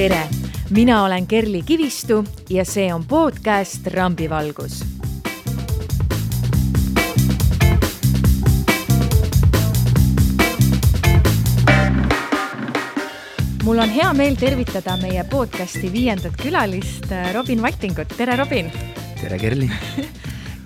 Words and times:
tere, 0.00 0.28
mina 0.70 1.04
olen 1.04 1.26
Kerli 1.26 1.62
Kivistu 1.62 2.24
ja 2.48 2.64
see 2.64 2.94
on 2.94 3.04
podcast 3.04 3.86
Rambivalgus. 3.86 4.84
mul 13.64 13.78
on 13.78 13.90
hea 13.90 14.12
meel 14.12 14.34
tervitada 14.40 14.96
meie 14.96 15.24
podcasti 15.24 15.92
viiendat 15.92 16.32
külalist, 16.42 17.04
Robin 17.34 17.62
Vattingut, 17.62 18.16
tere 18.16 18.36
Robin! 18.40 18.72
tere, 19.20 19.38
Kerli! 19.38 19.70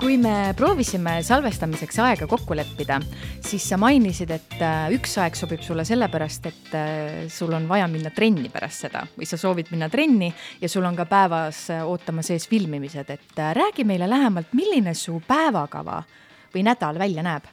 kui 0.05 0.19
me 0.21 0.53
proovisime 0.53 1.15
salvestamiseks 1.25 1.97
aega 2.05 2.27
kokku 2.29 2.53
leppida, 2.59 2.99
siis 3.41 3.65
sa 3.71 3.79
mainisid, 3.81 4.35
et 4.35 4.59
äh, 4.61 4.91
üks 4.93 5.15
aeg 5.23 5.39
sobib 5.39 5.63
sulle 5.65 5.87
sellepärast, 5.89 6.49
et 6.51 6.75
äh, 6.77 7.23
sul 7.33 7.55
on 7.57 7.65
vaja 7.71 7.87
minna 7.89 8.13
trenni 8.13 8.51
pärast 8.53 8.85
seda. 8.85 9.07
Või 9.17 9.25
sa 9.31 9.39
soovid 9.41 9.73
minna 9.73 9.89
trenni 9.89 10.29
ja 10.61 10.69
sul 10.69 10.85
on 10.85 10.99
ka 10.99 11.09
päevas 11.09 11.63
äh, 11.73 11.81
ootama 11.89 12.21
sees 12.27 12.45
filmimised, 12.51 13.15
et 13.17 13.43
räägi 13.57 13.89
meile 13.89 14.11
lähemalt, 14.11 14.53
milline 14.53 14.93
su 14.93 15.17
päevakava 15.25 16.03
või 16.53 16.69
nädal 16.69 17.01
välja 17.01 17.25
näeb? 17.25 17.49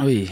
oi, 0.00 0.22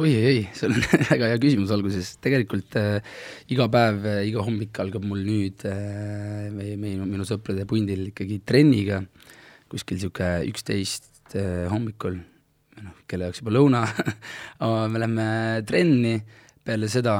oi, 0.00 0.16
oi, 0.16 0.42
see 0.56 0.70
on 0.70 0.80
väga 1.12 1.34
hea 1.34 1.42
küsimus 1.42 1.74
alguses, 1.76 2.14
tegelikult 2.24 2.80
äh, 2.80 3.18
iga 3.52 3.68
päev 3.68 4.08
äh,, 4.08 4.22
iga 4.30 4.40
hommik 4.46 4.80
algab 4.80 5.04
mul 5.04 5.20
nüüd 5.20 5.68
äh, 5.68 6.48
meie, 6.48 6.80
meie, 6.80 6.96
minu 7.04 7.28
sõprade 7.28 7.68
pundil 7.68 8.08
ikkagi 8.08 8.40
trenniga 8.48 9.02
kuskil 9.68 10.00
sihuke 10.00 10.28
üksteist 10.48 11.36
eh, 11.36 11.66
hommikul, 11.70 12.18
noh, 12.82 13.00
kelle 13.10 13.28
jaoks 13.28 13.42
juba 13.42 13.54
lõuna 13.54 13.82
me 14.92 15.02
lähme 15.02 15.26
trenni, 15.68 16.14
peale 16.64 16.88
seda 16.92 17.14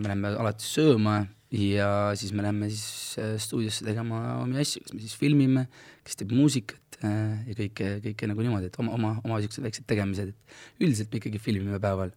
me 0.00 0.12
lähme 0.12 0.34
alati 0.36 0.68
sööma 0.68 1.22
ja 1.54 1.88
siis 2.18 2.34
me 2.34 2.44
lähme 2.44 2.68
siis 2.72 3.18
eh, 3.22 3.34
stuudiosse 3.40 3.86
tegema 3.86 4.40
omi 4.42 4.60
asju, 4.62 4.84
kas 4.84 4.94
me 4.96 5.02
siis 5.04 5.16
filmime, 5.18 5.66
kes 6.04 6.20
teeb 6.20 6.34
muusikat 6.36 7.00
eh, 7.00 7.50
ja 7.50 7.58
kõike, 7.62 7.90
kõike 8.08 8.30
nagu 8.30 8.46
niimoodi, 8.46 8.70
et 8.72 8.80
oma, 8.82 8.94
oma, 8.98 9.16
oma 9.24 9.40
siuksed 9.44 9.64
väiksed 9.64 9.88
tegemised, 9.90 10.34
et 10.34 10.84
üldiselt 10.84 11.12
me 11.12 11.22
ikkagi 11.22 11.42
filmime 11.42 11.80
päeval. 11.82 12.14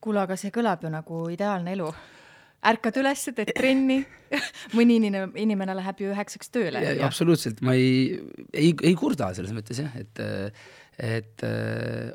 kuule, 0.00 0.24
aga 0.24 0.36
see 0.40 0.52
kõlab 0.54 0.84
ju 0.84 0.92
nagu 0.92 1.26
ideaalne 1.32 1.76
elu 1.76 1.90
ärkad 2.66 2.98
üles, 3.00 3.22
teed 3.36 3.52
trenni 3.56 4.00
mõni 4.76 4.98
inimene, 5.00 5.30
inimene 5.40 5.76
läheb 5.78 6.02
ju 6.04 6.10
üheksaks 6.14 6.52
tööle. 6.52 6.82
absoluutselt, 7.06 7.62
ma 7.66 7.76
ei, 7.78 8.18
ei, 8.52 8.74
ei 8.74 8.96
kurda 8.98 9.32
selles 9.36 9.54
mõttes 9.56 9.80
jah, 9.82 9.94
et, 9.98 10.20
et 11.00 11.46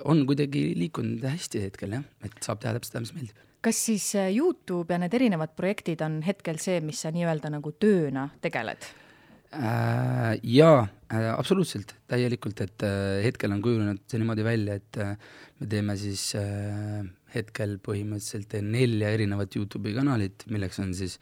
on 0.06 0.22
kuidagi 0.30 0.68
liikunud 0.78 1.26
hästi 1.26 1.66
hetkel 1.66 1.98
jah, 1.98 2.06
et 2.26 2.38
saab 2.46 2.62
teha 2.62 2.76
täpselt 2.78 2.94
seda, 2.94 3.06
mis 3.08 3.16
meeldib. 3.18 3.42
kas 3.66 3.80
siis 3.88 4.12
äh, 4.20 4.30
Youtube 4.36 4.94
ja 4.94 5.02
need 5.02 5.18
erinevad 5.18 5.56
projektid 5.58 6.04
on 6.06 6.22
hetkel 6.26 6.62
see, 6.62 6.78
mis 6.86 7.02
sa 7.02 7.12
nii-öelda 7.16 7.50
nagu 7.58 7.74
tööna 7.82 8.30
tegeled? 8.44 8.86
Äh, 9.56 10.36
jaa, 10.52 10.86
äh, 11.10 11.32
absoluutselt, 11.34 11.96
täielikult, 12.12 12.62
et 12.62 12.86
hetkel 13.26 13.56
on 13.56 13.66
kujunenud 13.66 14.06
see 14.06 14.22
niimoodi 14.22 14.46
välja, 14.46 14.78
et 14.78 15.02
me 15.60 15.70
teeme 15.72 15.98
siis 15.98 16.30
hetkel 17.34 17.78
põhimõtteliselt 17.84 18.50
teen 18.52 18.72
nelja 18.74 19.12
erinevat 19.16 19.56
Youtube'i 19.58 19.96
kanalit, 19.96 20.46
milleks 20.52 20.80
on 20.84 20.94
siis 20.96 21.18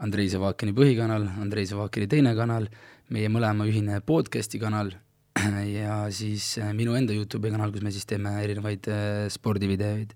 Andrei 0.00 0.30
Zavakini 0.32 0.72
põhikanal, 0.76 1.26
Andrei 1.42 1.66
Zavakini 1.68 2.08
teine 2.10 2.32
kanal, 2.38 2.68
meie 3.12 3.30
mõlema 3.32 3.66
ühine 3.68 4.00
podcast'i 4.06 4.60
kanal 4.62 4.92
ja 5.78 6.04
siis 6.14 6.54
äh, 6.60 6.70
minu 6.76 6.94
enda 6.98 7.16
Youtube'i 7.16 7.52
kanal, 7.52 7.72
kus 7.74 7.84
me 7.84 7.92
siis 7.94 8.08
teeme 8.08 8.32
erinevaid 8.44 8.88
äh, 8.90 9.26
spordivideoid. 9.32 10.14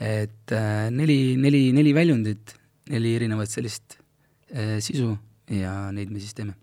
et 0.00 0.56
äh, 0.56 0.88
neli, 0.94 1.36
neli, 1.36 1.68
neli 1.76 1.94
väljundit, 1.94 2.56
neli 2.90 3.14
erinevat 3.18 3.50
sellist 3.50 3.98
sisu 4.82 5.12
ja 5.54 5.92
neid 5.94 6.10
me 6.10 6.18
siis 6.18 6.34
teeme 6.34 6.56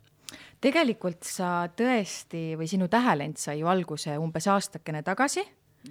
tegelikult 0.60 1.24
sa 1.24 1.70
tõesti 1.72 2.58
või 2.60 2.68
sinu 2.68 2.90
tähelend 2.92 3.40
sai 3.40 3.62
ju 3.62 3.70
alguse 3.72 4.18
umbes 4.20 4.50
aastakene 4.52 5.00
tagasi. 5.08 5.46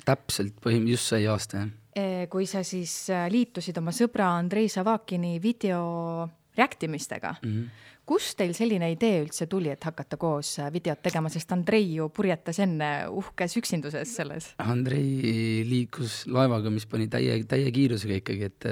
täpselt, 0.04 0.58
põhim-, 0.60 0.90
just 0.90 1.08
sai 1.08 1.24
aasta, 1.30 1.62
jah 1.62 1.85
kui 2.28 2.44
sa 2.48 2.60
siis 2.66 2.92
äh, 3.12 3.26
liitusid 3.32 3.78
oma 3.80 3.94
sõbra 3.94 4.34
Andrei 4.36 4.68
Savakini 4.68 5.38
video 5.40 6.26
react 6.56 6.82
imistega 6.84 7.34
mm, 7.40 7.52
-hmm. 7.52 7.94
kust 8.04 8.36
teil 8.36 8.52
selline 8.54 8.90
idee 8.92 9.22
üldse 9.24 9.46
tuli, 9.46 9.70
et 9.72 9.84
hakata 9.84 10.16
koos 10.16 10.58
äh, 10.58 10.72
videot 10.72 11.02
tegema, 11.02 11.28
sest 11.32 11.52
Andrei 11.52 11.94
ju 11.94 12.08
purjetas 12.08 12.58
enne 12.58 13.08
uhkes 13.08 13.56
üksinduses 13.56 14.16
selles? 14.16 14.52
Andrei 14.58 15.64
liikus 15.64 16.26
laevaga, 16.26 16.70
mis 16.70 16.86
pani 16.86 17.08
täie, 17.08 17.44
täie 17.44 17.72
kiirusega 17.72 18.20
ikkagi, 18.20 18.44
et 18.44 18.68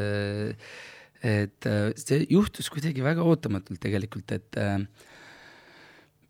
et 1.24 1.66
see 1.96 2.26
juhtus 2.28 2.68
kuidagi 2.68 3.00
väga 3.00 3.22
ootamatult 3.24 3.80
tegelikult, 3.80 4.32
et 4.32 4.56
äh, 4.60 4.84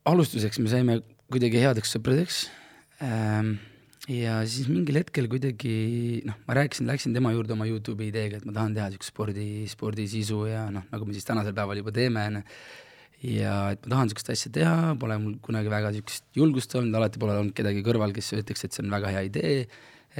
alustuseks 0.05 0.61
me 0.63 0.71
saime 0.71 1.01
kuidagi 1.33 1.59
headeks 1.59 1.97
sõpradeks 1.97 2.45
äh, 3.03 3.57
ja 4.11 4.39
siis 4.49 4.69
mingil 4.69 4.99
hetkel 5.01 5.29
kuidagi 5.33 6.23
noh, 6.29 6.37
ma 6.49 6.57
rääkisin, 6.59 6.89
läksin 6.89 7.15
tema 7.17 7.33
juurde 7.33 7.55
oma 7.55 7.67
Youtube'i 7.69 8.11
ideega, 8.11 8.41
et 8.41 8.49
ma 8.49 8.53
tahan 8.57 8.75
teha 8.77 8.91
siukest 8.93 9.13
spordi, 9.15 9.47
spordisisu 9.71 10.43
ja 10.51 10.67
noh, 10.75 10.85
nagu 10.93 11.09
me 11.09 11.17
siis 11.17 11.25
tänasel 11.29 11.57
päeval 11.57 11.81
juba 11.81 11.95
teeme, 11.95 12.27
onju. 12.29 12.43
ja 13.31 13.55
et 13.73 13.87
ma 13.87 13.95
tahan 13.95 14.13
siukest 14.13 14.31
asja 14.35 14.53
teha, 14.53 14.93
pole 15.01 15.17
mul 15.23 15.39
kunagi 15.45 15.73
väga 15.73 15.95
siukest 15.97 16.29
julgust 16.37 16.77
olnud, 16.77 16.97
alati 17.01 17.23
pole 17.23 17.39
olnud 17.39 17.57
kedagi 17.57 17.85
kõrval, 17.87 18.13
kes 18.17 18.35
ütleks, 18.37 18.67
et 18.67 18.77
see 18.77 18.85
on 18.85 18.93
väga 18.93 19.15
hea 19.17 19.25
idee. 19.31 19.57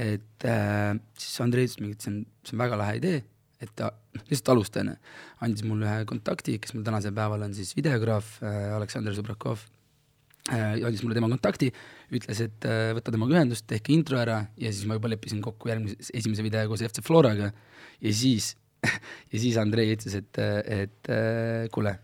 et 0.01 0.49
äh, 0.49 0.97
siis 1.21 1.37
Andrei 1.45 1.69
ütles 1.69 1.79
mingi, 1.83 1.99
et 1.99 2.03
see 2.03 2.15
on, 2.15 2.19
see 2.43 2.57
on 2.57 2.65
väga 2.65 2.81
lahe 2.81 2.97
idee, 3.03 3.21
et 3.63 3.77
ta 3.77 3.93
noh, 3.93 4.25
lihtsalt 4.31 4.55
alusta 4.57 4.81
onju. 4.81 4.97
andis 5.45 5.69
mulle 5.69 5.93
ühe 5.93 6.09
kontakti, 6.09 6.57
kes 6.59 6.73
mul 6.75 6.89
tänasel 6.89 7.13
päeval 7.15 7.45
on 7.47 7.55
siis 7.55 7.77
videograaf 7.77 8.39
äh, 8.43 8.73
Aleksandr 8.81 9.13
Zubrakov 9.13 9.61
äh,. 9.61 9.84
Andis 10.53 11.01
mulle 11.05 11.17
tema 11.17 11.31
kontakti 11.33 11.71
ütles, 12.13 12.41
et 12.45 12.67
äh, 12.69 12.91
võta 12.97 13.13
temaga 13.15 13.39
ühendust, 13.39 13.65
tehke 13.71 13.95
intro 13.95 14.19
ära 14.21 14.43
ja 14.61 14.73
siis 14.73 14.85
ma 14.89 14.99
juba 14.99 15.09
leppisin 15.13 15.41
kokku 15.45 15.71
järgmise, 15.71 15.97
esimese 16.13 16.45
video 16.45 16.67
koos 16.69 16.85
FC 16.85 17.05
Floraga 17.05 17.49
ja 17.49 18.13
siis 18.13 18.53
ja 19.33 19.41
siis 19.41 19.57
Andrei 19.61 19.95
ütles, 19.95 20.17
et, 20.19 20.41
et 20.41 21.13
äh, 21.13 21.65
kuule, 21.73 21.95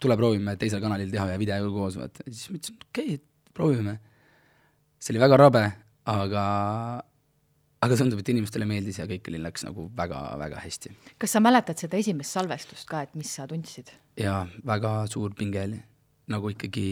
tule 0.00 0.16
proovime 0.16 0.56
teisel 0.60 0.80
kanalil 0.80 1.10
teha 1.12 1.26
ühe 1.28 1.42
video 1.42 1.68
koos, 1.74 1.98
vaata. 2.00 2.24
siis 2.30 2.48
ma 2.48 2.60
ütlesin, 2.60 2.80
okei 2.88 3.18
okay,, 3.18 3.52
proovime. 3.58 3.98
see 4.98 5.12
oli 5.14 5.22
väga 5.22 5.38
rabe, 5.40 5.64
aga, 6.08 6.44
aga 7.84 8.00
tundub, 8.00 8.22
et 8.22 8.32
inimestele 8.32 8.66
meeldis 8.70 9.02
ja 9.02 9.06
kõik 9.10 9.28
oli, 9.30 9.42
läks 9.44 9.66
nagu 9.68 9.90
väga-väga 9.98 10.64
hästi. 10.64 10.94
kas 11.20 11.36
sa 11.36 11.44
mäletad 11.44 11.80
seda 11.80 12.00
esimest 12.00 12.32
salvestust 12.32 12.88
ka, 12.88 13.04
et 13.04 13.14
mis 13.18 13.36
sa 13.36 13.48
tundsid? 13.50 13.92
jaa, 14.18 14.46
väga 14.66 15.02
suur 15.12 15.36
pinge 15.36 15.62
oli, 15.68 15.82
nagu 16.32 16.52
ikkagi 16.52 16.86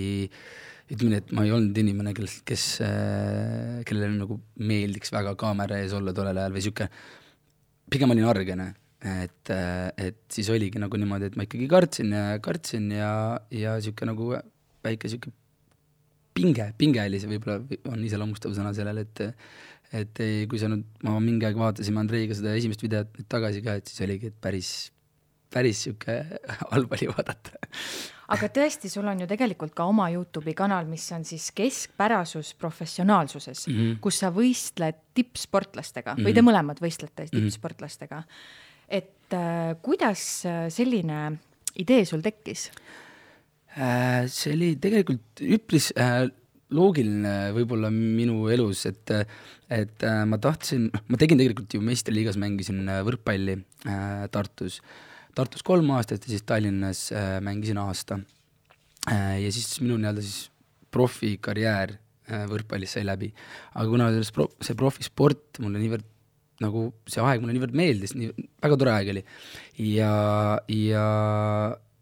ütleme 0.93 1.17
nii, 1.17 1.21
et 1.23 1.31
ma 1.35 1.45
ei 1.47 1.53
olnud 1.55 1.79
inimene, 1.81 2.13
kel, 2.15 2.29
kes, 2.47 2.65
äh, 2.87 3.79
kellele 3.87 4.13
nagu 4.15 4.39
meeldiks 4.63 5.11
väga 5.15 5.35
kaamera 5.39 5.81
ees 5.83 5.95
olla 5.97 6.15
tollel 6.15 6.39
ajal 6.39 6.55
või 6.55 6.63
sihuke, 6.67 6.87
pigem 7.91 8.15
olin 8.15 8.29
argene, 8.31 8.69
et, 9.03 9.51
äh, 9.51 9.89
et 10.09 10.21
siis 10.33 10.51
oligi 10.55 10.83
nagu 10.83 11.01
niimoodi, 11.01 11.33
et 11.33 11.39
ma 11.39 11.47
ikkagi 11.47 11.67
kartsin 11.71 12.15
ja 12.15 12.39
kartsin 12.43 12.91
ja, 12.95 13.11
ja 13.51 13.77
sihuke 13.83 14.07
nagu 14.07 14.31
väike 14.87 15.11
sihuke 15.11 15.35
pinge, 16.37 16.71
pinge 16.79 17.03
oli 17.03 17.19
see 17.19 17.33
võib-olla, 17.33 17.63
on 17.91 18.05
iseloomustav 18.07 18.55
sõna 18.55 18.75
sellele, 18.77 19.07
et 19.07 19.33
et 19.95 20.19
kui 20.51 20.59
sa 20.59 20.67
nüüd, 20.67 20.83
ma 21.07 21.15
mingi 21.23 21.47
aeg 21.47 21.59
vaatasime 21.59 22.01
Andreiga 22.03 22.35
seda 22.35 22.57
esimest 22.59 22.83
videot 22.83 23.13
nüüd 23.15 23.29
tagasi 23.31 23.63
ka, 23.63 23.77
et 23.79 23.91
siis 23.91 24.03
oligi, 24.03 24.33
et 24.33 24.39
päris, 24.43 24.71
päris 25.53 25.87
sihuke 25.87 26.21
halb 26.73 26.93
oli 26.97 27.09
vaadata 27.13 27.59
aga 28.35 28.49
tõesti, 28.53 28.91
sul 28.91 29.07
on 29.07 29.23
ju 29.23 29.29
tegelikult 29.31 29.75
ka 29.77 29.87
oma 29.89 30.09
Youtube'i 30.13 30.55
kanal, 30.59 30.87
mis 30.91 31.05
on 31.15 31.25
siis 31.27 31.49
keskpärasus 31.57 32.55
professionaalsuses 32.59 33.67
mm, 33.69 33.77
-hmm. 33.77 33.99
kus 34.03 34.21
sa 34.23 34.33
võistled 34.35 34.99
tippsportlastega 35.15 36.15
mm 36.15 36.19
-hmm. 36.19 36.27
või 36.27 36.35
te 36.35 36.43
mhm. 36.43 36.51
mõlemad 36.51 36.83
võistlete 36.83 37.29
mhm. 37.29 37.45
tippsportlastega. 37.45 38.23
et 38.89 39.35
äh, 39.35 39.77
kuidas 39.83 40.47
äh, 40.47 40.67
selline 40.71 41.39
idee 41.77 42.05
sul 42.05 42.23
tekkis 42.23 42.71
äh,? 43.79 44.27
see 44.27 44.55
oli 44.55 44.77
tegelikult 44.77 45.41
üpris 45.41 45.93
äh, 45.97 46.29
loogiline 46.71 47.53
võib-olla 47.55 47.91
minu 47.91 48.49
elus, 48.49 48.87
et, 48.87 49.11
et 49.71 50.03
äh, 50.03 50.25
ma 50.27 50.39
tahtsin, 50.39 50.91
noh, 50.93 51.03
ma 51.09 51.17
tegin 51.17 51.39
tegelikult 51.39 51.75
ju 51.75 51.81
meistriliigas, 51.81 52.37
mängisin 52.37 52.89
äh, 52.89 53.05
võrkpalli 53.07 53.55
äh, 53.87 54.27
Tartus 54.31 54.81
äh, 54.81 55.16
Tartus 55.37 55.65
kolm 55.67 55.91
aastat 55.93 56.25
ja 56.25 56.33
siis 56.33 56.45
Tallinnas 56.49 57.07
äh, 57.13 57.37
mängisin 57.45 57.79
aasta 57.83 58.21
äh,. 59.11 59.43
ja 59.45 59.53
siis 59.53 59.81
minu 59.83 59.99
nii-öelda 60.01 60.25
siis 60.25 60.51
profikarjäär 60.95 61.97
äh, 61.97 62.45
võrkpallis 62.51 62.97
sai 62.97 63.05
läbi. 63.05 63.33
aga 63.75 63.89
kuna 63.91 64.11
pro, 64.35 64.49
see 64.65 64.79
profisport 64.79 65.61
mulle 65.65 65.83
niivõrd 65.83 66.13
nagu 66.65 66.87
see 67.05 67.21
aeg 67.21 67.43
mulle 67.43 67.57
niivõrd 67.57 67.77
meeldis, 67.77 68.15
nii 68.17 68.31
väga 68.65 68.79
tore 68.81 68.95
aeg 68.95 69.11
oli. 69.13 69.25
ja, 69.91 70.13
ja 70.73 71.05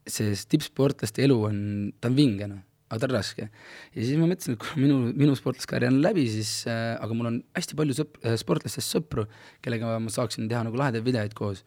see 0.07 0.37
tippsportlaste 0.55 1.25
elu 1.27 1.41
on, 1.49 1.59
ta 1.99 2.11
on 2.13 2.19
vinge 2.19 2.47
noh, 2.51 2.61
aga 2.87 3.03
ta 3.03 3.09
on 3.09 3.17
raske. 3.17 3.49
ja 3.49 3.99
siis 3.99 4.21
ma 4.21 4.29
mõtlesin, 4.31 4.55
et 4.55 4.63
kui 4.63 4.85
minu, 4.85 5.01
minu 5.11 5.35
sportlaskarjäär 5.39 5.91
on 5.91 5.99
läbi, 6.05 6.29
siis 6.31 6.53
äh, 6.71 6.95
aga 7.01 7.19
mul 7.19 7.33
on 7.33 7.41
hästi 7.59 7.81
palju 7.81 7.99
sõp-, 7.99 8.23
sportlastest 8.45 8.95
sõpru, 8.95 9.27
kellega 9.65 9.97
ma 9.99 10.13
saaksin 10.13 10.47
teha 10.51 10.63
nagu 10.69 10.79
lahedaid 10.79 11.07
videoid 11.09 11.35
koos 11.35 11.65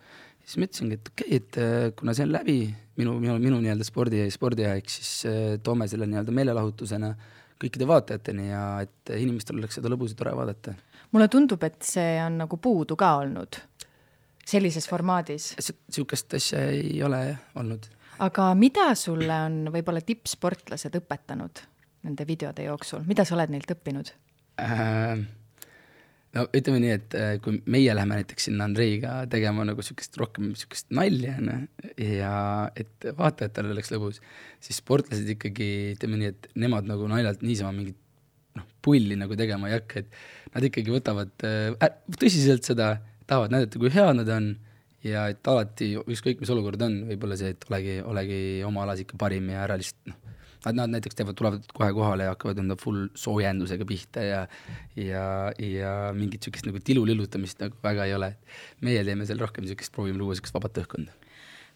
siis 0.47 0.59
ma 0.61 0.67
ütlesingi, 0.69 0.97
et 0.97 1.09
okei 1.11 1.27
okay,, 1.27 1.39
et 1.41 1.59
äh, 1.61 1.87
kuna 1.99 2.15
see 2.15 2.27
on 2.27 2.33
läbi, 2.33 2.59
minu, 2.99 3.17
minu, 3.19 3.35
minu 3.43 3.59
nii-öelda 3.63 3.87
spordi, 3.87 4.23
spordiaeg, 4.31 4.87
siis 4.91 5.11
äh, 5.27 5.55
toome 5.63 5.89
selle 5.91 6.07
nii-öelda 6.09 6.35
meelelahutusena 6.35 7.11
kõikide 7.61 7.87
vaatajateni 7.89 8.51
ja 8.51 8.63
et 8.85 9.13
inimestel 9.17 9.59
oleks 9.59 9.79
seda 9.79 9.91
lõbus 9.91 10.13
ja 10.13 10.19
tore 10.19 10.35
vaadata. 10.37 10.75
mulle 11.11 11.27
tundub, 11.33 11.63
et 11.67 11.81
see 11.83 12.17
on 12.23 12.37
nagu 12.43 12.59
puudu 12.61 12.95
ka 12.99 13.15
olnud 13.23 13.59
sellises 14.47 14.87
formaadis. 14.87 15.53
niisugust 15.59 16.37
asja 16.39 16.61
ei 16.71 17.01
ole 17.03 17.37
olnud. 17.55 17.89
aga 18.23 18.51
mida 18.55 18.93
sulle 18.95 19.41
on 19.49 19.65
võib-olla 19.73 20.01
tippsportlased 20.05 20.95
õpetanud 21.01 21.65
nende 22.07 22.27
videode 22.27 22.69
jooksul, 22.69 23.03
mida 23.09 23.25
sa 23.25 23.35
oled 23.35 23.51
neilt 23.51 23.75
õppinud 23.75 24.13
äh,? 24.61 25.27
No 26.35 26.45
ütleme 26.55 26.81
nii, 26.83 26.95
et 26.97 27.15
äh, 27.17 27.33
kui 27.43 27.61
meie 27.71 27.93
läheme 27.95 28.19
näiteks 28.19 28.49
sinna 28.49 28.67
Andreiga 28.67 29.13
tegema 29.31 29.65
nagu 29.67 29.83
niisugust 29.83 30.17
rohkem 30.19 30.49
niisugust 30.51 30.89
nalja, 30.95 31.37
on 31.41 31.51
ju, 31.53 32.09
ja 32.19 32.33
et 32.77 33.07
vaatajatel 33.17 33.71
oleks 33.73 33.93
lõbus, 33.93 34.19
siis 34.63 34.81
sportlased 34.81 35.29
ikkagi, 35.37 35.69
ütleme 35.95 36.21
nii, 36.21 36.33
et 36.35 36.51
nemad 36.59 36.89
nagu 36.89 37.07
naljalt 37.11 37.45
niisama 37.45 37.73
mingit 37.75 37.99
noh, 38.57 38.67
pulli 38.83 39.17
nagu 39.19 39.37
tegema 39.39 39.69
ei 39.69 39.77
hakka, 39.77 40.03
et 40.03 40.53
nad 40.55 40.69
ikkagi 40.69 40.93
võtavad 40.93 41.47
äh, 41.47 41.91
tõsiselt 42.17 42.67
seda, 42.67 42.95
tahavad 43.27 43.53
näidata, 43.53 43.79
kui 43.81 43.91
head 43.93 44.21
nad 44.21 44.31
on 44.33 44.53
ja 45.05 45.27
et 45.31 45.47
alati, 45.47 45.93
ükskõik 45.99 46.41
mis 46.41 46.51
olukord 46.53 46.81
on, 46.83 47.03
võib-olla 47.11 47.37
see, 47.39 47.53
et 47.55 47.67
olegi, 47.69 47.99
olegi 48.03 48.39
oma 48.67 48.83
alas 48.85 49.03
ikka 49.03 49.19
parim 49.19 49.51
ja 49.53 49.63
ära 49.65 49.77
lihtsalt 49.79 50.11
noh, 50.11 50.26
Nad, 50.67 50.75
nad 50.75 50.97
näiteks 50.97 51.15
teevad, 51.15 51.37
tulevad 51.39 51.69
kohe 51.73 51.93
kohale 51.95 52.27
ja 52.27 52.33
hakkavad 52.33 52.59
enda 52.59 52.75
full 52.79 53.07
soojendusega 53.15 53.87
pihta 53.87 54.25
ja 54.25 54.41
ja, 54.99 55.23
ja 55.61 55.93
mingit 56.17 56.41
niisugust 56.41 56.67
nagu 56.67 56.81
tilu 56.83 57.05
lillutamist 57.07 57.61
nagu 57.63 57.79
väga 57.83 58.09
ei 58.09 58.17
ole. 58.17 58.33
meie 58.81 59.03
teeme 59.07 59.25
seal 59.25 59.39
rohkem 59.39 59.63
niisugust, 59.65 59.93
proovime 59.95 60.19
luua 60.19 60.35
niisugust 60.35 60.57
vabat 60.57 60.83
õhkkonda 60.83 61.15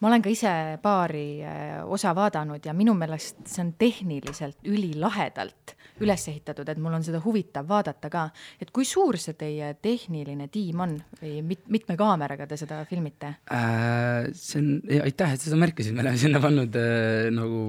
ma 0.01 0.09
olen 0.09 0.23
ka 0.25 0.31
ise 0.33 0.51
paari 0.81 1.43
äh, 1.45 1.81
osa 1.85 2.13
vaadanud 2.17 2.65
ja 2.65 2.73
minu 2.73 2.95
meelest 2.97 3.45
see 3.45 3.61
on 3.63 3.71
tehniliselt 3.79 4.57
ülilahedalt 4.65 5.75
üles 6.01 6.23
ehitatud, 6.31 6.65
et 6.71 6.79
mul 6.81 6.95
on 6.97 7.03
seda 7.05 7.19
huvitav 7.21 7.67
vaadata 7.69 8.09
ka. 8.09 8.23
et 8.61 8.71
kui 8.73 8.87
suur 8.87 9.19
see 9.21 9.37
teie 9.37 9.75
tehniline 9.81 10.47
tiim 10.53 10.81
on 10.81 10.95
või 11.21 11.35
mit-, 11.45 11.67
mitme 11.69 11.97
kaameraga 11.99 12.49
te 12.49 12.57
seda 12.57 12.81
filmite 12.89 13.35
äh,? 13.53 14.31
see 14.33 14.61
on, 14.61 14.71
aitäh, 15.05 15.35
et 15.35 15.41
sa 15.41 15.51
seda 15.51 15.61
märkisid, 15.61 15.93
me 15.93 16.05
oleme 16.05 16.21
sinna 16.21 16.41
pannud 16.41 16.77
äh, 16.81 17.29
nagu 17.35 17.61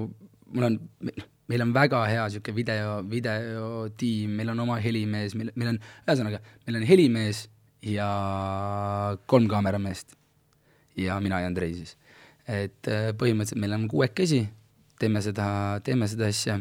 mul 0.53 0.69
on, 0.69 0.79
noh, 1.09 1.29
meil 1.51 1.63
on 1.65 1.73
väga 1.75 2.03
hea 2.07 2.25
niisugune 2.27 2.57
video, 2.57 2.97
videotiim, 3.09 4.35
meil 4.39 4.53
on 4.53 4.63
oma 4.65 4.79
helimees, 4.83 5.35
meil, 5.39 5.51
meil 5.59 5.73
on, 5.73 5.79
ühesõnaga, 6.07 6.41
meil 6.67 6.79
on 6.79 6.87
helimees 6.87 7.45
ja 7.83 8.09
kolm 9.27 9.49
kaamerameest 9.51 10.15
ja 10.99 11.19
mina 11.23 11.41
ja 11.43 11.49
Andrei 11.51 11.73
siis. 11.75 11.97
et 12.47 12.91
äh, 12.91 13.11
põhimõtteliselt 13.17 13.61
meil 13.61 13.75
on 13.75 13.87
kuuekesi, 13.91 14.45
teeme 14.99 15.21
seda, 15.23 15.47
teeme 15.83 16.07
seda 16.11 16.29
asja 16.31 16.59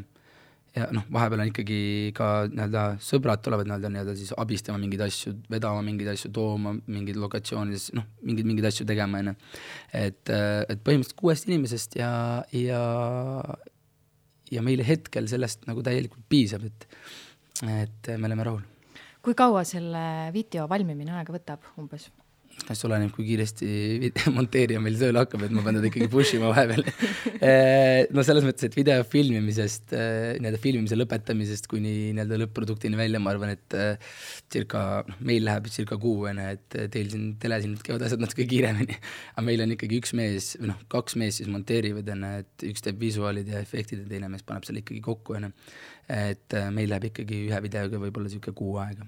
ja 0.72 0.86
noh, 0.94 1.04
vahepeal 1.12 1.42
on 1.44 1.50
ikkagi 1.50 1.80
ka 2.16 2.28
nii-öelda 2.48 2.84
sõbrad 3.04 3.42
tulevad 3.44 3.68
nii-öelda, 3.68 3.90
nii-öelda 3.92 4.14
siis 4.16 4.32
abistama 4.40 4.80
mingeid 4.80 5.04
asju, 5.04 5.34
vedama 5.52 5.82
mingeid 5.84 6.14
asju, 6.14 6.30
tooma 6.32 6.72
mingeid 6.86 7.18
lokatsioonides, 7.20 7.90
noh, 7.98 8.06
mingeid, 8.24 8.48
mingeid 8.48 8.70
asju 8.70 8.86
tegema, 8.88 9.20
on 9.20 9.32
ju. 9.32 9.34
et, 10.00 10.32
äh, 10.32 10.62
et 10.72 10.80
põhimõtteliselt 10.80 11.18
kuuest 11.18 11.50
inimesest 11.50 11.98
ja, 12.00 12.12
ja, 12.56 12.82
ja 14.52 14.62
meile 14.64 14.86
hetkel 14.86 15.28
sellest 15.30 15.66
nagu 15.68 15.84
täielikult 15.84 16.24
piisab, 16.28 16.66
et, 16.68 16.88
et 17.68 18.12
me 18.16 18.28
oleme 18.30 18.46
rahul. 18.48 18.64
kui 19.22 19.36
kaua 19.38 19.64
selle 19.68 20.04
video 20.34 20.68
valmimine 20.70 21.14
aega 21.18 21.34
võtab 21.34 21.72
umbes? 21.80 22.10
See 22.70 22.86
oleneb, 22.88 23.10
kui 23.14 23.24
kiiresti 23.26 23.68
monteerija 24.36 24.80
meil 24.82 24.96
tööle 25.00 25.22
hakkab, 25.22 25.44
et 25.46 25.54
ma 25.54 25.64
pean 25.64 25.78
teda 25.78 25.88
ikkagi 25.90 26.08
push 26.12 26.36
ima 26.36 26.50
vahepeal 26.52 26.84
eh, 27.48 28.08
no 28.14 28.24
selles 28.26 28.46
mõttes, 28.46 28.68
et 28.68 28.76
video 28.76 29.02
filmimisest, 29.08 29.94
eh, 29.96 30.34
nii-öelda 30.38 30.60
filmimise 30.62 30.98
lõpetamisest 30.98 31.68
kuni 31.70 31.94
nii-öelda 32.16 32.40
lõpp-produktini 32.44 32.98
välja, 32.98 33.20
ma 33.22 33.32
arvan, 33.34 33.54
et 33.56 33.78
eh, 33.78 34.10
circa, 34.52 35.02
noh, 35.08 35.22
meil 35.28 35.46
läheb 35.48 35.70
circa 35.72 35.98
kuu, 36.02 36.26
on 36.30 36.42
ju, 36.42 36.50
et 36.56 36.78
teil 36.94 37.10
siin 37.12 37.32
teles 37.42 37.66
ilmselt 37.66 37.86
käivad 37.88 38.06
asjad 38.06 38.22
natuke 38.22 38.46
kiiremini. 38.50 38.98
aga 39.34 39.46
meil 39.46 39.64
on 39.66 39.74
ikkagi 39.76 40.02
üks 40.02 40.14
mees, 40.18 40.52
või 40.60 40.72
noh, 40.72 40.82
kaks 40.92 41.18
meest 41.20 41.42
siis 41.42 41.50
monteerivad, 41.52 42.12
on 42.14 42.28
ju, 42.28 42.44
et 42.44 42.68
üks 42.72 42.86
teeb 42.86 43.00
visuaalid 43.02 43.50
ja 43.52 43.62
efektid 43.64 44.04
ja 44.04 44.10
teine 44.12 44.30
mees 44.32 44.46
paneb 44.46 44.68
selle 44.68 44.84
ikkagi 44.84 45.02
kokku, 45.04 45.38
on 45.40 45.50
ju. 45.50 45.56
et 46.12 46.54
meil 46.74 46.90
läheb 46.92 47.10
ikkagi 47.12 47.46
ühe 47.48 47.64
videoga 47.64 48.00
võib-olla 48.02 48.28
niisugune 48.28 48.58
kuu 48.58 48.78
aega 48.82 49.06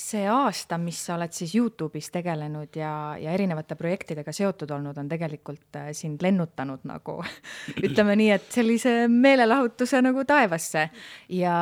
see 0.00 0.24
aasta, 0.30 0.78
mis 0.80 0.98
sa 1.06 1.14
oled 1.16 1.32
siis 1.34 1.52
Youtube'is 1.58 2.10
tegelenud 2.14 2.76
ja, 2.78 2.92
ja 3.20 3.34
erinevate 3.36 3.76
projektidega 3.78 4.32
seotud 4.34 4.70
olnud, 4.74 4.98
on 5.00 5.08
tegelikult 5.10 5.78
äh, 5.80 5.90
sind 5.96 6.22
lennutanud 6.24 6.86
nagu 6.88 7.18
ütleme 7.86 8.16
nii, 8.20 8.30
et 8.36 8.48
sellise 8.54 8.94
meelelahutuse 9.12 10.00
nagu 10.04 10.24
taevasse. 10.28 10.88
ja, 11.36 11.56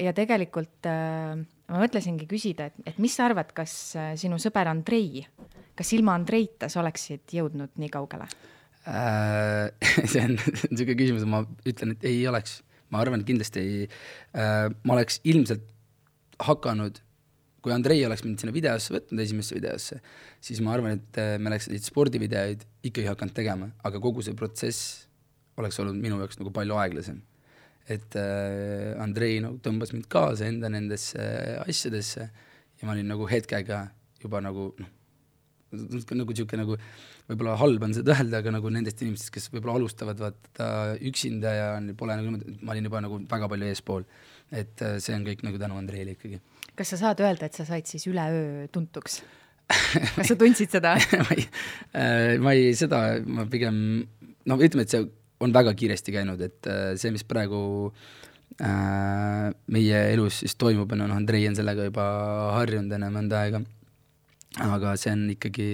ja 0.00 0.14
tegelikult 0.16 0.88
äh, 0.90 1.36
ma 1.38 1.84
mõtlesingi 1.84 2.28
küsida, 2.30 2.70
et, 2.70 2.82
et 2.92 3.00
mis 3.02 3.14
sa 3.14 3.28
arvad, 3.28 3.54
kas 3.56 3.76
äh, 3.98 4.12
sinu 4.20 4.40
sõber 4.42 4.70
Andrei, 4.72 5.24
kas 5.78 5.94
ilma 5.96 6.16
Andreita 6.18 6.70
sa 6.72 6.82
oleksid 6.82 7.36
jõudnud 7.38 7.76
nii 7.80 7.92
kaugele 7.94 8.28
äh,? 8.88 9.70
see 10.10 10.24
on 10.24 10.36
niisugune 10.36 10.98
küsimus, 11.00 11.28
ma 11.28 11.44
ütlen, 11.68 11.96
et 11.96 12.08
ei 12.10 12.24
oleks. 12.30 12.62
ma 12.92 13.00
arvan, 13.02 13.22
et 13.22 13.30
kindlasti 13.30 13.62
ei 13.62 13.80
äh,, 13.86 14.68
ma 14.82 14.98
oleks 14.98 15.22
ilmselt 15.24 15.70
hakanud 16.44 17.03
kui 17.64 17.72
Andrei 17.72 18.02
oleks 18.04 18.24
mind 18.26 18.42
sinna 18.42 18.52
videosse 18.52 18.92
võtnud, 18.92 19.20
esimesse 19.24 19.56
videosse, 19.56 20.00
siis 20.44 20.60
ma 20.64 20.74
arvan, 20.76 20.98
et 20.98 21.20
äh, 21.20 21.34
me 21.40 21.48
oleks 21.48 21.70
neid 21.72 21.86
spordivideoid 21.86 22.66
ikkagi 22.84 23.08
hakanud 23.08 23.36
tegema, 23.36 23.70
aga 23.88 24.00
kogu 24.04 24.24
see 24.24 24.36
protsess 24.36 25.06
oleks 25.60 25.78
olnud 25.80 25.96
minu 26.00 26.18
jaoks 26.20 26.40
nagu 26.40 26.52
palju 26.54 26.76
aeglasem. 26.82 27.22
et 27.88 28.16
äh, 28.16 28.94
Andrei 29.00 29.40
nagu 29.44 29.58
tõmbas 29.64 29.90
mind 29.92 30.06
kaasa 30.12 30.46
enda 30.48 30.70
nendesse 30.72 31.24
asjadesse 31.66 32.22
ja 32.24 32.86
ma 32.86 32.94
olin 32.94 33.10
nagu 33.12 33.26
hetkega 33.28 33.80
juba 34.22 34.40
nagu 34.40 34.70
noh, 34.80 34.92
nagu 35.74 36.30
niisugune 36.32 36.62
nagu 36.62 36.78
võib-olla 37.28 37.58
halb 37.60 37.86
on 37.86 37.96
seda 37.96 38.16
öelda, 38.16 38.40
aga 38.42 38.54
nagu 38.56 38.72
nendest 38.72 39.02
inimestest, 39.04 39.32
kes 39.34 39.50
võib-olla 39.52 39.78
alustavad 39.80 40.20
vaata 40.20 40.68
üksinda 41.10 41.54
ja 41.56 41.68
pole 41.98 42.16
nagu 42.18 42.30
niimoodi, 42.30 42.58
ma 42.62 42.74
olin 42.74 42.90
juba 42.90 43.04
nagu 43.04 43.20
väga 43.30 43.50
palju 43.52 43.70
eespool. 43.70 44.08
et 44.52 44.82
äh, 44.84 44.98
see 45.02 45.14
on 45.16 45.24
kõik 45.26 45.42
nagu 45.42 45.58
tänu 45.58 45.78
Andreile 45.80 46.14
ikkagi 46.14 46.40
kas 46.78 46.94
sa 46.94 47.00
saad 47.00 47.22
öelda, 47.22 47.48
et 47.48 47.56
sa 47.56 47.66
said 47.66 47.88
siis 47.88 48.06
üleöö 48.10 48.66
tuntuks? 48.74 49.22
kas 50.16 50.28
sa 50.28 50.36
tundsid 50.36 50.74
seda 50.74 50.94
ma 51.24 51.36
ei 51.36 51.44
äh,, 51.46 52.34
ma 52.42 52.52
ei, 52.52 52.74
seda 52.76 53.00
ma 53.24 53.46
pigem, 53.50 53.76
no 54.44 54.58
ütleme, 54.58 54.84
et 54.84 54.92
see 54.92 55.06
on 55.44 55.54
väga 55.54 55.72
kiiresti 55.76 56.14
käinud, 56.14 56.42
et 56.44 56.68
äh, 56.70 56.92
see, 57.00 57.12
mis 57.14 57.24
praegu 57.26 57.62
äh, 58.60 59.48
meie 59.72 60.02
elus 60.12 60.42
siis 60.42 60.58
toimub, 60.60 60.92
on, 60.94 61.06
noh, 61.06 61.16
Andrei 61.16 61.46
on 61.48 61.56
sellega 61.56 61.88
juba 61.88 62.04
harjunud 62.58 62.92
enne 62.98 63.10
mõnda 63.14 63.40
aega, 63.44 63.62
aga 64.62 64.94
see 65.00 65.12
on 65.14 65.24
ikkagi 65.34 65.68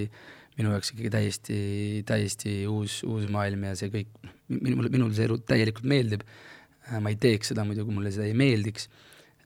minu 0.57 0.73
jaoks 0.73 0.91
ikkagi 0.93 1.11
täiesti, 1.13 1.59
täiesti 2.07 2.55
uus, 2.69 3.01
uus 3.07 3.29
maailm 3.31 3.69
ja 3.69 3.77
see 3.77 3.91
kõik, 3.93 4.11
minul, 4.51 4.89
minul 4.93 5.13
see 5.15 5.27
elu 5.29 5.39
täielikult 5.47 5.87
meeldib 5.87 6.25
äh,, 6.25 6.99
ma 6.99 7.13
ei 7.13 7.19
teeks 7.21 7.53
seda 7.53 7.65
muidu, 7.67 7.85
kui 7.87 7.95
mulle 7.95 8.11
seda 8.13 8.27
ei 8.27 8.35
meeldiks 8.37 8.89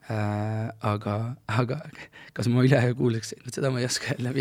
äh,. 0.10 0.72
aga, 0.94 1.36
aga 1.52 1.80
kas 2.36 2.50
ma 2.52 2.66
üleöö 2.66 2.96
kuuleks, 2.98 3.36
seda 3.52 3.72
ma 3.74 3.84
ei 3.84 3.90
oska 3.90 4.16
öelda, 4.16 4.34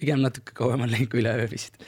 pigem 0.00 0.22
natuke 0.24 0.56
kauem 0.56 0.86
on 0.86 0.92
läinud 0.92 1.12
kui 1.12 1.22
üleöö 1.24 1.48
vist 1.50 1.80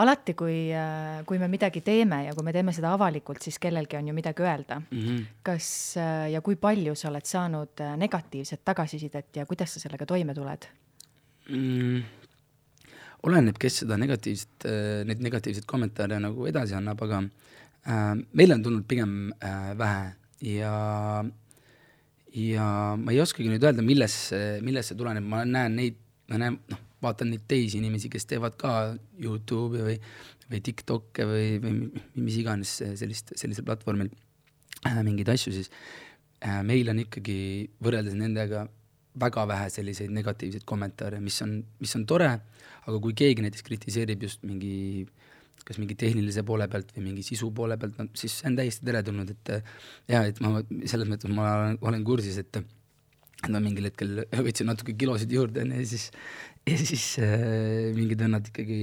alati, 0.00 0.34
kui, 0.34 0.56
äh, 0.74 1.20
kui 1.28 1.38
me 1.38 1.46
midagi 1.50 1.84
teeme 1.86 2.24
ja 2.24 2.32
kui 2.34 2.46
me 2.46 2.54
teeme 2.56 2.72
seda 2.74 2.94
avalikult, 2.96 3.44
siis 3.44 3.60
kellelgi 3.62 3.98
on 4.00 4.08
ju 4.10 4.14
midagi 4.16 4.42
öelda 4.42 4.80
mm. 4.80 5.02
-hmm. 5.02 5.26
kas 5.42 5.68
äh, 6.00 6.30
ja 6.32 6.40
kui 6.40 6.56
palju 6.56 6.94
sa 6.94 7.10
oled 7.12 7.26
saanud 7.26 7.84
negatiivset 7.96 8.64
tagasisidet 8.64 9.36
ja 9.36 9.46
kuidas 9.46 9.74
sa 9.74 9.80
sellega 9.80 10.06
toime 10.06 10.34
tuled 10.34 10.66
mm,? 11.50 12.02
oleneb, 13.24 13.56
kes 13.56 13.80
seda 13.80 13.96
negatiivset, 13.96 14.66
neid 15.08 15.22
negatiivseid 15.24 15.64
kommentaare 15.64 16.18
nagu 16.20 16.44
edasi 16.44 16.74
annab, 16.76 17.00
aga 17.06 17.22
äh, 17.24 18.10
meile 18.36 18.58
on 18.58 18.64
tulnud 18.66 18.84
pigem 18.88 19.32
äh, 19.38 19.72
vähe. 19.80 20.10
Ja 20.44 20.74
ja 22.34 22.66
ma 22.98 23.14
ei 23.14 23.20
oskagi 23.22 23.48
nüüd 23.48 23.64
öelda, 23.64 23.84
millest 23.86 24.32
see, 24.32 24.58
millest 24.66 24.90
see 24.90 24.98
tuleneb, 24.98 25.26
ma 25.30 25.44
näen 25.46 25.78
neid, 25.78 25.98
ma 26.30 26.40
näen, 26.42 26.58
noh, 26.70 26.80
vaatan 27.04 27.30
neid 27.30 27.44
teisi 27.50 27.78
inimesi, 27.78 28.10
kes 28.12 28.26
teevad 28.30 28.56
ka 28.60 28.74
Youtube'i 29.22 29.84
või, 29.86 29.98
või 30.50 30.62
TikTok'e 30.66 31.28
või, 31.28 31.46
või 31.62 31.74
mis 32.26 32.38
iganes 32.40 32.76
sellist, 32.98 33.34
sellisel 33.38 33.66
platvormil 33.68 34.10
äh, 34.88 35.00
mingeid 35.06 35.30
asju, 35.36 35.54
siis. 35.54 35.70
Äh, 36.44 36.60
meil 36.66 36.90
on 36.92 37.04
ikkagi 37.04 37.38
võrreldes 37.84 38.18
nendega 38.18 38.66
väga 39.20 39.44
vähe 39.46 39.68
selliseid 39.70 40.10
negatiivseid 40.10 40.64
kommentaare, 40.66 41.20
mis 41.22 41.40
on, 41.44 41.58
mis 41.80 41.94
on 41.96 42.06
tore, 42.06 42.30
aga 42.84 43.00
kui 43.00 43.14
keegi 43.16 43.44
näiteks 43.44 43.66
kritiseerib 43.66 44.26
just 44.26 44.42
mingi 44.46 44.74
äh, 45.04 45.24
kas 45.64 45.80
mingi 45.80 45.96
tehnilise 45.98 46.44
poole 46.46 46.66
pealt 46.70 46.92
või 46.96 47.08
mingi 47.08 47.24
sisu 47.24 47.50
poole 47.56 47.76
pealt, 47.80 47.98
no 48.00 48.08
siis 48.18 48.38
see 48.40 48.50
on 48.50 48.56
täiesti 48.58 48.86
teretulnud, 48.88 49.30
et 49.32 49.52
ja 50.10 50.24
et 50.28 50.40
ma 50.44 50.60
selles 50.84 51.08
mõttes 51.08 51.32
ma 51.32 51.50
olen, 51.80 52.02
kursis, 52.06 52.40
et 52.42 52.60
et 53.44 53.50
ma 53.52 53.60
mingil 53.60 53.90
hetkel 53.90 54.22
võtsin 54.46 54.68
natuke 54.70 54.94
kilosid 54.96 55.32
juurde, 55.32 55.64
onju, 55.64 55.80
ja 55.82 55.88
siis, 55.88 56.04
ja 56.64 56.76
siis 56.80 57.06
äh, 57.20 57.90
mingid 57.96 58.22
vennad 58.24 58.46
ikkagi 58.48 58.78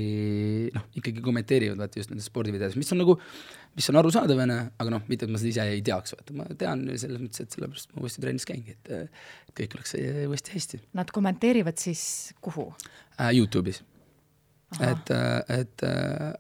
noh, 0.76 0.86
ikkagi 1.02 1.24
kommenteerivad 1.26 1.82
vaata 1.82 2.02
just 2.02 2.14
nendes 2.14 2.30
spordivideos, 2.30 2.78
mis 2.78 2.92
on 2.94 3.02
nagu, 3.02 3.18
mis 3.78 3.88
on 3.92 4.00
arusaadav, 4.02 4.42
onju, 4.44 4.58
aga 4.84 4.94
noh, 4.94 5.04
mitte 5.08 5.28
et 5.28 5.32
ma 5.32 5.40
seda 5.42 5.52
ise 5.54 5.68
ei 5.78 5.84
teaks, 5.86 6.16
vaata, 6.18 6.36
ma 6.36 6.48
tean 6.60 6.84
selles 7.00 7.22
mõttes, 7.24 7.46
et 7.46 7.56
sellepärast 7.56 7.96
ma 7.96 8.04
uuesti 8.04 8.24
trennis 8.24 8.48
käingi, 8.50 8.76
et 8.76 9.56
kõik 9.58 9.78
oleks 9.78 9.96
uuesti 10.28 10.56
hästi. 10.58 10.82
Nad 11.00 11.14
kommenteerivad 11.16 11.80
siis 11.82 12.04
kuhu 12.44 12.70
äh,? 13.18 13.32
Youtube'is. 13.38 13.84
et, 14.80 15.12
äh, 15.12 15.60
et 15.60 15.84
äh, 15.88 16.32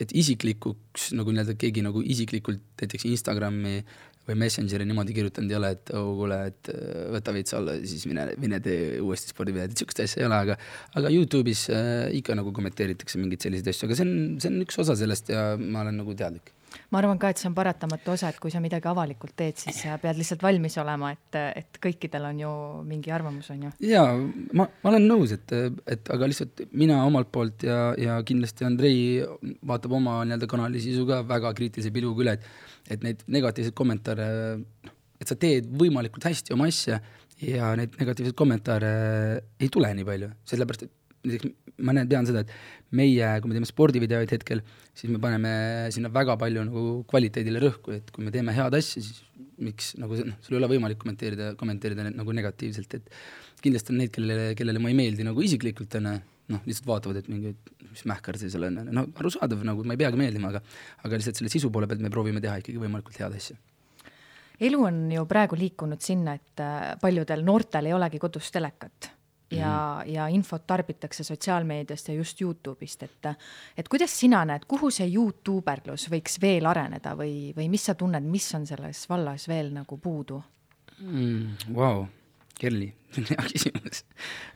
et 0.00 0.12
isiklikuks 0.12 1.10
nagu 1.16 1.32
nii-öelda 1.32 1.56
keegi 1.56 1.84
nagu 1.84 2.02
isiklikult 2.04 2.60
näiteks 2.82 3.06
Instagrami 3.08 3.78
või 4.26 4.36
Messengeri 4.42 4.84
niimoodi 4.88 5.14
kirjutanud 5.14 5.52
ei 5.52 5.56
ole, 5.58 5.70
et 5.76 5.92
oh 5.94 6.10
kuule, 6.18 6.38
et 6.50 6.70
äh, 6.72 7.06
võta 7.14 7.32
veits 7.36 7.54
alla, 7.56 7.76
siis 7.86 8.04
mine, 8.10 8.26
mine 8.42 8.58
tee 8.64 8.98
uuesti 9.00 9.30
spordivideot, 9.32 9.72
et 9.72 9.80
sihukest 9.80 10.02
asja 10.02 10.22
ei 10.22 10.28
ole, 10.28 10.40
aga 10.48 10.58
aga 10.98 11.12
Youtube'is 11.14 11.66
äh, 11.72 12.08
ikka 12.18 12.36
nagu 12.38 12.52
kommenteeritakse 12.56 13.22
mingeid 13.22 13.46
selliseid 13.46 13.70
asju, 13.72 13.88
aga 13.88 13.98
see 13.98 14.08
on, 14.08 14.14
see 14.42 14.52
on 14.52 14.60
üks 14.66 14.80
osa 14.82 14.98
sellest 14.98 15.30
ja 15.32 15.48
ma 15.60 15.84
olen 15.86 16.02
nagu 16.02 16.16
teadlik 16.18 16.52
ma 16.92 17.00
arvan 17.00 17.20
ka, 17.22 17.30
et 17.32 17.40
see 17.40 17.48
on 17.50 17.56
paratamatu 17.56 18.14
osa, 18.14 18.30
et 18.30 18.40
kui 18.42 18.52
sa 18.54 18.62
midagi 18.64 18.90
avalikult 18.90 19.36
teed, 19.38 19.58
siis 19.62 19.82
sa 19.84 19.98
pead 20.02 20.18
lihtsalt 20.18 20.44
valmis 20.44 20.78
olema, 20.82 21.12
et, 21.16 21.40
et 21.62 21.80
kõikidel 21.82 22.28
on 22.30 22.44
ju 22.44 22.52
mingi 22.88 23.12
arvamus, 23.14 23.50
on 23.54 23.66
ju. 23.68 23.72
jaa, 23.90 24.14
ma, 24.52 24.68
ma 24.68 24.92
olen 24.92 25.08
nõus, 25.08 25.34
et, 25.36 25.56
et 25.96 26.12
aga 26.14 26.30
lihtsalt 26.30 26.66
mina 26.76 27.02
omalt 27.06 27.32
poolt 27.34 27.66
ja, 27.66 27.80
ja 28.00 28.20
kindlasti 28.26 28.66
Andrei 28.68 29.20
vaatab 29.66 29.98
oma 29.98 30.20
nii-öelda 30.24 30.50
kanali 30.50 30.82
sisu 30.82 31.06
ka 31.08 31.22
väga 31.26 31.52
kriitilise 31.56 31.92
pilguga 31.94 32.26
üle, 32.26 32.38
et 32.38 32.74
et 32.92 33.02
neid 33.02 33.22
negatiivseid 33.32 33.74
kommentaare, 33.76 34.26
noh, 34.86 34.94
et 35.20 35.30
sa 35.30 35.36
teed 35.40 35.68
võimalikult 35.80 36.26
hästi 36.28 36.54
oma 36.54 36.68
asja 36.70 37.00
ja 37.42 37.72
neid 37.78 37.96
negatiivseid 38.00 38.36
kommentaare 38.38 38.92
ei 39.60 39.70
tule 39.72 39.90
nii 39.96 40.06
palju, 40.06 40.30
sellepärast 40.48 40.86
et 40.86 40.94
näiteks 41.26 41.54
ma 41.84 41.94
näen, 41.96 42.08
tean 42.10 42.26
seda, 42.28 42.42
et 42.44 42.52
meie, 42.96 43.28
kui 43.42 43.50
me 43.50 43.56
teeme 43.56 43.68
spordivideoid 43.68 44.32
hetkel, 44.32 44.62
siis 44.96 45.12
me 45.12 45.20
paneme 45.22 45.50
sinna 45.94 46.10
väga 46.12 46.36
palju 46.40 46.64
nagu 46.68 46.84
kvaliteedile 47.10 47.60
rõhku, 47.62 47.96
et 47.96 48.12
kui 48.14 48.24
me 48.24 48.32
teeme 48.34 48.54
head 48.56 48.76
asja, 48.78 49.02
siis 49.02 49.24
miks 49.62 49.94
nagu 50.00 50.16
noh, 50.28 50.38
sul 50.44 50.56
ei 50.56 50.60
ole 50.60 50.70
võimalik 50.74 51.00
kommenteerida, 51.00 51.52
kommenteerida 51.60 52.08
nagu 52.08 52.36
negatiivselt, 52.36 52.96
et 52.98 53.12
kindlasti 53.64 53.92
on 53.92 54.00
neid, 54.02 54.12
kellele, 54.14 54.48
kellele 54.58 54.82
ma 54.82 54.92
ei 54.92 54.98
meeldi 54.98 55.26
nagu 55.26 55.44
isiklikult, 55.44 55.98
on 56.00 56.10
ju, 56.10 56.16
noh, 56.54 56.64
lihtsalt 56.68 56.88
vaatavad, 56.88 57.20
et 57.20 57.30
mingi, 57.32 57.54
mis 57.90 58.04
mähkar 58.08 58.38
see 58.40 58.52
seal 58.52 58.68
on, 58.68 58.82
no 58.96 59.06
arusaadav, 59.20 59.64
nagu 59.66 59.84
ma 59.84 59.96
ei 59.96 60.02
peagi 60.04 60.20
meeldima, 60.20 60.52
aga 60.54 60.62
aga 61.04 61.20
lihtsalt 61.20 61.40
selle 61.40 61.52
sisu 61.52 61.72
poole 61.74 61.88
pealt 61.90 62.04
me 62.04 62.12
proovime 62.12 62.44
teha 62.44 62.60
ikkagi 62.62 62.80
võimalikult 62.80 63.18
head 63.20 63.36
asja. 63.36 63.58
Elu 64.66 64.78
on 64.88 65.02
ju 65.12 65.26
praegu 65.28 65.56
liikunud 65.60 66.00
sinna, 66.00 66.32
et 66.38 66.64
äh, 66.64 66.94
paljudel 67.02 67.42
noortel 67.44 67.90
ei 67.90 67.92
olegi 67.92 68.20
kodus 68.22 68.48
telekat 68.54 69.15
ja 69.50 70.02
mm, 70.04 70.12
ja 70.12 70.26
infot 70.28 70.66
tarbitakse 70.66 71.24
sotsiaalmeediast 71.24 72.08
ja 72.08 72.14
just 72.14 72.40
Youtube'ist, 72.40 73.02
et 73.02 73.30
et 73.76 73.88
kuidas 73.88 74.20
sina 74.20 74.44
näed, 74.44 74.66
kuhu 74.68 74.90
see 74.90 75.06
Youtuberlus 75.12 76.08
võiks 76.10 76.40
veel 76.42 76.66
areneda 76.66 77.14
või, 77.16 77.52
või 77.56 77.68
mis 77.70 77.84
sa 77.86 77.94
tunned, 77.94 78.24
mis 78.26 78.48
on 78.54 78.66
selles 78.66 79.08
vallas 79.08 79.48
veel 79.48 79.72
nagu 79.74 79.98
puudu 79.98 80.42
mm,? 80.98 81.74
Vau, 81.74 82.06
Kerli, 82.56 82.88
hea 83.16 83.46
küsimus. 83.50 84.04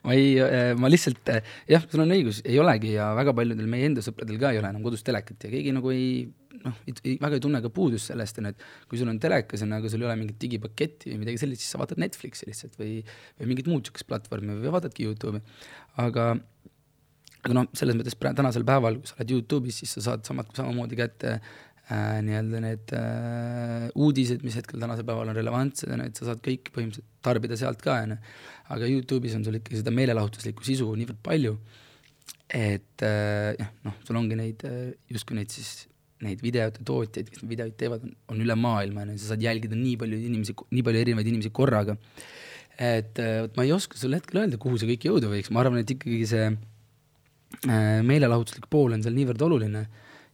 ma 0.06 0.16
ei, 0.16 0.34
äh, 0.40 0.72
ma 0.80 0.88
lihtsalt, 0.88 1.22
äh, 1.32 1.54
jah, 1.68 1.84
sul 1.90 2.04
on 2.04 2.14
õigus, 2.16 2.40
ei 2.48 2.58
olegi 2.62 2.94
ja 2.94 3.10
väga 3.18 3.34
paljudel 3.36 3.68
meie 3.70 3.90
enda 3.90 4.04
sõpradel 4.04 4.40
ka 4.40 4.54
ei 4.54 4.60
ole 4.60 4.70
enam 4.72 4.84
kodus 4.86 5.04
telekat 5.06 5.44
ja 5.44 5.52
keegi 5.52 5.74
nagu 5.76 5.92
ei 5.92 6.24
noh, 6.64 6.78
väga 6.86 7.36
ei 7.36 7.42
tunne 7.42 7.60
ka 7.64 7.72
puudust 7.72 8.10
sellest, 8.10 8.40
on 8.40 8.50
ju, 8.50 8.54
et 8.54 8.88
kui 8.90 9.00
sul 9.00 9.10
on 9.12 9.20
telekas, 9.22 9.64
on 9.64 9.74
ju, 9.74 9.80
aga 9.80 9.92
sul 9.92 10.04
ei 10.04 10.08
ole 10.08 10.16
mingit 10.20 10.40
digipaketti 10.42 11.12
või 11.12 11.22
midagi 11.24 11.42
sellist, 11.42 11.64
siis 11.64 11.74
sa 11.74 11.80
vaatad 11.80 12.00
Netflixi 12.02 12.48
lihtsalt 12.48 12.76
või, 12.80 13.00
või 13.40 13.52
mingit 13.52 13.70
muud 13.70 13.84
niisugust 13.84 14.08
platvormi 14.08 14.58
või 14.60 14.74
vaatadki 14.74 15.08
Youtube'i. 15.08 15.40
aga, 16.04 16.26
aga 17.44 17.56
noh, 17.56 17.68
selles 17.76 17.96
mõttes 17.98 18.16
tänasel 18.20 18.66
päeval, 18.68 19.00
kui 19.00 19.12
sa 19.12 19.20
oled 19.20 19.34
Youtube'is, 19.36 19.80
siis 19.84 19.96
sa 19.96 20.04
saad 20.10 20.28
sama, 20.28 20.44
samamoodi 20.56 21.00
kätte 21.00 21.36
äh, 21.38 21.52
nii-öelda 21.90 22.62
need 22.62 22.94
äh, 22.94 23.86
uudised, 23.98 24.44
mis 24.46 24.56
hetkel 24.60 24.80
tänasel 24.82 25.06
päeval 25.08 25.32
on 25.32 25.38
relevantsed, 25.38 25.90
on 25.90 26.04
ju, 26.04 26.08
et 26.12 26.20
sa 26.20 26.28
saad 26.30 26.42
kõik 26.44 26.70
põhimõtteliselt 26.74 27.08
tarbida 27.26 27.58
sealt 27.58 27.82
ka, 27.82 27.98
on 28.04 28.14
ju. 28.14 28.18
aga 28.76 28.90
Youtube'is 28.90 29.36
on 29.38 29.46
sul 29.46 29.58
ikkagi 29.58 29.80
seda 29.80 29.94
meelelahutuslikku 29.94 30.66
sisu 30.66 30.88
niivõrd 30.98 31.20
palju, 31.26 31.56
et 32.54 33.06
äh, 33.06 33.52
jah, 33.58 33.72
noh, 33.86 33.96
sul 34.06 34.18
ongi 34.20 34.38
neid 34.38 34.62
äh, 34.68 34.92
justkui 35.10 35.38
neid 35.38 35.54
siis 35.54 35.88
neid 36.24 36.42
videote 36.44 36.84
tootjaid, 36.86 37.30
kes 37.32 37.44
videoid 37.48 37.76
teevad, 37.80 38.04
on 38.30 38.42
üle 38.44 38.56
maailma, 38.58 39.06
on 39.06 39.14
ju, 39.14 39.22
sa 39.22 39.32
saad 39.32 39.44
jälgida 39.44 39.78
nii 39.78 39.96
palju 40.00 40.18
inimesi, 40.28 40.54
nii 40.68 40.84
palju 40.86 41.00
erinevaid 41.04 41.30
inimesi 41.30 41.52
korraga. 41.56 41.96
et 42.80 43.18
äh, 43.20 43.42
vot 43.44 43.56
ma 43.58 43.64
ei 43.66 43.72
oska 43.74 43.98
sulle 44.00 44.20
hetkel 44.20 44.40
öelda, 44.40 44.60
kuhu 44.60 44.78
see 44.80 44.88
kõik 44.88 45.08
jõuda 45.10 45.28
võiks, 45.28 45.50
ma 45.52 45.60
arvan, 45.60 45.82
et 45.82 45.90
ikkagi 45.92 46.22
see 46.28 46.46
äh, 46.48 47.98
meelelahutuslik 48.06 48.70
pool 48.72 48.94
on 48.96 49.02
seal 49.04 49.16
niivõrd 49.16 49.42
oluline. 49.48 49.84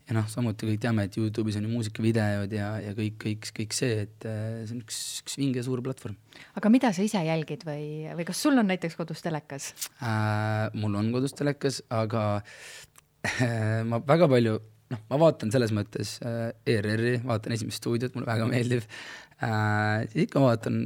Ja 0.06 0.14
noh, 0.14 0.26
samuti 0.30 0.68
kõik 0.68 0.82
teame, 0.82 1.06
et 1.08 1.16
Youtube'is 1.18 1.58
on 1.58 1.66
ju 1.66 1.72
muusikavideod 1.72 2.52
ja, 2.54 2.68
ja 2.82 2.92
kõik, 2.96 3.16
kõik, 3.22 3.48
kõik 3.56 3.74
see, 3.74 4.04
et 4.06 4.26
äh, 4.28 4.62
see 4.62 4.76
on 4.76 4.84
üks, 4.84 5.00
üks 5.24 5.36
vinge 5.40 5.64
suur 5.66 5.82
platvorm. 5.84 6.16
aga 6.58 6.70
mida 6.72 6.92
sa 6.94 7.06
ise 7.06 7.22
jälgid 7.26 7.66
või, 7.66 8.06
või 8.18 8.28
kas 8.28 8.44
sul 8.44 8.58
on 8.58 8.70
näiteks 8.70 8.98
kodus 8.98 9.24
telekas 9.26 9.72
äh,? 9.98 10.70
mul 10.78 10.94
on 11.00 11.10
kodus 11.14 11.34
telekas, 11.38 11.82
aga 11.90 12.24
äh, 13.26 13.82
ma 13.88 14.00
väga 14.06 14.30
palju 14.30 14.60
noh, 14.94 15.02
ma 15.10 15.20
vaatan 15.26 15.50
selles 15.54 15.74
mõttes 15.74 16.16
äh, 16.22 16.52
ERR-i, 16.76 17.18
vaatan 17.26 17.56
Esimest 17.56 17.82
stuudiot, 17.82 18.14
mulle 18.14 18.30
väga 18.30 18.48
meeldib 18.50 18.86
äh,. 19.42 20.06
ikka 20.26 20.42
vaatan 20.44 20.80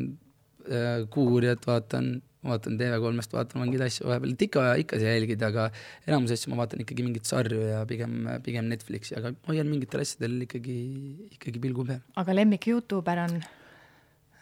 äh, 0.65 1.05
Kuuuurijat, 1.13 1.69
vaatan, 1.69 2.15
vaatan 2.47 2.79
TV3-st, 2.81 3.35
vaatan 3.37 3.63
mingeid 3.65 3.85
asju 3.85 4.09
vahepeal, 4.09 4.35
ikka, 4.47 4.65
ikka 4.85 5.01
sa 5.01 5.13
jälgid, 5.15 5.43
aga 5.45 5.67
enamus 6.09 6.33
asju 6.37 6.53
ma 6.53 6.63
vaatan 6.63 6.85
ikkagi 6.85 7.05
mingeid 7.07 7.29
sarju 7.29 7.61
ja 7.69 7.83
pigem, 7.89 8.15
pigem 8.47 8.71
Netflixi, 8.71 9.17
aga 9.19 9.35
hoian 9.51 9.69
mingitel 9.69 10.05
asjadel 10.05 10.39
ikkagi, 10.47 10.79
ikkagi 11.37 11.63
pilgu 11.63 11.87
peal. 11.91 12.01
aga 12.23 12.37
lemmik 12.39 12.71
Youtuber 12.71 13.25
on 13.27 13.37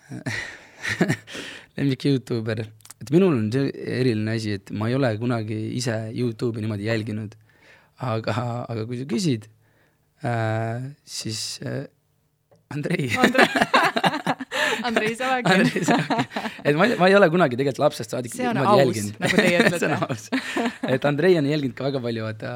lemmik 1.78 2.06
Youtuber, 2.06 2.62
et 3.02 3.12
minul 3.14 3.34
on 3.34 3.50
see 3.54 3.74
eriline 3.98 4.38
asi, 4.38 4.56
et 4.60 4.70
ma 4.70 4.90
ei 4.90 4.98
ole 4.98 5.12
kunagi 5.18 5.58
ise 5.80 5.98
Youtube'i 6.14 6.62
niimoodi 6.62 6.90
jälginud 6.90 7.34
aga, 7.98 8.34
aga 8.70 8.86
kui 8.86 9.00
sa 9.00 9.08
küsid 9.10 9.48
äh,, 10.22 10.94
siis 11.04 11.60
äh, 11.66 11.86
Andrei 12.70 13.10
Andre. 13.18 13.48
Andrei 14.86 15.14
Savak. 15.16 15.48
Andrei 15.52 15.84
Savak, 15.84 16.38
et 16.64 16.76
ma, 16.78 16.88
ma 17.00 17.08
ei 17.10 17.16
ole 17.18 17.28
kunagi 17.32 17.58
tegelikult 17.58 17.84
lapsest 17.86 18.14
saadik 18.14 18.36
niimoodi 18.38 18.82
jälginud. 18.82 19.18
nagu 19.24 19.40
teie 19.40 19.60
ütlete 19.64 20.94
et 20.94 21.08
Andrei 21.10 21.38
on 21.40 21.50
jälginud 21.50 21.76
ka 21.78 21.88
väga 21.88 22.02
palju 22.04 22.26
vaata 22.28 22.52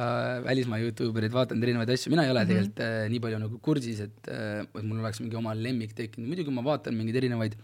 välismaa 0.46 0.80
Youtube 0.82 1.22
erid, 1.22 1.34
vaadanud 1.34 1.68
erinevaid 1.68 1.94
asju, 1.96 2.14
mina 2.14 2.26
ei 2.26 2.34
ole 2.34 2.44
mm 2.44 2.50
-hmm. 2.50 2.54
tegelikult 2.54 2.84
äh, 2.86 3.10
nii 3.12 3.22
palju 3.26 3.42
nagu 3.44 3.60
kursis, 3.68 4.00
et 4.06 4.32
äh,, 4.32 4.62
et 4.62 4.84
mul 4.84 5.00
oleks 5.04 5.20
mingi 5.20 5.36
oma 5.36 5.54
lemmik 5.54 5.94
tekkinud, 5.98 6.28
muidugi 6.28 6.54
ma 6.54 6.64
vaatan 6.64 6.94
mingeid 6.98 7.20
erinevaid, 7.22 7.56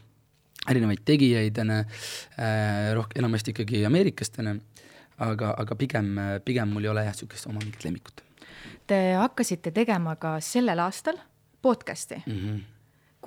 erinevaid 0.69 1.05
tegijaid, 1.05 1.59
on 1.59 1.75
ju, 1.77 1.81
äh, 2.39 2.93
rohkem, 2.95 3.23
enamasti 3.25 3.55
ikkagi 3.55 3.85
Ameerikast, 3.87 4.39
on 4.39 4.53
ju 4.55 4.61
aga, 5.19 5.55
aga 5.59 5.77
pigem, 5.79 6.15
pigem 6.45 6.73
mul 6.73 6.87
ei 6.87 6.93
ole 6.93 7.05
jah, 7.07 7.15
niisugust 7.15 7.49
oma 7.51 7.63
mingit 7.63 7.85
lemmikut. 7.85 8.23
Te 8.89 8.99
hakkasite 9.19 9.73
tegema 9.75 10.15
ka 10.17 10.39
sellel 10.45 10.81
aastal 10.81 11.19
podcast'i 11.63 12.23
mm. 12.27 12.39
-hmm. 12.39 12.61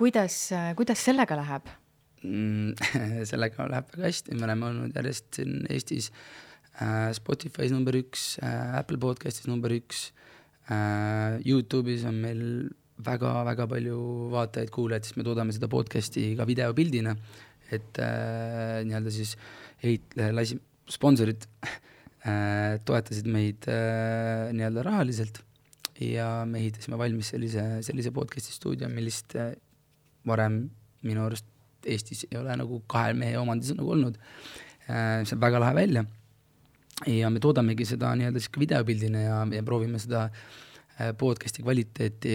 Kuidas, 0.02 0.36
kuidas 0.78 1.04
sellega 1.06 1.38
läheb? 1.38 1.68
Mm,? 2.26 2.74
sellega 3.30 3.68
läheb 3.70 3.92
väga 3.94 4.08
hästi, 4.08 4.34
me 4.34 4.48
oleme 4.48 4.66
olnud 4.70 4.96
järjest 4.98 5.38
siin 5.38 5.62
Eestis 5.70 6.10
äh, 6.82 7.10
Spotify's 7.14 7.74
number 7.74 7.94
üks 8.00 8.36
äh,, 8.42 8.78
Apple 8.80 8.98
podcast'is 9.02 9.46
number 9.50 9.74
üks 9.76 10.08
äh,, 10.66 11.38
Youtube'is 11.46 12.06
on 12.08 12.18
meil 12.24 12.42
väga-väga 13.02 13.66
palju 13.70 14.00
vaatajaid-kuulajaid, 14.34 15.06
sest 15.06 15.18
me 15.18 15.26
toodame 15.26 15.54
seda 15.54 15.70
podcast'i 15.70 16.32
ka 16.38 16.46
videopildina, 16.50 17.14
et 17.74 18.02
äh, 18.02 18.82
nii-öelda 18.86 19.14
siis 19.14 19.36
eit-, 19.82 20.18
lasi-, 20.34 20.60
sponsorid 20.90 21.46
äh, 22.26 22.78
toetasid 22.86 23.30
meid 23.30 23.70
äh, 23.70 24.50
nii-öelda 24.54 24.86
rahaliselt. 24.86 25.42
Ja 26.02 26.42
me 26.48 26.58
ehitasime 26.58 26.96
valmis 26.98 27.28
sellise, 27.34 27.66
sellise 27.86 28.10
podcast'i 28.14 28.54
stuudio, 28.54 28.88
millist 28.90 29.36
äh, 29.38 29.52
varem 30.26 30.64
minu 31.02 31.26
arust 31.26 31.48
Eestis 31.82 32.26
ei 32.30 32.38
ole 32.38 32.54
nagu 32.54 32.78
kahe 32.86 33.10
mehe 33.18 33.34
omandis 33.40 33.72
nagu 33.74 33.90
olnud. 33.90 34.18
see 34.86 35.34
on 35.34 35.40
väga 35.42 35.58
lahe 35.58 35.74
välja. 35.74 36.04
ja 37.06 37.30
me 37.30 37.40
toodamegi 37.40 37.84
seda 37.88 38.12
nii-öelda 38.14 38.38
siis 38.38 38.52
ka 38.54 38.60
videopildina 38.62 39.22
ja, 39.22 39.38
ja 39.50 39.62
proovime 39.66 39.98
seda 39.98 40.28
podcast'i 41.18 41.64
kvaliteeti 41.64 42.34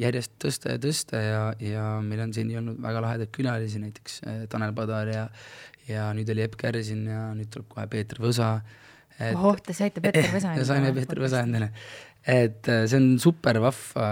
järjest 0.00 0.36
tõsta 0.40 0.76
ja 0.76 0.80
tõsta 0.80 1.20
ja, 1.20 1.40
ja 1.60 1.84
meil 2.04 2.22
on 2.24 2.32
seni 2.32 2.56
olnud 2.56 2.78
väga 2.80 3.02
lahedaid 3.04 3.32
külalisi, 3.34 3.82
näiteks 3.82 4.20
Tanel 4.48 4.72
Padar 4.76 5.10
ja, 5.10 5.26
ja 5.90 6.10
nüüd 6.16 6.30
oli 6.32 6.44
Epp 6.46 6.56
Kärsin 6.60 7.04
ja 7.10 7.30
nüüd 7.36 7.50
tuleb 7.52 7.68
kohe 7.72 7.86
Peeter 7.90 8.20
Võsa. 8.22 8.52
ohoh, 9.34 9.58
te 9.64 9.76
saite 9.76 10.02
Peeter 10.04 10.30
Võsa 10.32 10.50
endale? 10.54 10.68
saime 10.68 10.92
Peeter 10.96 11.22
Võsa 11.22 11.42
endale. 11.44 11.70
et 12.26 12.68
äh, 12.68 12.84
see 12.86 13.00
on 13.00 13.10
super 13.22 13.60
vahva, 13.62 14.08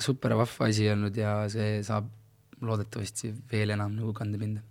super 0.00 0.34
vahva 0.36 0.68
asi 0.68 0.88
olnud 0.90 1.16
ja 1.16 1.44
see 1.52 1.82
saab 1.86 2.08
loodetavasti 2.64 3.34
veel 3.50 3.74
enam 3.74 3.94
nagu 3.96 4.12
kanda 4.16 4.38
minna 4.40 4.62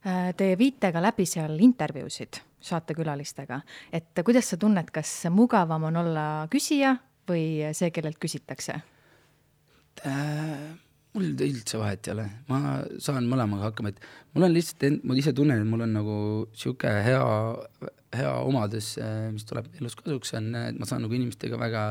Äh, 0.00 0.32
te 0.32 0.54
viite 0.56 0.88
ka 0.94 1.00
läbi 1.04 1.26
seal 1.28 1.58
intervjuusid 1.60 2.38
saatekülalistega, 2.64 3.58
et 3.92 4.20
kuidas 4.24 4.48
sa 4.48 4.56
tunned, 4.60 4.88
kas 4.92 5.10
mugavam 5.32 5.84
on 5.90 5.98
olla 6.00 6.24
küsija 6.52 6.94
või 7.28 7.68
see, 7.76 7.90
kellelt 7.92 8.20
küsitakse? 8.20 8.78
Äh,? 10.08 10.70
mul 11.10 11.32
üldse 11.42 11.74
vahet 11.80 12.06
ei 12.06 12.12
ole, 12.14 12.24
ma 12.46 12.78
saan 13.02 13.26
mõlemaga 13.28 13.66
hakkama, 13.66 13.90
et 13.90 13.98
mul 14.32 14.46
on 14.46 14.52
lihtsalt, 14.54 15.02
ma 15.02 15.16
ise 15.18 15.32
tunnen, 15.36 15.58
et 15.58 15.68
mul 15.68 15.82
on 15.82 15.96
nagu 15.98 16.16
sihuke 16.54 16.92
hea, 17.02 17.24
hea 18.14 18.34
omadus, 18.46 18.92
äh, 19.02 19.26
mis 19.34 19.44
tuleb 19.48 19.68
elus 19.80 19.98
kasuks, 19.98 20.32
on, 20.38 20.52
et 20.62 20.78
ma 20.80 20.88
saan 20.88 21.02
nagu 21.04 21.16
inimestega 21.18 21.58
väga, 21.60 21.84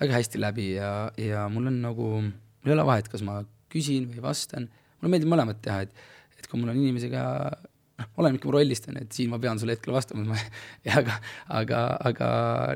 väga 0.00 0.16
hästi 0.16 0.40
läbi 0.40 0.68
ja, 0.74 0.92
ja 1.20 1.46
mul 1.52 1.70
on 1.70 1.80
nagu, 1.84 2.12
mul 2.20 2.72
ei 2.72 2.76
ole 2.76 2.86
vahet, 2.88 3.10
kas 3.12 3.24
ma 3.26 3.40
küsin 3.72 4.08
või 4.10 4.24
vastan, 4.24 4.70
mulle 5.00 5.14
meeldib 5.14 5.32
mõlemat 5.32 5.60
teha, 5.64 5.84
et, 5.86 6.06
et 6.38 6.48
kui 6.48 6.60
mul 6.60 6.72
on 6.72 6.80
inimesega 6.80 7.24
noh, 8.00 8.08
olenebki 8.20 8.48
mu 8.48 8.54
rollist, 8.54 8.88
on 8.90 8.98
ju, 8.98 9.04
et 9.06 9.16
siin 9.16 9.30
ma 9.32 9.38
pean 9.42 9.60
sulle 9.60 9.76
hetkel 9.76 9.94
vastama, 9.94 10.24
ma 10.28 10.38
aga, 11.00 11.18
aga, 11.60 11.82
aga 12.10 12.30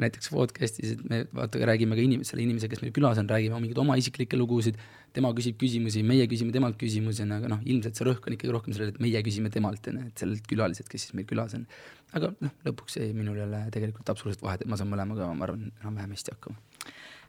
näiteks 0.04 0.30
podcast'is, 0.34 0.96
et 0.96 1.06
me 1.10 1.22
vaata, 1.34 1.62
räägime 1.70 1.96
ka 1.98 2.04
inim-, 2.04 2.26
selle 2.28 2.44
inimesega, 2.44 2.74
kes 2.74 2.84
meil 2.84 2.94
külas 2.96 3.20
on, 3.22 3.30
räägime 3.30 3.60
mingeid 3.62 3.80
oma 3.82 3.96
isiklikke 4.00 4.38
lugusid, 4.40 4.78
tema 5.14 5.30
küsib 5.36 5.58
küsimusi, 5.60 6.02
meie 6.06 6.26
küsime 6.30 6.54
temalt 6.54 6.78
küsimusi, 6.80 7.26
aga 7.36 7.50
noh, 7.52 7.62
ilmselt 7.70 7.98
see 7.98 8.08
rõhk 8.08 8.28
on 8.28 8.36
ikkagi 8.36 8.54
rohkem 8.54 8.76
sellele, 8.76 8.96
et 8.96 9.02
meie 9.04 9.22
küsime 9.26 9.52
temalt, 9.54 9.90
on 9.90 10.02
ju, 10.02 10.10
et 10.10 10.24
sellelt 10.24 10.48
külaliselt, 10.50 10.90
kes 10.90 11.08
siis 11.08 11.16
meil 11.16 11.28
külas 11.30 11.56
on. 11.58 11.66
aga 12.14 12.30
noh, 12.42 12.54
lõpuks 12.66 12.98
ei, 13.02 13.14
minul 13.16 13.38
ei 13.40 13.46
ole 13.46 13.64
tegelikult 13.74 14.10
absoluutselt 14.12 14.44
vahet, 14.46 14.64
et 14.64 14.70
ma 14.70 14.78
saan 14.80 14.90
mõlemaga, 14.90 15.30
ma 15.34 15.48
arvan, 15.48 15.68
enam-vähem 15.82 16.14
hästi 16.14 16.34
hakkama. 16.34 16.58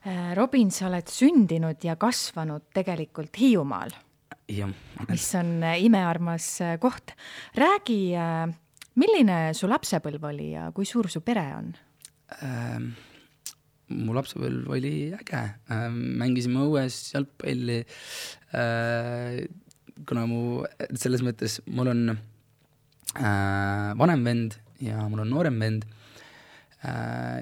Äh, 0.06 0.36
Robin, 0.38 0.70
sa 0.70 0.86
oled 0.86 1.08
sündinud 1.10 1.82
ja 1.82 1.96
kasvanud 1.98 2.68
tegelikult 2.76 3.40
Hiiumaal 3.42 3.94
mis 5.10 5.26
on 5.40 5.64
äh, 5.64 5.80
imearmas 5.82 6.62
äh, 6.62 6.76
koht. 6.78 7.16
räägi, 7.58 8.14
milline 9.02 9.38
su 9.58 9.68
lapsepõlv 9.68 10.28
oli 10.30 10.52
ja 10.52 10.70
kui 10.76 10.86
suur 10.86 11.10
su 11.10 11.24
pere 11.26 11.48
on 11.58 11.74
ähm,? 12.44 12.94
mu 13.86 14.14
lapsepõlv 14.18 14.70
oli 14.78 14.94
äge 15.14 15.42
ähm,, 15.74 15.98
mängisime 16.22 16.62
õues 16.66 17.00
jalgpalli 17.16 17.82
äh,. 18.54 19.42
kuna 20.06 20.28
mu, 20.30 20.64
selles 20.94 21.26
mõttes 21.26 21.60
mul 21.66 21.90
on 21.96 22.08
äh, 22.14 23.92
vanem 23.98 24.26
vend 24.26 24.60
ja 24.86 25.10
mul 25.10 25.26
on 25.26 25.34
noorem 25.34 25.58
vend 25.62 25.90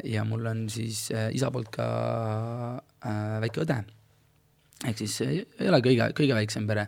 ja 0.04 0.24
mul 0.28 0.46
on 0.46 0.66
siis 0.72 1.08
äh, 1.12 1.30
isa 1.36 1.52
poolt 1.52 1.72
ka 1.74 1.88
äh, 3.06 3.40
väike 3.44 3.64
õde. 3.64 3.80
Ehk 4.84 5.00
siis 5.00 5.16
ei 5.24 5.70
ole 5.70 5.80
kõige, 5.84 6.10
kõige 6.18 6.36
väiksem 6.38 6.68
pere, 6.68 6.86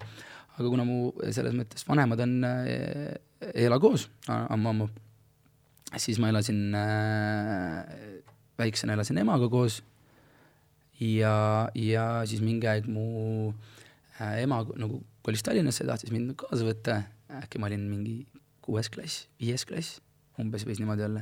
aga 0.56 0.68
kuna 0.68 0.86
mu 0.88 1.14
selles 1.32 1.56
mõttes 1.56 1.88
vanemad 1.88 2.22
on, 2.26 2.38
äh, 2.48 3.16
ei 3.54 3.68
ela 3.68 3.80
koos 3.80 4.08
ammu-ammu, 4.28 4.90
siis 6.02 6.20
ma 6.20 6.32
elasin 6.32 6.76
äh,, 6.76 8.22
väiksena 8.60 8.96
elasin 8.96 9.20
emaga 9.22 9.50
koos. 9.52 9.82
Ja, 11.00 11.68
ja 11.76 12.06
siis 12.24 12.40
mingi 12.40 12.70
aeg 12.72 12.88
mu 12.88 13.52
äh, 14.20 14.42
ema 14.44 14.62
nagu 14.80 15.02
kolis 15.26 15.44
Tallinnasse, 15.44 15.84
tahtis 15.88 16.14
mind 16.14 16.36
kaasa 16.40 16.68
võtta, 16.68 17.02
äkki 17.42 17.60
ma 17.60 17.68
olin 17.68 17.84
mingi 17.90 18.22
kuues 18.64 18.90
klass, 18.94 19.26
viies 19.42 19.66
klass, 19.68 20.00
umbes 20.42 20.66
võis 20.68 20.82
niimoodi 20.82 21.06
olla. 21.06 21.22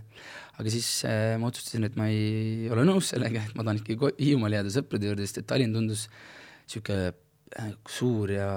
aga 0.58 0.72
siis 0.74 0.88
äh, 1.10 1.34
ma 1.42 1.50
otsustasin, 1.52 1.90
et 1.90 1.98
ma 2.00 2.08
ei 2.12 2.70
ole 2.74 2.86
nõus 2.88 3.12
sellega, 3.14 3.44
et 3.44 3.58
ma 3.58 3.66
tahan 3.66 3.82
ikkagi 3.82 4.16
Hiiumaale 4.22 4.62
jääda 4.62 4.74
sõprade 4.74 5.12
juurde, 5.12 5.28
sest 5.28 5.44
et 5.44 5.50
Tallinn 5.50 5.76
tundus 5.76 6.08
äh, 6.08 6.24
sihuke 6.70 6.98
äh, 7.12 7.70
suur 7.90 8.32
ja 8.32 8.48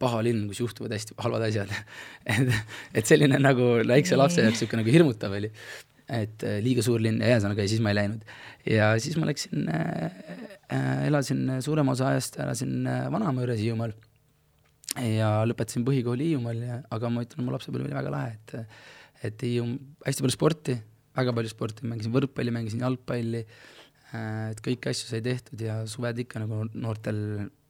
paha 0.00 0.22
linn, 0.26 0.46
kus 0.50 0.62
juhtuvad 0.62 0.94
hästi 0.96 1.16
halvad 1.22 1.46
asjad 1.48 1.72
et, 2.34 2.52
et 2.98 3.08
selline 3.08 3.40
nagu 3.42 3.74
väikse 3.88 4.18
lapse 4.18 4.44
jaoks 4.44 4.62
sihuke 4.62 4.80
nagu 4.80 4.94
hirmutav 4.94 5.34
oli. 5.38 5.50
et 6.12 6.46
äh, 6.46 6.60
liiga 6.64 6.84
suur 6.84 7.02
linn 7.02 7.22
ja 7.22 7.34
ühesõnaga, 7.34 7.64
ja 7.64 7.72
siis 7.72 7.82
ma 7.84 7.92
ei 7.92 8.00
läinud. 8.00 8.24
ja 8.68 8.92
siis 9.02 9.18
ma 9.20 9.28
läksin 9.30 9.68
äh,, 9.72 10.24
äh 10.72 11.04
elasin 11.08 11.58
suurema 11.64 11.94
osa 11.96 12.10
ajast, 12.12 12.40
elasin 12.42 12.88
vanaema 13.12 13.44
juures 13.44 13.60
Hiiumaal. 13.60 13.94
ja 15.16 15.34
lõpetasin 15.48 15.86
põhikooli 15.86 16.32
Hiiumaal 16.32 16.66
ja, 16.66 16.80
aga 16.90 17.12
ma 17.12 17.24
ütlen, 17.26 17.46
mu 17.46 17.54
lapsepõlv 17.54 17.88
oli 17.88 17.96
väga 17.96 18.12
lahe, 18.12 18.34
et, 18.36 18.82
et 19.26 19.44
Hiium-, 19.46 19.78
hästi 20.06 20.24
palju 20.24 20.34
sporti, 20.34 20.76
väga 21.16 21.34
palju 21.36 21.52
sporti, 21.52 21.86
mängisin 21.88 22.14
võrkpalli, 22.14 22.54
mängisin 22.54 22.82
jalgpalli 22.84 23.42
äh,, 23.42 24.50
et 24.52 24.62
kõiki 24.64 24.90
asju 24.92 25.10
sai 25.10 25.22
tehtud 25.24 25.62
ja 25.62 25.82
suved 25.90 26.24
ikka 26.24 26.42
nagu 26.42 26.64
noortel, 26.72 27.20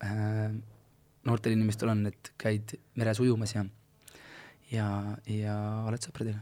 äh, 0.06 0.46
noortel 1.28 1.56
inimestel 1.56 1.92
on, 1.92 2.06
et 2.12 2.32
käid 2.40 2.76
meres 3.00 3.20
ujumas 3.22 3.54
ja, 3.56 3.66
ja, 4.72 4.88
ja 5.30 5.56
oled 5.88 6.08
sõpradega 6.08 6.40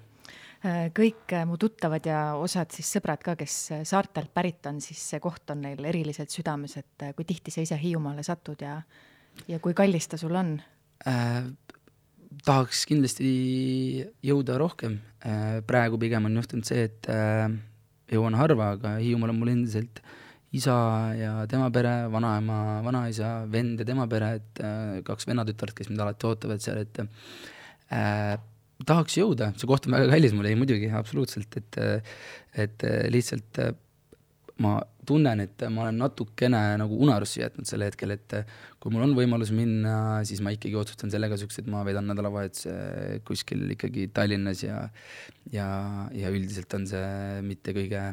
äh, 0.66 0.88
kõik 0.96 1.36
mu 1.48 1.58
tuttavad 1.60 2.06
ja 2.06 2.22
osad 2.40 2.72
siis 2.76 2.92
sõbrad 2.98 3.24
ka, 3.24 3.36
kes 3.40 3.56
saartelt 3.88 4.34
pärit 4.34 4.70
on, 4.70 4.82
siis 4.84 5.02
see 5.14 5.22
koht 5.22 5.54
on 5.54 5.64
neil 5.66 5.82
eriliselt 5.92 6.32
südames, 6.32 6.76
et 6.80 7.10
kui 7.16 7.28
tihti 7.28 7.54
sa 7.54 7.64
ise 7.66 7.80
Hiiumaale 7.80 8.26
satud 8.26 8.62
ja, 8.66 8.78
ja 9.48 9.62
kui 9.62 9.76
kallis 9.78 10.10
ta 10.12 10.20
sul 10.20 10.36
on? 10.38 10.58
Tahaks 12.46 12.84
kindlasti 12.88 13.30
jõuda 14.24 14.58
rohkem. 14.60 14.98
Äh,, 15.20 15.60
praegu 15.68 15.98
pigem 16.00 16.28
on 16.28 16.38
juhtunud 16.40 16.68
see, 16.68 16.86
et 16.88 17.08
äh, 17.12 17.48
jõuan 18.10 18.36
harva, 18.38 18.74
aga 18.76 18.96
Hiiumaal 19.02 19.34
on 19.34 19.40
mul 19.40 19.52
endiselt 19.54 20.00
isa 20.56 20.74
ja 21.14 21.32
tema 21.50 21.68
pere, 21.74 22.08
vanaema, 22.10 22.80
vanaisa, 22.82 23.44
vend 23.50 23.82
ja 23.82 23.86
tema 23.86 24.06
pere, 24.10 24.32
et 24.40 24.62
äh, 24.64 24.94
kaks 25.06 25.28
vennatütart, 25.30 25.76
kes 25.76 25.90
mind 25.90 26.02
alati 26.06 26.30
ootavad 26.30 26.64
seal, 26.64 26.80
et 26.82 27.02
äh, 27.94 28.34
tahaks 28.88 29.18
jõuda, 29.20 29.52
see 29.60 29.68
koht 29.70 29.86
on 29.86 29.98
väga 29.98 30.08
kallis 30.10 30.34
mulle, 30.34 30.50
ei 30.50 30.58
muidugi, 30.58 30.90
absoluutselt, 30.96 31.60
et 31.60 31.80
et 32.58 32.82
lihtsalt 33.12 33.60
ma 34.64 34.80
tunnen, 35.10 35.42
et 35.44 35.64
ma 35.72 35.86
olen 35.86 35.98
natukene 36.04 36.60
nagu 36.80 36.98
unarusse 37.04 37.42
jätnud 37.42 37.68
sel 37.68 37.84
hetkel, 37.86 38.14
et 38.14 38.36
kui 38.80 38.94
mul 38.94 39.08
on 39.08 39.16
võimalus 39.18 39.52
minna, 39.54 39.94
siis 40.28 40.42
ma 40.44 40.54
ikkagi 40.54 40.78
otsustan 40.78 41.12
selle 41.12 41.30
kasuks, 41.32 41.60
et 41.60 41.70
ma 41.70 41.82
veedan 41.86 42.08
nädalavahetuse 42.10 43.20
kuskil 43.28 43.66
ikkagi 43.76 44.08
Tallinnas 44.14 44.64
ja 44.64 44.84
ja, 45.52 45.66
ja 46.14 46.30
üldiselt 46.30 46.78
on 46.78 46.86
see 46.90 47.42
mitte 47.46 47.74
kõige 47.76 48.04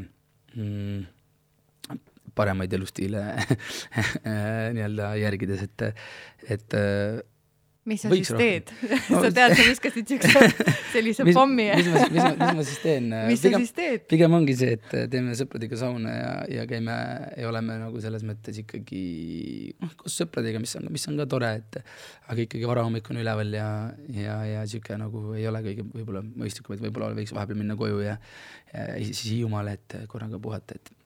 mm, 0.55 1.05
paremaid 2.37 2.73
elustiile 2.77 3.23
nii-öelda 4.75 5.13
järgides, 5.21 5.65
et, 5.67 5.87
et 6.57 6.77
mis 7.87 8.03
sa 8.03 8.11
siis 8.11 8.31
teed? 8.35 8.71
sa 9.07 9.29
tead, 9.31 9.53
sa 9.55 9.65
viskasid 9.65 10.11
siukse, 10.11 10.49
sellise 10.93 11.25
mis, 11.27 11.37
pommi. 11.37 11.67
mis 11.79 11.89
ma, 11.93 12.03
mis 12.11 12.21
ma, 12.21 12.31
mis 12.41 12.59
ma 12.59 12.65
siis 12.67 12.81
teen? 12.83 13.07
mis 13.31 13.43
pigem, 13.43 13.55
sa 13.55 13.63
siis 13.63 13.75
teed? 13.77 14.03
pigem 14.11 14.35
ongi 14.37 14.57
see, 14.59 14.75
et 14.77 14.97
teeme 15.13 15.37
sõpradega 15.39 15.79
sauna 15.79 16.15
ja, 16.15 16.33
ja 16.59 16.67
käime 16.69 16.97
ja 17.39 17.47
oleme 17.51 17.79
nagu 17.81 18.03
selles 18.03 18.25
mõttes 18.27 18.59
ikkagi 18.63 19.03
noh, 19.83 19.95
koos 20.01 20.19
sõpradega, 20.23 20.61
mis 20.63 20.75
on, 20.79 20.89
mis 20.93 21.07
on 21.11 21.21
ka 21.21 21.29
tore, 21.31 21.53
et 21.61 21.79
aga 21.79 22.43
ikkagi 22.43 22.69
varahommikune 22.69 23.23
üleval 23.23 23.55
ja, 23.55 23.69
ja, 24.13 24.37
ja 24.51 24.67
sihuke 24.67 24.99
nagu 24.99 25.31
ei 25.37 25.47
ole 25.49 25.63
kõige 25.69 25.87
võib-olla 25.93 26.25
mõistlikum, 26.27 26.75
et 26.75 26.85
võib-olla 26.87 27.13
võiks 27.17 27.35
vahepeal 27.35 27.61
minna 27.63 27.79
koju 27.79 28.03
ja, 28.03 28.19
ja 28.73 29.01
siis 29.07 29.25
Hiiumaale, 29.31 29.77
et 29.79 29.99
korraga 30.11 30.39
puhata, 30.41 30.75
et 30.75 30.96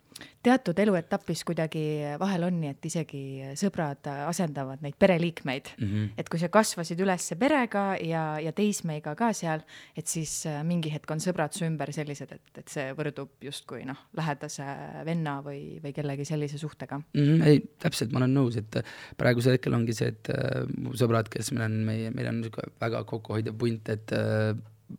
teatud 0.43 0.79
eluetapis 0.79 1.43
kuidagi 1.47 1.83
vahel 2.19 2.47
on 2.47 2.59
nii, 2.61 2.73
et 2.75 2.87
isegi 2.89 3.21
sõbrad 3.59 4.07
asendavad 4.27 4.81
neid 4.85 4.97
pereliikmeid 4.99 5.71
mm. 5.77 5.87
-hmm. 5.87 6.09
et 6.17 6.29
kui 6.29 6.41
sa 6.41 6.49
kasvasid 6.53 6.99
üles 7.03 7.31
perega 7.39 7.85
ja, 8.01 8.23
ja 8.41 8.51
teismeiga 8.55 9.15
ka 9.15 9.31
seal, 9.37 9.63
et 9.97 10.07
siis 10.07 10.45
äh, 10.49 10.61
mingi 10.67 10.91
hetk 10.93 11.11
on 11.11 11.23
sõbrad 11.23 11.55
su 11.55 11.65
ümber 11.65 11.91
sellised, 11.93 12.31
et, 12.31 12.61
et 12.63 12.67
see 12.73 12.91
võrdub 12.97 13.31
justkui 13.41 13.85
noh, 13.87 13.97
lähedase 14.17 14.65
venna 15.07 15.39
või, 15.45 15.79
või 15.83 15.93
kellegi 15.95 16.25
sellise 16.25 16.59
suhtega 16.61 16.99
mm. 16.99 17.23
-hmm. 17.23 17.47
ei, 17.47 17.63
täpselt, 17.81 18.11
ma 18.11 18.23
olen 18.23 18.37
nõus, 18.37 18.59
et 18.61 18.81
praegusel 19.17 19.57
hetkel 19.57 19.77
ongi 19.77 19.95
see, 19.97 20.13
et 20.13 20.33
äh, 20.33 20.63
mu 20.77 20.95
sõbrad, 20.97 21.29
kes 21.31 21.51
meil 21.55 21.67
on, 21.69 21.81
meie, 21.87 22.13
meil 22.15 22.31
on 22.31 22.41
niisugune 22.41 22.73
väga 22.81 23.03
kokkuhoidev 23.09 23.57
punt, 23.57 23.89
et 23.93 24.15
äh, 24.17 24.55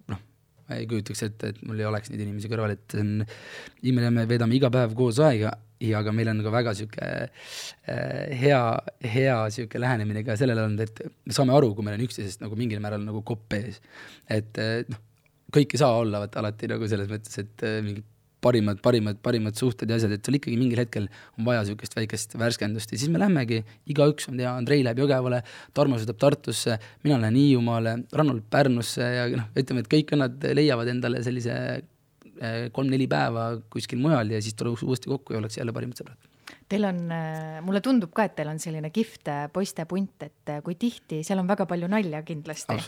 noh 0.08 0.28
ma 0.68 0.78
ei 0.78 0.86
kujutaks 0.90 1.26
ette, 1.26 1.52
et 1.52 1.60
mul 1.66 1.80
ei 1.80 1.88
oleks 1.88 2.12
neid 2.12 2.22
inimesi 2.24 2.50
kõrval, 2.52 2.76
et 2.76 2.94
see 2.94 3.02
on, 3.02 3.26
Imre 3.90 4.10
me 4.14 4.26
veedame 4.30 4.56
iga 4.58 4.70
päev 4.72 4.94
koos 4.98 5.20
aega 5.22 5.52
ja 5.82 6.00
aga 6.02 6.14
meil 6.14 6.30
on 6.32 6.42
ka 6.44 6.52
väga 6.54 6.74
sihuke 6.78 7.06
äh, 7.06 8.34
hea, 8.38 8.60
hea 9.14 9.38
sihuke 9.54 9.80
lähenemine 9.82 10.22
ka 10.26 10.36
sellele 10.38 10.66
olnud, 10.66 10.84
et 10.84 11.02
me 11.26 11.34
saame 11.34 11.56
aru, 11.56 11.72
kui 11.74 11.86
meil 11.86 11.98
on 11.98 12.06
üksteisest 12.06 12.44
nagu 12.44 12.58
mingil 12.58 12.82
määral 12.84 13.02
nagu 13.02 13.24
kopp 13.26 13.58
ees. 13.58 13.80
et 14.30 14.62
äh, 14.62 14.82
noh, 14.88 15.02
kõik 15.52 15.74
ei 15.74 15.82
saa 15.82 15.98
olla 16.00 16.22
vaata 16.22 16.40
alati 16.42 16.70
nagu 16.70 16.88
selles 16.90 17.10
mõttes, 17.10 17.38
et 17.42 17.66
äh, 17.66 17.80
mingid 17.84 18.06
parimad, 18.42 18.80
parimad, 18.82 19.20
parimad 19.22 19.58
suhted 19.58 19.90
ja 19.90 19.98
asjad, 19.98 20.16
et 20.16 20.26
sul 20.26 20.38
ikkagi 20.38 20.58
mingil 20.58 20.82
hetkel 20.82 21.06
on 21.38 21.46
vaja 21.46 21.62
niisugust 21.62 21.94
väikest 21.98 22.36
värskendust. 22.40 22.94
Ja 22.94 23.00
siis 23.00 23.12
me 23.12 23.20
lähmegi, 23.22 23.62
igaüks, 23.92 24.28
ma 24.28 24.36
ei 24.36 24.42
tea, 24.42 24.56
Andrei 24.62 24.82
läheb 24.86 25.02
Jõgevale, 25.04 25.42
Tarmo 25.76 26.00
sõidab 26.00 26.18
Tartusse, 26.22 26.78
mina 27.06 27.20
lähen 27.22 27.38
Hiiumaale, 27.38 27.96
Rannul 28.18 28.42
Pärnusse 28.50 29.08
ja 29.18 29.30
noh, 29.36 29.48
ütleme, 29.58 29.84
et 29.84 29.92
kõik 29.92 30.14
nad 30.18 30.50
leiavad 30.58 30.90
endale 30.92 31.22
sellise 31.26 31.56
eh, 31.78 32.68
kolm-neli 32.74 33.08
päeva 33.10 33.48
kuskil 33.72 34.02
mujal 34.02 34.34
ja 34.34 34.42
siis 34.42 34.58
tuleb 34.58 34.82
uuesti 34.82 35.12
kokku 35.12 35.36
ja 35.36 35.42
ollakse 35.42 35.62
jälle 35.62 35.74
parimad 35.76 36.02
sõbrad 36.02 36.31
Teil 36.72 36.86
on, 36.88 37.00
mulle 37.66 37.82
tundub 37.84 38.12
ka, 38.16 38.26
et 38.28 38.36
teil 38.38 38.48
on 38.52 38.60
selline 38.62 38.88
kihvt 38.94 39.28
poiste 39.52 39.84
punt, 39.88 40.24
et 40.24 40.52
kui 40.64 40.76
tihti, 40.80 41.20
seal 41.26 41.42
on 41.42 41.50
väga 41.50 41.66
palju 41.68 41.88
nalja 41.92 42.22
kindlasti. 42.26 42.78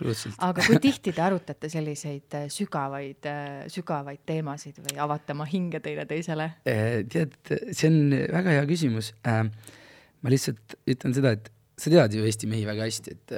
aga 0.44 0.66
kui 0.66 0.81
tihti 0.83 1.12
te 1.12 1.24
arutate 1.24 1.68
selliseid 1.72 2.38
sügavaid, 2.53 3.29
sügavaid 3.72 4.24
teemasid 4.27 4.81
või 4.87 5.00
avate 5.05 5.37
oma 5.37 5.48
hinge 5.50 5.83
teineteisele? 5.85 6.50
tead, 6.64 7.37
see 7.72 7.90
on 7.90 7.98
väga 8.38 8.59
hea 8.59 8.64
küsimus. 8.70 9.12
ma 9.24 10.33
lihtsalt 10.33 10.79
ütlen 10.88 11.16
seda, 11.16 11.35
et 11.37 11.53
sa 11.81 11.90
tead 11.90 12.14
ju 12.14 12.24
Eesti 12.27 12.48
mehi 12.50 12.66
väga 12.66 12.87
hästi, 12.87 13.16
et, 13.16 13.35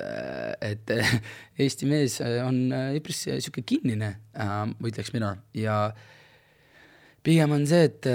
et 0.70 0.92
Eesti 1.64 1.88
mees 1.90 2.18
on 2.44 2.68
üpris 2.96 3.24
sihuke 3.28 3.64
kinnine, 3.66 4.12
ma 4.36 4.90
ütleks 4.90 5.12
mina, 5.16 5.36
ja 5.56 5.78
pigem 7.26 7.52
on 7.56 7.66
see, 7.66 7.88
et 7.90 8.08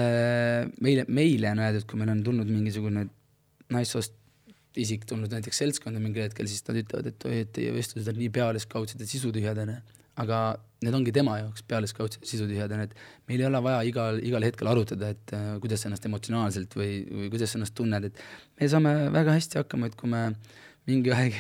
meile, 0.82 1.06
meile 1.12 1.52
on 1.52 1.64
öeldud, 1.66 1.86
kui 1.90 2.00
meil 2.00 2.14
on 2.14 2.24
tulnud 2.26 2.50
mingisugune 2.50 3.08
naissoost 3.72 4.16
isik 4.80 5.04
tulnud 5.08 5.32
näiteks 5.36 5.58
seltskonda 5.60 6.00
mingil 6.00 6.24
hetkel, 6.24 6.48
siis 6.48 6.64
nad 6.68 6.80
ütlevad, 6.80 7.10
et 7.12 7.26
oi, 7.28 7.42
et 7.44 7.50
teie 7.58 7.74
vestlused 7.76 8.08
on 8.08 8.22
nii 8.22 8.32
pealiskaudsed 8.32 9.04
ja 9.04 9.08
sisutühjad, 9.10 9.60
onju 9.66 9.82
aga 10.20 10.40
need 10.84 10.96
ongi 10.98 11.14
tema 11.16 11.38
jaoks 11.40 11.64
pealiskaudsed 11.70 12.26
sisutühjad, 12.28 12.74
et 12.84 12.96
meil 13.30 13.44
ei 13.44 13.48
ole 13.48 13.62
vaja 13.64 13.82
igal, 13.88 14.20
igal 14.26 14.44
hetkel 14.46 14.70
arutada, 14.72 15.12
et 15.14 15.34
uh, 15.38 15.54
kuidas 15.64 15.84
sa 15.84 15.90
ennast 15.90 16.06
emotsionaalselt 16.10 16.76
või, 16.78 16.92
või 17.08 17.30
kuidas 17.34 17.54
sa 17.54 17.60
ennast 17.60 17.76
tunned, 17.78 18.10
et 18.10 18.22
me 18.60 18.70
saame 18.72 18.94
väga 19.14 19.38
hästi 19.38 19.62
hakkama, 19.62 19.92
et 19.92 19.98
kui 20.00 20.12
me 20.12 20.28
mingi 20.90 21.14
aeg 21.14 21.38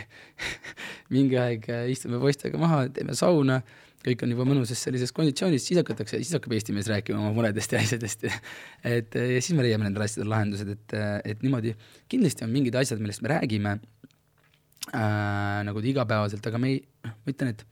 mingi 1.15 1.39
aeg 1.41 1.67
istume 1.91 2.21
poistega 2.21 2.61
maha, 2.61 2.85
teeme 2.95 3.17
sauna, 3.17 3.59
kõik 4.05 4.23
on 4.25 4.33
juba 4.33 4.45
mõnusas 4.49 4.81
sellises 4.81 5.13
konditsioonis, 5.15 5.63
siis 5.67 5.79
hakatakse, 5.81 6.19
siis 6.21 6.33
hakkab 6.35 6.55
Eesti 6.57 6.73
mees 6.75 6.89
rääkima 6.89 7.19
oma 7.21 7.31
muredest 7.35 7.73
ja 7.75 7.81
asjadest. 7.81 8.25
Et 8.95 9.17
ja 9.17 9.41
siis 9.41 9.53
me 9.57 9.65
leiame 9.65 9.85
nendele 9.87 10.07
asjadele 10.07 10.33
lahendused, 10.33 10.71
et, 10.75 10.95
et 11.33 11.43
niimoodi. 11.45 11.75
Kindlasti 12.11 12.45
on 12.47 12.53
mingid 12.53 12.77
asjad, 12.81 13.01
millest 13.03 13.21
me 13.25 13.33
räägime 13.35 13.75
äh, 13.77 15.59
nagu 15.67 15.83
igapäevaselt, 15.93 16.47
aga 16.49 16.61
me 16.61 16.73
ei, 16.73 16.81
noh, 17.05 17.17
ma 17.21 17.35
ütlen, 17.35 17.53
et 17.53 17.67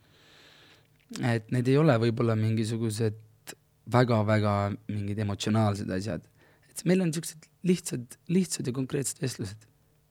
et 1.25 1.47
need 1.49 1.65
ei 1.71 1.77
ole 1.81 1.95
võib-olla 1.97 2.35
mingisugused 2.37 3.55
väga-väga 3.89 4.53
mingid 4.91 5.23
emotsionaalsed 5.25 5.89
asjad. 5.95 6.27
et 6.69 6.83
meil 6.85 7.01
on 7.01 7.09
niisugused 7.09 7.47
lihtsad, 7.65 8.05
lihtsad 8.29 8.69
ja 8.69 8.73
konkreetsed 8.75 9.17
vestlused. 9.21 9.65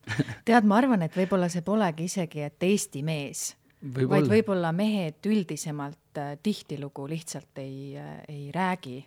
Tead, 0.47 0.67
ma 0.67 0.81
arvan, 0.81 1.05
et 1.05 1.15
võib-olla 1.15 1.47
see 1.49 1.63
polegi 1.63 2.09
isegi, 2.09 2.43
et 2.43 2.67
Eesti 2.67 3.05
mees 3.05 3.53
võib, 3.79 4.09
vaid 4.11 4.27
võib-olla 4.29 4.71
mehed 4.75 5.25
üldisemalt 5.29 6.08
äh, 6.19 6.35
tihtilugu 6.43 7.07
lihtsalt 7.09 7.61
ei 7.63 7.95
äh,, 7.97 8.19
ei 8.27 8.51
räägi 8.55 8.99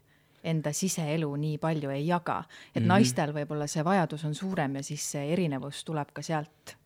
enda 0.43 0.73
siseelu 0.75 1.29
nii 1.39 1.59
palju 1.63 1.91
ei 1.95 2.07
jaga, 2.07 2.43
et 2.43 2.49
mm 2.49 2.83
-hmm. 2.83 2.89
naistel 2.91 3.35
võib-olla 3.35 3.69
see 3.71 3.85
vajadus 3.85 4.25
on 4.25 4.35
suurem 4.35 4.77
ja 4.77 4.83
siis 4.83 5.05
see 5.15 5.33
erinevus 5.33 5.85
tuleb 5.85 6.11
ka 6.13 6.23
sealt 6.23 6.77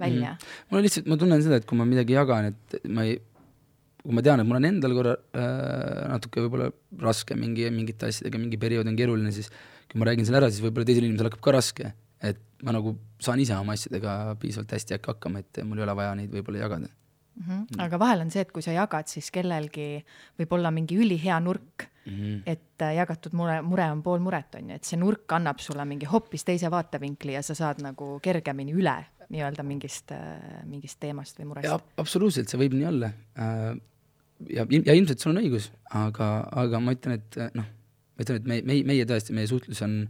välja 0.00 0.32
mm. 0.32 0.38
-hmm. 0.38 0.70
mul 0.70 0.82
lihtsalt, 0.82 1.06
ma 1.06 1.16
tunnen 1.16 1.42
seda, 1.42 1.56
et 1.56 1.64
kui 1.64 1.78
ma 1.78 1.84
midagi 1.84 2.12
jagan, 2.12 2.50
et 2.50 2.88
ma 2.88 3.04
ei 3.04 3.20
kui 4.04 4.12
ma 4.12 4.22
tean, 4.22 4.40
et 4.40 4.46
mul 4.46 4.56
on 4.56 4.64
endal 4.64 4.94
korra 4.98 5.14
äh, 5.16 6.08
natuke 6.12 6.42
võib-olla 6.44 6.72
raske 7.00 7.36
mingi, 7.36 7.70
mingite 7.70 8.10
asjadega, 8.10 8.38
mingi 8.38 8.58
periood 8.60 8.90
on 8.90 8.96
keeruline, 8.96 9.32
siis 9.32 9.48
kui 9.88 10.00
ma 10.00 10.10
räägin 10.10 10.26
selle 10.26 10.42
ära, 10.42 10.50
siis 10.50 10.64
võib-olla 10.64 10.84
teisel 10.84 11.06
inimesel 11.06 11.30
hakkab 11.30 11.44
ka 11.46 11.54
raske. 11.56 11.92
et 12.24 12.38
ma 12.64 12.72
nagu 12.72 12.98
saan 13.20 13.40
ise 13.40 13.56
oma 13.56 13.72
asjadega 13.76 14.36
piisavalt 14.40 14.70
hästi 14.72 14.96
hakkama, 14.96 15.38
et 15.44 15.64
mul 15.64 15.78
ei 15.78 15.84
ole 15.84 15.96
vaja 15.96 16.14
neid 16.14 16.30
võib-olla 16.32 16.62
jagada 16.64 16.88
mm. 17.34 17.46
-hmm. 17.48 17.82
aga 17.86 17.98
vahel 17.98 18.24
on 18.24 18.30
see, 18.30 18.42
et 18.42 18.52
kui 18.52 18.62
sa 18.62 18.72
jagad, 18.72 19.08
siis 19.10 19.30
kellelgi 19.30 20.04
võib 20.38 20.52
olla 20.58 20.70
mingi 20.70 20.96
ülihea 20.96 21.40
nurk 21.40 21.88
mm, 22.06 22.12
-hmm. 22.12 22.42
et 22.46 22.82
äh, 22.82 22.94
jagatud 22.96 23.32
mure, 23.32 23.62
mure 23.62 23.90
on 23.90 24.02
pool 24.02 24.20
muret, 24.20 24.54
on 24.54 24.70
ju, 24.70 24.74
et 24.74 24.84
see 24.84 24.98
nurk 25.00 25.32
annab 25.32 25.58
sulle 25.58 25.84
mingi 25.84 26.06
hoopis 26.06 26.44
teise 26.44 26.70
vaatevinkli 26.70 27.34
ja 27.34 27.42
sa 27.42 27.54
saad 27.54 27.82
nagu 27.82 28.18
kergemini 28.22 28.72
üle 28.72 28.96
nii-öelda 29.28 29.62
mingist, 29.62 30.12
äh, 30.12 30.62
mingist 30.64 31.00
teemast 31.00 31.38
või 31.40 31.50
murest. 31.52 31.90
absoluutselt, 31.96 32.48
see 32.48 32.60
võib 32.60 32.76
nii 32.76 32.86
olla 32.86 33.10
äh, 33.38 33.74
ja, 34.50 34.66
ja 34.84 34.94
ilmselt 34.94 35.20
sul 35.20 35.34
on 35.34 35.42
õigus, 35.42 35.70
aga, 35.90 36.48
aga 36.64 36.80
ma 36.80 36.94
ütlen, 36.96 37.18
et 37.20 37.38
noh, 37.54 37.66
ma 38.14 38.26
ütlen, 38.26 38.40
et 38.40 38.48
me, 38.50 38.62
meie, 38.62 38.86
meie 38.86 39.06
tõesti, 39.08 39.34
meie 39.36 39.50
suhtlus 39.50 39.82
on, 39.86 40.02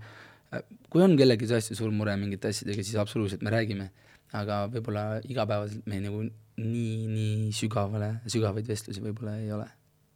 kui 0.92 1.02
on 1.04 1.16
kellelgi 1.18 1.48
tõesti 1.50 1.76
suur 1.78 1.92
mure 1.94 2.16
mingite 2.20 2.50
asjadega, 2.52 2.82
siis 2.82 2.98
absoluutselt 3.00 3.42
me 3.42 3.52
räägime, 3.54 3.90
aga 4.34 4.64
võib-olla 4.72 5.04
igapäevaselt 5.30 5.86
me 5.90 6.00
nagu 6.02 6.24
nii, 6.56 7.06
nii 7.10 7.54
sügavale, 7.56 8.18
sügavaid 8.30 8.68
vestlusi 8.68 9.02
võib-olla 9.04 9.38
ei 9.40 9.50
ole 9.52 9.66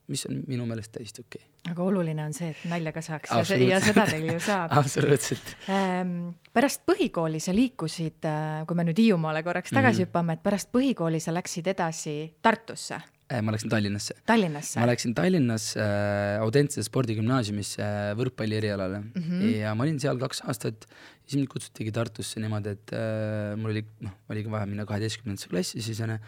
mis 0.09 0.25
on 0.29 0.41
minu 0.49 0.67
meelest 0.69 0.93
täiesti 0.95 1.23
okei 1.25 1.43
okay. 1.43 1.73
aga 1.73 1.85
oluline 1.85 2.25
on 2.25 2.35
see, 2.37 2.49
et 2.55 2.65
nalja 2.71 2.93
ka 2.97 3.03
saaks 3.05 3.33
ja, 3.33 3.43
see, 3.49 3.69
ja 3.69 3.81
seda 3.85 4.07
teil 4.09 4.25
ju 4.31 4.39
saab 4.45 4.73
absoluutselt 4.81 5.53
ähm,. 5.73 6.31
pärast 6.55 6.85
põhikooli 6.89 7.41
sa 7.45 7.55
liikusid, 7.57 8.25
äh, 8.29 8.65
kui 8.69 8.79
me 8.79 8.87
nüüd 8.89 9.03
Hiiumaale 9.03 9.43
korraks 9.47 9.75
tagasi 9.75 9.85
mm 9.85 10.03
-hmm. 10.03 10.09
hüppame, 10.09 10.39
et 10.39 10.43
pärast 10.43 10.73
põhikooli 10.75 11.21
sa 11.21 11.35
läksid 11.37 11.69
edasi 11.75 12.17
Tartusse 12.43 13.01
ma 13.29 13.53
läksin 13.53 13.71
Tallinnasse. 13.73 14.17
Tallinnasse? 14.27 14.81
ma 14.81 14.89
läksin 14.89 15.15
Tallinnasse 15.17 15.81
äh, 15.83 16.41
Audentse 16.41 16.83
spordigümnaasiumisse 16.87 17.83
äh, 17.85 18.13
võrkpalli 18.19 18.57
erialale 18.57 19.03
mm 19.03 19.23
-hmm. 19.23 19.49
ja 19.61 19.75
ma 19.77 19.85
olin 19.85 20.01
seal 20.01 20.21
kaks 20.21 20.43
aastat, 20.49 20.87
siis 21.27 21.37
mind 21.37 21.51
kutsutigi 21.53 21.93
Tartusse 21.93 22.41
niimoodi, 22.41 22.77
et 22.79 22.95
äh, 22.97 23.57
mul 23.61 23.75
oli, 23.75 23.85
noh, 24.07 24.15
oligi 24.33 24.51
vaja 24.51 24.67
minna 24.67 24.87
kaheteistkümnendasse 24.89 25.53
klassi 25.53 25.83
siis 25.85 26.01
onju, 26.01 26.19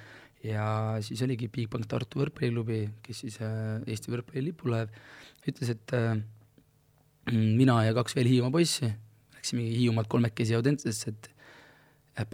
ja 0.45 0.67
siis 1.01 1.23
oligi 1.23 1.49
Bigbank 1.49 1.89
Tartu 1.89 2.21
võrkpalliklubi, 2.21 2.83
kes 3.03 3.25
siis 3.25 3.41
äh, 3.41 3.81
Eesti 3.87 4.13
võrkpallilipulev, 4.13 4.93
ütles, 5.49 5.73
et 5.73 5.97
äh, 5.97 6.21
mina 7.33 7.85
ja 7.85 7.97
kaks 7.97 8.17
veel 8.17 8.29
Hiiumaa 8.29 8.53
poissi 8.53 8.93
läksimegi 9.41 9.77
Hiiumaalt 9.81 10.09
kolmekesi 10.13 10.55
Audentsesse, 10.55 11.15
et 11.15 11.31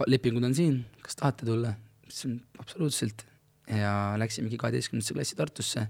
lepingud 0.07 0.43
on 0.43 0.55
siin, 0.55 0.81
kas 1.01 1.15
tahate 1.15 1.47
tulla? 1.47 1.77
ütlesin 2.07 2.37
absoluutselt 2.59 3.25
ja 3.67 3.91
läksimegi 4.19 4.59
kaheteistkümnendasse 4.61 5.15
klassi 5.17 5.35
Tartusse 5.35 5.87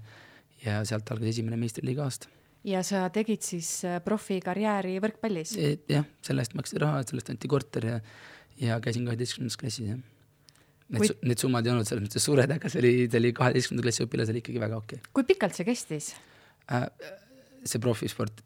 ja 0.64 0.80
sealt 0.88 1.10
algas 1.12 1.32
esimene 1.32 1.58
meistriliiga 1.60 2.04
aasta. 2.06 2.30
ja 2.66 2.82
sa 2.86 3.04
tegid 3.14 3.44
siis 3.46 3.70
äh, 3.86 4.00
profikarjääri 4.04 4.98
võrkpallis? 5.04 5.54
Jah, 5.90 6.06
selle 6.24 6.44
eest 6.44 6.56
maksti 6.58 6.82
raha, 6.82 7.04
sellest 7.06 7.30
anti 7.34 7.50
korter 7.50 7.86
ja, 7.86 7.98
ja 8.60 8.80
käisin 8.84 9.06
kaheteistkümnendas 9.08 9.60
klassis, 9.60 9.92
jah. 9.92 10.02
Need 10.88 11.04
kui..., 11.04 11.14
need 11.28 11.40
summad 11.42 11.66
ei 11.66 11.74
olnud 11.74 11.88
selles 11.88 12.06
mõttes 12.06 12.24
suured, 12.24 12.50
aga 12.54 12.70
see 12.72 12.80
oli, 12.80 12.92
see 13.06 13.20
oli 13.20 13.32
kaheteistkümnenda 13.36 13.86
klassi 13.86 14.06
õpilasel 14.06 14.40
ikkagi 14.40 14.62
väga 14.62 14.80
okei 14.80 15.02
okay.. 15.02 15.14
kui 15.14 15.28
pikalt 15.28 15.58
see 15.58 15.68
kestis 15.68 16.14
äh,? 16.72 16.88
see 17.68 17.82
profisport, 17.82 18.44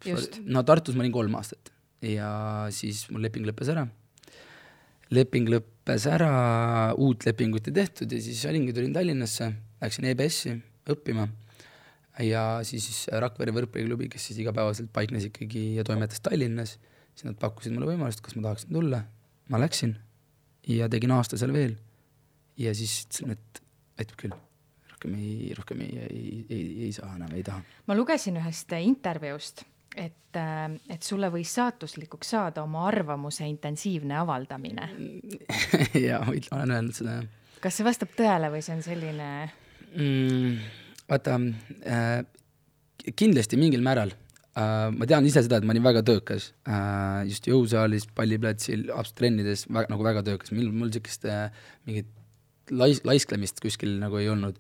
no 0.49 0.63
Tartus 0.67 0.97
ma 0.97 1.05
olin 1.05 1.13
kolm 1.15 1.35
aastat 1.39 1.71
ja 2.03 2.31
siis 2.75 3.05
mul 3.13 3.23
leping 3.23 3.47
lõppes 3.47 3.71
ära 3.71 3.85
leping 5.13 5.51
lõppes 5.53 6.07
ära, 6.11 6.33
uut 6.97 7.27
lepingut 7.27 7.69
ei 7.69 7.77
tehtud 7.83 8.13
ja 8.13 8.21
siis 8.23 8.43
olingi, 8.49 8.75
tulin 8.77 8.95
Tallinnasse, 8.95 9.51
läksin 9.83 10.09
EBS-i 10.13 10.55
õppima 10.93 11.27
ja 12.21 12.45
siis 12.67 13.07
Rakvere 13.13 13.55
võrkpalliklubi, 13.57 14.11
kes 14.13 14.31
siis 14.31 14.43
igapäevaselt 14.43 14.93
paiknes 14.95 15.29
ikkagi 15.31 15.65
ja 15.79 15.85
toimetas 15.87 16.23
Tallinnas, 16.25 16.77
siis 17.15 17.29
nad 17.29 17.39
pakkusid 17.41 17.75
mulle 17.75 17.93
võimalust, 17.93 18.23
kas 18.25 18.37
ma 18.37 18.49
tahaksin 18.49 18.73
tulla, 18.75 19.03
ma 19.53 19.61
läksin 19.61 19.97
ja 20.69 20.89
tegin 20.93 21.15
aasta 21.17 21.41
seal 21.41 21.55
veel. 21.55 21.77
ja 22.61 22.75
siis 22.77 23.03
ütlesin, 23.07 23.33
et 23.33 23.63
aitab 24.01 24.19
küll, 24.21 24.35
rohkem 24.93 25.15
ei, 25.19 25.53
rohkem 25.57 25.81
ei, 25.85 26.07
ei, 26.09 26.33
ei, 26.49 26.65
ei 26.87 26.93
saa 26.93 27.15
enam, 27.17 27.33
ei 27.37 27.45
taha. 27.47 27.65
ma 27.89 27.97
lugesin 27.97 28.37
ühest 28.41 28.73
intervjuust 28.81 29.65
et, 29.97 30.37
äh, 30.39 30.67
et 30.93 31.03
sulle 31.05 31.29
võis 31.33 31.53
saatuslikuks 31.59 32.33
saada 32.35 32.65
oma 32.65 32.87
arvamuse 32.89 33.47
intensiivne 33.49 34.17
avaldamine 34.23 34.89
jaa, 36.07 36.23
olen 36.25 36.77
öelnud 36.79 36.97
seda, 36.97 37.21
jah. 37.21 37.59
kas 37.65 37.79
see 37.79 37.87
vastab 37.87 38.15
tõele 38.19 38.53
või 38.55 38.65
see 38.65 38.77
on 38.77 38.85
selline 38.87 39.29
mm,? 39.93 40.57
vaata 41.11 41.39
äh,, 41.39 42.23
kindlasti 43.19 43.61
mingil 43.61 43.85
määral 43.85 44.15
äh,. 44.15 44.89
ma 44.95 45.09
tean 45.11 45.29
ise 45.29 45.45
seda, 45.45 45.61
et 45.61 45.69
ma 45.69 45.77
olin 45.77 45.87
väga 45.91 46.05
töökas 46.09 46.53
äh,, 46.65 47.23
just 47.29 47.51
jõusaalis, 47.51 48.09
palliplatsil, 48.17 48.89
trennides 49.19 49.69
väga, 49.69 49.93
nagu 49.93 50.09
väga 50.09 50.25
töökas, 50.31 50.55
mul, 50.57 50.73
mul 50.73 50.93
niisugust 50.93 51.29
äh, 51.29 51.49
mingit 51.89 52.11
lais-, 52.79 53.03
laisklemist 53.07 53.63
kuskil 53.63 53.97
nagu 54.01 54.19
ei 54.21 54.31
olnud. 54.33 54.59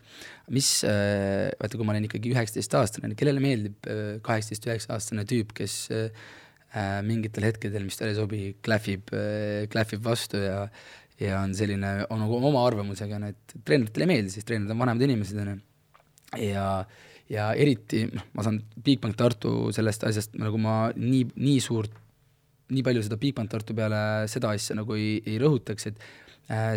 mis 0.53 0.68
äh,, 0.85 1.51
vaata, 1.61 1.79
kui 1.79 1.87
ma 1.87 1.94
olen 1.94 2.09
ikkagi 2.09 2.33
üheksateistaastane, 2.35 3.14
kellele 3.18 3.42
meeldib 3.42 3.90
äh, 3.90 4.01
kaheksateist, 4.25 4.66
üheksa-aastane 4.68 5.27
tüüp, 5.29 5.55
kes 5.57 5.77
äh, 5.94 6.11
mingitel 7.07 7.46
hetkedel, 7.46 7.85
mis 7.87 7.98
talle 8.01 8.14
ei 8.14 8.18
sobi, 8.18 8.42
klähvib 8.64 9.14
äh,, 9.16 9.68
klähvib 9.72 10.05
vastu 10.05 10.42
ja 10.42 10.66
ja 11.22 11.40
on 11.42 11.55
selline, 11.55 11.92
on 12.11 12.22
nagu 12.25 12.38
oma 12.42 12.64
arvamusega, 12.66 13.18
need 13.22 13.57
treeneritele 13.66 14.07
ei 14.07 14.11
meeldi, 14.11 14.35
sest 14.35 14.48
treenerid 14.48 14.72
on 14.75 14.81
vanemad 14.83 15.05
inimesed, 15.07 15.38
on 15.42 15.51
ju. 15.53 15.57
ja, 16.48 16.64
ja 17.31 17.51
eriti, 17.59 18.05
noh, 18.11 18.25
ma 18.37 18.46
saan 18.46 18.61
Bigbank 18.85 19.18
Tartu 19.20 19.70
sellest 19.75 20.07
asjast 20.09 20.35
nagu 20.40 20.59
ma 20.62 20.77
nii, 20.96 21.27
nii 21.37 21.61
suurt, 21.62 21.94
nii 22.72 22.85
palju 22.87 23.05
seda 23.07 23.20
Bigbank 23.20 23.53
Tartu 23.53 23.77
peale 23.77 24.03
seda 24.33 24.55
asja 24.57 24.77
nagu 24.79 24.96
ei, 24.98 25.20
ei 25.27 25.38
rõhutaks, 25.42 25.90
et 25.92 26.03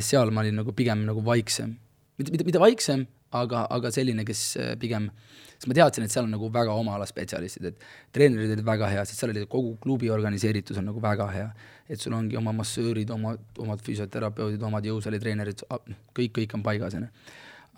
seal 0.02 0.32
ma 0.32 0.44
olin 0.44 0.62
nagu 0.62 0.74
pigem 0.76 1.06
nagu 1.08 1.24
vaiksem. 1.26 1.76
mitte, 2.18 2.32
mitte, 2.32 2.46
mitte 2.48 2.62
vaiksem, 2.62 3.06
aga, 3.36 3.66
aga 3.72 3.92
selline, 3.94 4.26
kes 4.28 4.42
äh, 4.62 4.74
pigem, 4.80 5.10
sest 5.56 5.68
ma 5.70 5.78
teadsin, 5.78 6.06
et 6.06 6.14
seal 6.14 6.28
on 6.28 6.36
nagu 6.36 6.50
väga 6.54 6.76
oma 6.76 6.96
ala 6.98 7.08
spetsialistid, 7.10 7.72
et 7.72 7.88
treenerid 8.16 8.54
olid 8.54 8.68
väga 8.68 8.92
head, 8.94 9.10
sest 9.10 9.24
seal 9.24 9.34
oli 9.34 9.46
kogu 9.52 9.76
klubi 9.84 10.12
organiseeritus 10.14 10.80
on 10.82 10.90
nagu 10.92 11.04
väga 11.04 11.28
hea. 11.34 11.50
et 11.90 12.02
sul 12.02 12.16
ongi 12.18 12.38
oma 12.38 12.50
massöörid, 12.56 13.12
oma, 13.14 13.36
omad 13.62 13.82
füsioterapeudid, 13.86 14.64
omad 14.66 14.86
jõusaalitreenerid, 14.88 15.60
kõik, 16.18 16.32
kõik 16.40 16.56
on 16.58 16.64
paigas, 16.66 16.96
on 16.98 17.06
ju 17.06 17.12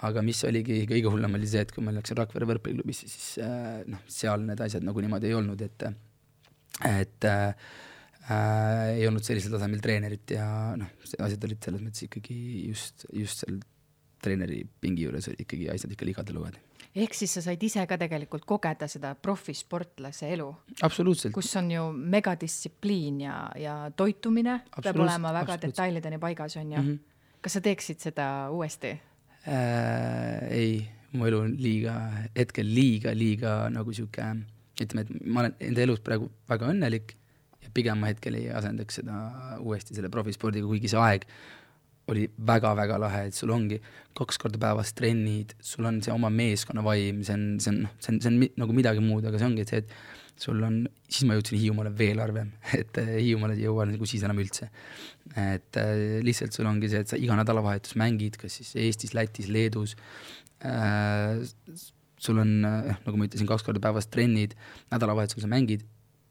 aga 0.07 0.21
mis 0.21 0.43
oligi 0.45 0.83
kõige 0.87 1.11
hullem, 1.11 1.35
oli 1.35 1.49
see, 1.49 1.63
et 1.65 1.73
kui 1.73 1.83
ma 1.83 1.91
läksin 1.95 2.19
Rakvere 2.19 2.47
võrkpalliklubisse, 2.51 3.09
siis 3.09 3.41
äh, 3.43 3.81
noh, 3.89 4.03
seal 4.11 4.45
need 4.45 4.61
asjad 4.63 4.85
nagu 4.85 5.01
niimoodi 5.01 5.31
ei 5.31 5.35
olnud, 5.37 5.61
et 5.65 5.87
et 6.85 7.25
äh, 7.25 7.73
äh, 8.29 8.97
ei 8.97 9.07
olnud 9.07 9.25
sellisel 9.25 9.55
tasemel 9.55 9.81
treenerit 9.83 10.35
ja 10.35 10.47
noh, 10.79 10.93
asjad 11.03 11.49
olid 11.49 11.63
selles 11.63 11.83
mõttes 11.83 12.07
ikkagi 12.07 12.37
just, 12.67 13.07
just 13.15 13.43
seal 13.43 13.59
treeneri 14.23 14.63
pingi 14.81 15.05
juures 15.05 15.29
ikkagi 15.35 15.69
asjad 15.73 15.93
ikka 15.93 16.07
ligadele 16.07 16.39
lugeda. 16.39 16.61
ehk 16.97 17.13
siis 17.13 17.35
sa 17.37 17.43
said 17.45 17.63
ise 17.63 17.83
ka 17.89 17.97
tegelikult 18.01 18.45
kogeda 18.49 18.87
seda 18.89 19.13
profisportlase 19.15 20.31
elu? 20.33 20.47
absoluutselt. 20.81 21.33
kus 21.35 21.53
on 21.59 21.71
ju 21.71 21.85
megadistsipliin 22.15 23.21
ja, 23.27 23.37
ja 23.59 23.77
toitumine 23.95 24.59
peab 24.81 25.01
olema 25.05 25.33
väga 25.41 25.59
detailideni 25.67 26.19
paigas, 26.19 26.57
on 26.57 26.71
ju 26.71 26.81
mm. 26.81 26.87
-hmm. 26.87 27.41
kas 27.41 27.59
sa 27.59 27.61
teeksid 27.61 27.99
seda 28.09 28.49
uuesti 28.51 28.95
äh,? 29.47 30.47
ei, 30.49 30.87
mu 31.11 31.25
elu 31.25 31.39
on 31.39 31.55
liiga, 31.59 31.95
hetkel 32.35 32.73
liiga, 32.73 33.13
liiga 33.15 33.69
nagu 33.69 33.93
sihuke, 33.93 34.25
ütleme, 34.81 35.05
et 35.05 35.25
ma 35.25 35.45
olen 35.45 35.55
enda 35.59 35.81
elus 35.81 36.01
praegu 36.03 36.29
väga 36.49 36.73
õnnelik 36.73 37.15
ja 37.67 37.75
pigem 37.75 38.01
ma 38.01 38.11
hetkel 38.11 38.39
ei 38.39 38.49
asendaks 38.55 39.01
seda 39.01 39.21
uuesti 39.59 39.97
selle 39.97 40.11
profispordiga, 40.13 40.67
kuigi 40.69 40.91
see 40.91 41.03
aeg 41.03 41.27
oli 42.11 42.27
väga-väga 42.47 42.97
lahe, 43.01 43.25
et 43.27 43.35
sul 43.35 43.51
ongi 43.51 43.79
kaks 44.15 44.39
korda 44.39 44.59
päevas 44.61 44.93
trennid, 44.95 45.53
sul 45.59 45.87
on 45.89 45.99
see 46.03 46.13
oma 46.13 46.29
meeskonna 46.31 46.83
vaim, 46.85 47.19
see 47.27 47.35
on, 47.35 47.43
see 47.63 47.73
on, 47.73 47.81
noh, 47.83 47.97
see 47.99 48.13
on, 48.13 48.21
see 48.23 48.31
on 48.31 48.45
nagu 48.63 48.75
midagi 48.75 49.03
muud, 49.03 49.27
aga 49.27 49.41
see 49.41 49.49
ongi 49.49 49.65
see, 49.67 49.81
et 49.83 49.91
sul 50.39 50.61
on, 50.63 50.79
siis 51.09 51.27
ma 51.27 51.35
jõudsin 51.35 51.59
Hiiumaale 51.59 51.91
veel 51.97 52.21
harvem, 52.23 52.53
et 52.79 53.01
äh, 53.01 53.11
Hiiumaale 53.17 53.57
ei 53.57 53.65
jõua 53.65 53.89
nagu 53.89 54.07
siis 54.07 54.23
enam 54.27 54.39
üldse. 54.43 54.69
et 55.35 55.81
äh, 55.81 56.23
lihtsalt 56.23 56.55
sul 56.55 56.69
ongi 56.69 56.91
see, 56.93 57.03
et 57.03 57.11
sa 57.11 57.19
iga 57.19 57.35
nädalavahetus 57.39 57.97
mängid, 57.99 58.39
kas 58.39 58.59
siis 58.61 58.71
Eestis, 58.79 59.13
Lätis, 59.17 59.51
Leedus 59.51 59.97
äh,, 60.63 61.43
sul 62.17 62.39
on 62.39 62.55
äh,, 62.65 62.95
nagu 63.03 63.19
ma 63.19 63.27
ütlesin, 63.27 63.49
kaks 63.49 63.67
korda 63.67 63.83
päevas 63.83 64.07
trennid, 64.13 64.55
nädalavahetusel 64.93 65.43
sa 65.43 65.51
mängid, 65.51 65.83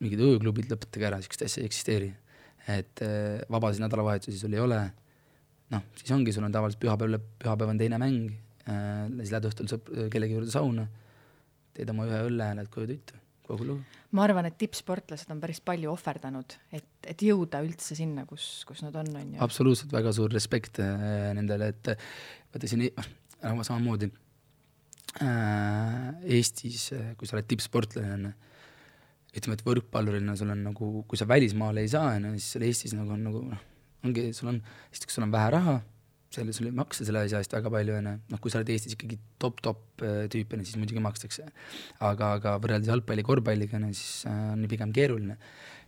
mingid 0.02 0.20
ööklubid, 0.20 0.70
lõpetage 0.70 1.08
ära, 1.08 1.18
niisugust 1.20 1.46
asja 1.46 1.62
ei 1.62 1.70
eksisteeri. 1.70 2.14
et 2.66 3.02
äh, 3.06 3.42
vabasid 3.52 3.84
nädalavahetusi 3.84 4.38
sul 4.40 4.54
ei 4.56 4.60
ole 4.60 4.80
noh, 5.72 5.84
siis 5.98 6.12
ongi, 6.14 6.34
sul 6.34 6.46
on 6.46 6.54
tavaliselt 6.54 6.82
pühapäev, 6.82 7.20
pühapäev 7.42 7.72
on 7.72 7.80
teine 7.80 7.98
mäng 8.02 8.32
äh,, 8.66 9.06
siis 9.20 9.32
lähed 9.34 9.48
õhtul 9.50 9.70
sõp-, 9.70 9.92
kellegi 10.12 10.36
juurde 10.36 10.52
sauna, 10.52 10.86
teed 11.76 11.90
oma 11.92 12.06
ühe 12.08 12.20
õlle 12.28 12.50
ja 12.50 12.58
lähed 12.58 12.70
koju 12.72 12.90
tuttu, 12.92 13.18
kogu 13.46 13.68
lugu. 13.70 14.02
ma 14.16 14.26
arvan, 14.26 14.48
et 14.50 14.58
tippsportlased 14.60 15.32
on 15.34 15.42
päris 15.42 15.60
palju 15.64 15.90
ohverdanud, 15.92 16.58
et, 16.76 16.88
et 17.14 17.26
jõuda 17.26 17.62
üldse 17.66 17.98
sinna, 17.98 18.26
kus, 18.28 18.64
kus 18.68 18.84
nad 18.86 18.96
on, 19.02 19.10
on 19.18 19.34
ju. 19.34 19.42
absoluutselt, 19.46 19.94
väga 19.94 20.14
suur 20.16 20.32
respekt 20.34 20.80
äh, 20.84 21.32
nendele, 21.36 21.72
et 21.74 21.92
vaata 22.54 22.70
siin 22.70 22.86
äh, 22.88 23.10
samamoodi 23.42 24.10
äh, 25.22 26.10
Eestis, 26.38 26.90
kui 27.18 27.28
sa 27.28 27.38
oled 27.38 27.50
tippsportlane, 27.50 28.34
ütleme, 29.40 29.58
et 29.58 29.66
võrkpallurina 29.66 30.36
sul 30.38 30.52
on 30.54 30.64
nagu, 30.70 30.92
kui 31.08 31.20
sa 31.20 31.28
välismaale 31.28 31.84
ei 31.84 31.92
saa, 31.92 32.14
on 32.16 32.30
ju, 32.30 32.38
siis 32.38 32.56
seal 32.56 32.66
Eestis 32.68 32.96
nagu 32.96 33.14
on 33.16 33.22
nagu 33.26 33.42
noh, 33.50 33.62
ongi, 34.06 34.30
sul 34.36 34.52
on, 34.54 34.62
esiteks 34.92 35.18
sul 35.18 35.26
on 35.26 35.34
vähe 35.34 35.52
raha, 35.56 35.76
selle, 36.36 36.52
sul 36.56 36.68
ei 36.68 36.74
maksta 36.76 37.06
selle 37.06 37.22
asja 37.26 37.40
eest 37.42 37.54
väga 37.54 37.72
palju, 37.72 37.96
on 38.00 38.10
ju, 38.10 38.16
noh, 38.32 38.42
kui 38.42 38.52
sa 38.52 38.60
oled 38.60 38.74
Eestis 38.74 38.96
ikkagi 38.96 39.18
top-top 39.42 40.04
äh, 40.04 40.20
tüüp, 40.32 40.52
on 40.52 40.62
ju, 40.62 40.70
siis 40.70 40.80
muidugi 40.80 41.02
makstakse. 41.04 41.48
aga, 42.10 42.34
aga 42.40 42.56
võrreldes 42.62 42.90
jalgpalli, 42.92 43.24
korvpalliga, 43.26 43.78
on 43.80 43.90
ju, 43.90 43.98
siis 44.00 44.26
äh, 44.30 44.44
on 44.52 44.68
pigem 44.70 44.94
keeruline. 44.96 45.38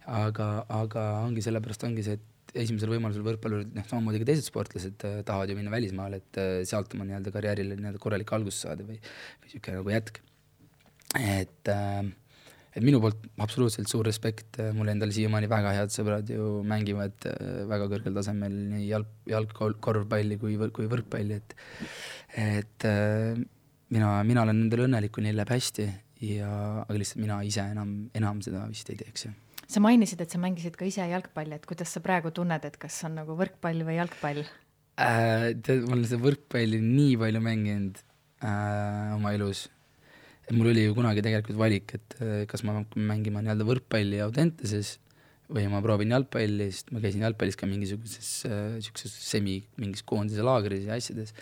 aga, 0.08 0.48
aga 0.72 1.08
ongi 1.26 1.44
sellepärast 1.44 1.84
ongi 1.84 2.04
see, 2.06 2.16
et 2.16 2.34
esimesel 2.56 2.90
võimalusel 2.92 3.24
võrkpallurid, 3.26 3.74
noh, 3.76 3.86
samamoodi 3.88 4.22
ka 4.22 4.30
teised 4.30 4.48
sportlased 4.48 5.04
äh, 5.06 5.18
tahavad 5.26 5.52
ju 5.52 5.58
minna 5.58 5.72
välismaale, 5.72 6.22
et 6.22 6.40
äh, 6.40 6.54
sealt 6.68 6.94
oma 6.96 7.06
nii-öelda 7.08 7.32
karjäärile 7.34 7.76
nii-öelda 7.76 8.00
korralik 8.02 8.32
algus 8.36 8.62
saada 8.64 8.86
või, 8.86 8.98
või 9.42 9.50
niisugune 9.50 9.82
nagu 9.82 9.92
jätk. 9.92 10.22
et 11.18 11.72
äh, 11.72 12.00
et 12.76 12.84
minu 12.84 13.00
poolt 13.02 13.24
absoluutselt 13.42 13.90
suur 13.90 14.06
respekt, 14.06 14.60
mul 14.76 14.90
endal 14.92 15.12
siiamaani 15.14 15.50
väga 15.50 15.74
head 15.76 15.94
sõbrad 15.94 16.30
ju 16.32 16.58
mängivad 16.68 17.28
äh, 17.30 17.64
väga 17.70 17.88
kõrgel 17.92 18.16
tasemel 18.18 18.54
nii 18.74 18.88
jalg, 18.90 19.10
jalgkorvpalli 19.30 20.38
kui, 20.40 20.58
kui 20.74 20.90
võrkpalli, 20.90 21.40
et 21.40 21.56
et 22.38 22.88
äh, 22.88 23.34
mina, 23.94 24.12
mina 24.28 24.44
olen 24.44 24.64
nendele 24.64 24.88
õnnelik, 24.88 25.14
kui 25.14 25.24
neil 25.26 25.38
läheb 25.38 25.52
hästi 25.56 25.88
ja, 26.28 26.52
aga 26.84 26.96
lihtsalt 26.98 27.22
mina 27.22 27.40
ise 27.46 27.64
enam, 27.72 27.94
enam 28.18 28.42
seda 28.44 28.66
vist 28.70 28.90
ei 28.92 28.98
teeks, 29.00 29.28
jah 29.28 29.36
sa 29.68 29.82
mainisid, 29.84 30.20
et 30.24 30.32
sa 30.32 30.40
mängisid 30.40 30.78
ka 30.80 30.86
ise 30.88 31.04
jalgpalli, 31.04 31.58
et 31.58 31.66
kuidas 31.68 31.90
sa 31.92 32.00
praegu 32.04 32.32
tunned, 32.34 32.64
et 32.64 32.76
kas 32.80 33.02
on 33.04 33.18
nagu 33.20 33.36
võrkpall 33.36 33.84
või 33.84 33.98
jalgpall 33.98 34.44
äh,? 34.44 35.50
tead, 35.60 35.84
ma 35.84 35.96
olen 35.96 36.06
seda 36.08 36.24
võrkpalli 36.24 36.80
nii 36.84 37.18
palju 37.20 37.42
mänginud 37.44 38.00
äh, 38.40 39.16
oma 39.16 39.34
elus 39.36 39.66
et 40.48 40.56
mul 40.56 40.70
oli 40.72 40.86
ju 40.86 40.96
kunagi 40.96 41.22
tegelikult 41.24 41.60
valik, 41.60 41.94
et 41.98 42.16
äh, 42.24 42.40
kas 42.48 42.64
ma 42.64 42.78
hakkan 42.78 43.04
mängima 43.10 43.42
nii-öelda 43.44 43.66
võrkpalli 43.68 44.22
Audenteses 44.24 44.96
või 45.52 45.64
ma 45.72 45.80
proovin 45.84 46.12
jalgpalli, 46.12 46.68
sest 46.72 46.92
ma 46.92 47.00
käisin 47.04 47.24
jalgpallis 47.24 47.56
ka 47.56 47.68
mingisuguses 47.68 48.30
niisuguses 48.48 49.16
äh, 49.16 49.24
semi 49.28 49.58
mingis 49.80 50.04
koondise 50.08 50.44
laagris 50.44 50.88
ja 50.88 50.96
asjades, 50.96 51.34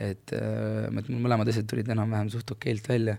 et 0.00 0.32
äh, 0.36 0.88
et 0.88 1.10
mul 1.12 1.24
mõlemad 1.28 1.52
asjad 1.52 1.68
tulid 1.68 1.88
enam-vähem 1.92 2.32
suht 2.32 2.52
okeilt 2.56 2.88
välja, 2.88 3.18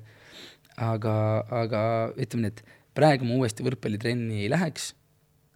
aga, 0.77 1.15
aga 1.63 1.81
ütleme 2.17 2.49
nii, 2.49 2.55
et 2.55 2.63
praegu 2.97 3.29
ma 3.29 3.37
uuesti 3.37 3.65
võrkpallitrenni 3.65 4.43
ei 4.43 4.49
läheks 4.53 4.91
äh,, 4.91 5.06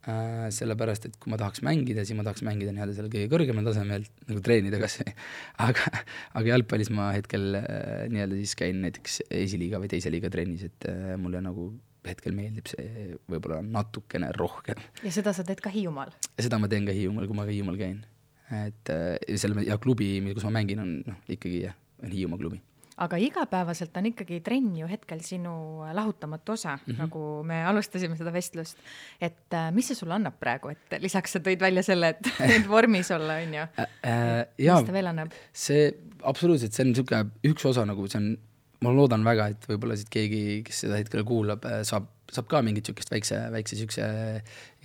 sellepärast 0.02 1.06
et 1.06 1.18
kui 1.22 1.30
ma 1.30 1.38
tahaks 1.38 1.62
mängida, 1.66 2.02
siis 2.08 2.18
ma 2.18 2.26
tahaks 2.26 2.42
mängida 2.46 2.74
nii-öelda 2.74 2.96
seal 2.98 3.10
kõige 3.12 3.30
kõrgemal 3.30 3.68
tasemel, 3.68 4.08
nagu 4.26 4.42
treenida 4.42 4.80
kas 4.82 4.98
või 5.02 5.14
aga, 5.68 6.02
aga 6.40 6.52
jalgpallis 6.56 6.90
ma 6.98 7.12
hetkel 7.14 7.60
äh, 7.60 8.08
nii-öelda 8.10 8.40
siis 8.40 8.56
käin 8.58 8.82
näiteks 8.82 9.20
esiliiga 9.30 9.82
või 9.82 9.92
teise 9.94 10.14
liiga 10.14 10.32
trennis, 10.34 10.66
et 10.72 10.90
äh, 10.90 11.14
mulle 11.22 11.44
nagu 11.46 11.70
hetkel 12.08 12.34
meeldib 12.34 12.66
see 12.72 13.12
võib-olla 13.30 13.60
natukene 13.62 14.32
rohkem. 14.40 14.82
ja 15.06 15.14
seda 15.14 15.36
sa 15.38 15.46
teed 15.46 15.62
ka 15.62 15.70
Hiiumaal? 15.70 16.16
seda 16.34 16.58
ma 16.58 16.72
teen 16.72 16.90
ka 16.90 16.98
Hiiumaal, 16.98 17.30
kui 17.30 17.38
ma 17.38 17.46
ka 17.46 17.54
Hiiumaal 17.54 17.78
käin. 17.78 18.02
et 18.58 18.94
äh, 18.96 19.38
selle, 19.38 19.68
ja 19.70 19.78
klubi, 19.78 20.16
kus 20.34 20.50
ma 20.50 20.58
mängin, 20.58 20.82
on 20.82 20.98
noh, 21.06 21.22
ikkagi 21.30 21.68
jah, 21.68 21.78
on 22.02 22.10
Hiiumaa 22.10 22.42
klubi 22.42 22.58
aga 23.02 23.18
igapäevaselt 23.22 23.96
on 23.98 24.10
ikkagi 24.12 24.40
trenn 24.46 24.76
ju 24.78 24.90
hetkel 24.90 25.24
sinu 25.26 25.54
lahutamatu 25.96 26.54
osa 26.54 26.76
mm, 26.76 26.84
-hmm. 26.86 27.00
nagu 27.02 27.24
me 27.48 27.64
alustasime 27.66 28.18
seda 28.18 28.34
vestlust. 28.34 28.78
et 29.22 29.54
äh, 29.54 29.72
mis 29.74 29.88
see 29.88 29.96
sulle 29.96 30.14
annab 30.14 30.38
praegu, 30.40 30.70
et 30.70 31.02
lisaks 31.02 31.38
sa 31.38 31.40
tõid 31.40 31.60
välja 31.60 31.84
selle, 31.84 32.14
et, 32.16 32.32
et 32.58 32.70
vormis 32.70 33.12
olla, 33.12 33.42
on 33.42 33.54
ju 33.54 33.66
äh,. 33.66 33.90
Äh, 34.04 34.46
mis 34.58 34.88
ta 34.88 34.94
veel 34.94 35.12
annab? 35.14 35.34
see 35.54 35.92
absoluutselt, 36.24 36.74
see 36.74 36.86
on 36.86 36.94
niisugune 36.94 37.52
üks 37.52 37.66
osa 37.66 37.86
nagu 37.86 38.08
see 38.08 38.22
on, 38.22 38.32
ma 38.82 38.94
loodan 38.94 39.26
väga, 39.26 39.52
et 39.54 39.70
võib-olla 39.70 39.98
siit 39.98 40.10
keegi, 40.10 40.42
kes 40.66 40.86
seda 40.86 40.98
hetkel 40.98 41.26
kuulab, 41.26 41.66
äh, 41.66 41.82
saab, 41.88 42.10
saab 42.32 42.50
ka 42.50 42.62
mingit 42.66 42.86
niisugust 42.86 43.14
väikse, 43.14 43.38
väikse 43.54 43.78
niisuguse 43.78 44.08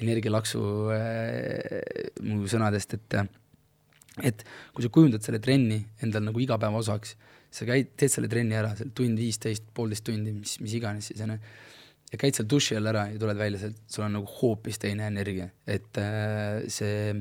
energialaksu 0.05 0.63
äh, 0.97 2.21
mu 2.23 2.49
sõnadest, 2.49 2.97
et 2.97 3.21
et 4.25 4.45
kui 4.73 4.85
sa 4.85 4.89
kujundad 4.89 5.25
selle 5.25 5.39
trenni 5.45 5.83
endal 6.01 6.23
nagu 6.25 6.41
igapäeva 6.41 6.81
osaks 6.81 7.19
sa 7.57 7.67
käid, 7.69 7.95
teed 7.99 8.13
selle 8.13 8.31
trenni 8.31 8.57
ära, 8.59 8.75
seal 8.77 8.93
tund 8.97 9.21
viisteist, 9.21 9.65
poolteist 9.77 10.05
tundi, 10.07 10.35
mis, 10.37 10.59
mis 10.63 10.75
iganes 10.79 11.09
siis 11.11 11.23
on 11.25 11.35
ju, 11.35 11.39
ja 12.13 12.21
käid 12.21 12.37
seal 12.37 12.49
duši 12.51 12.77
all 12.79 12.91
ära 12.93 13.07
ja 13.13 13.21
tuled 13.21 13.39
välja 13.39 13.63
sealt, 13.63 13.81
sul 13.91 14.07
on 14.07 14.19
nagu 14.19 14.37
hoopis 14.41 14.81
teine 14.83 15.09
energia, 15.11 15.49
et 15.69 16.01
äh, 16.03 16.67
see, 16.73 17.15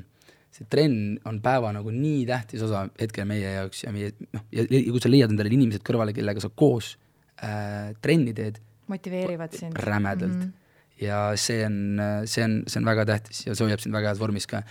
see 0.55 0.67
trenn 0.71 1.15
on 1.29 1.39
päeva 1.45 1.71
nagu 1.75 1.93
nii 1.93 2.25
tähtis 2.29 2.65
osa 2.65 2.85
hetkel 2.99 3.27
meie 3.29 3.55
jaoks 3.59 3.85
ja 3.85 3.95
meie 3.95 4.11
noh, 4.27 4.45
ja 4.55 4.67
kui 4.67 5.03
sa 5.03 5.11
leiad 5.11 5.33
endale 5.33 5.53
inimesed 5.53 5.85
kõrvale, 5.87 6.15
kellega 6.15 6.43
sa 6.43 6.51
koos 6.51 6.95
äh, 7.39 7.95
trenni 8.03 8.35
teed, 8.37 8.61
motiveerivad 8.91 9.55
sind 9.57 9.79
rämedalt 9.81 10.35
mm. 10.35 10.41
-hmm. 10.41 11.05
ja 11.05 11.31
see 11.39 11.63
on, 11.65 12.01
see 12.29 12.43
on, 12.45 12.59
see 12.67 12.81
on 12.81 12.85
väga 12.85 13.07
tähtis 13.09 13.45
ja 13.47 13.55
see 13.55 13.65
hoiab 13.65 13.81
sind 13.81 13.95
väga 13.95 14.11
heas 14.11 14.21
vormis 14.21 14.45
ka 14.45 14.61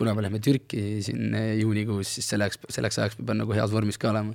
kuna 0.00 0.14
me 0.16 0.24
läheme 0.24 0.40
Türki 0.40 0.82
siin 1.04 1.36
juunikuus, 1.60 2.14
siis 2.16 2.30
selleks, 2.32 2.60
selleks 2.72 2.98
ajaks 3.02 3.18
peab 3.20 3.34
nagu 3.36 3.56
heas 3.56 3.72
vormis 3.74 4.00
ka 4.00 4.08
olema, 4.14 4.32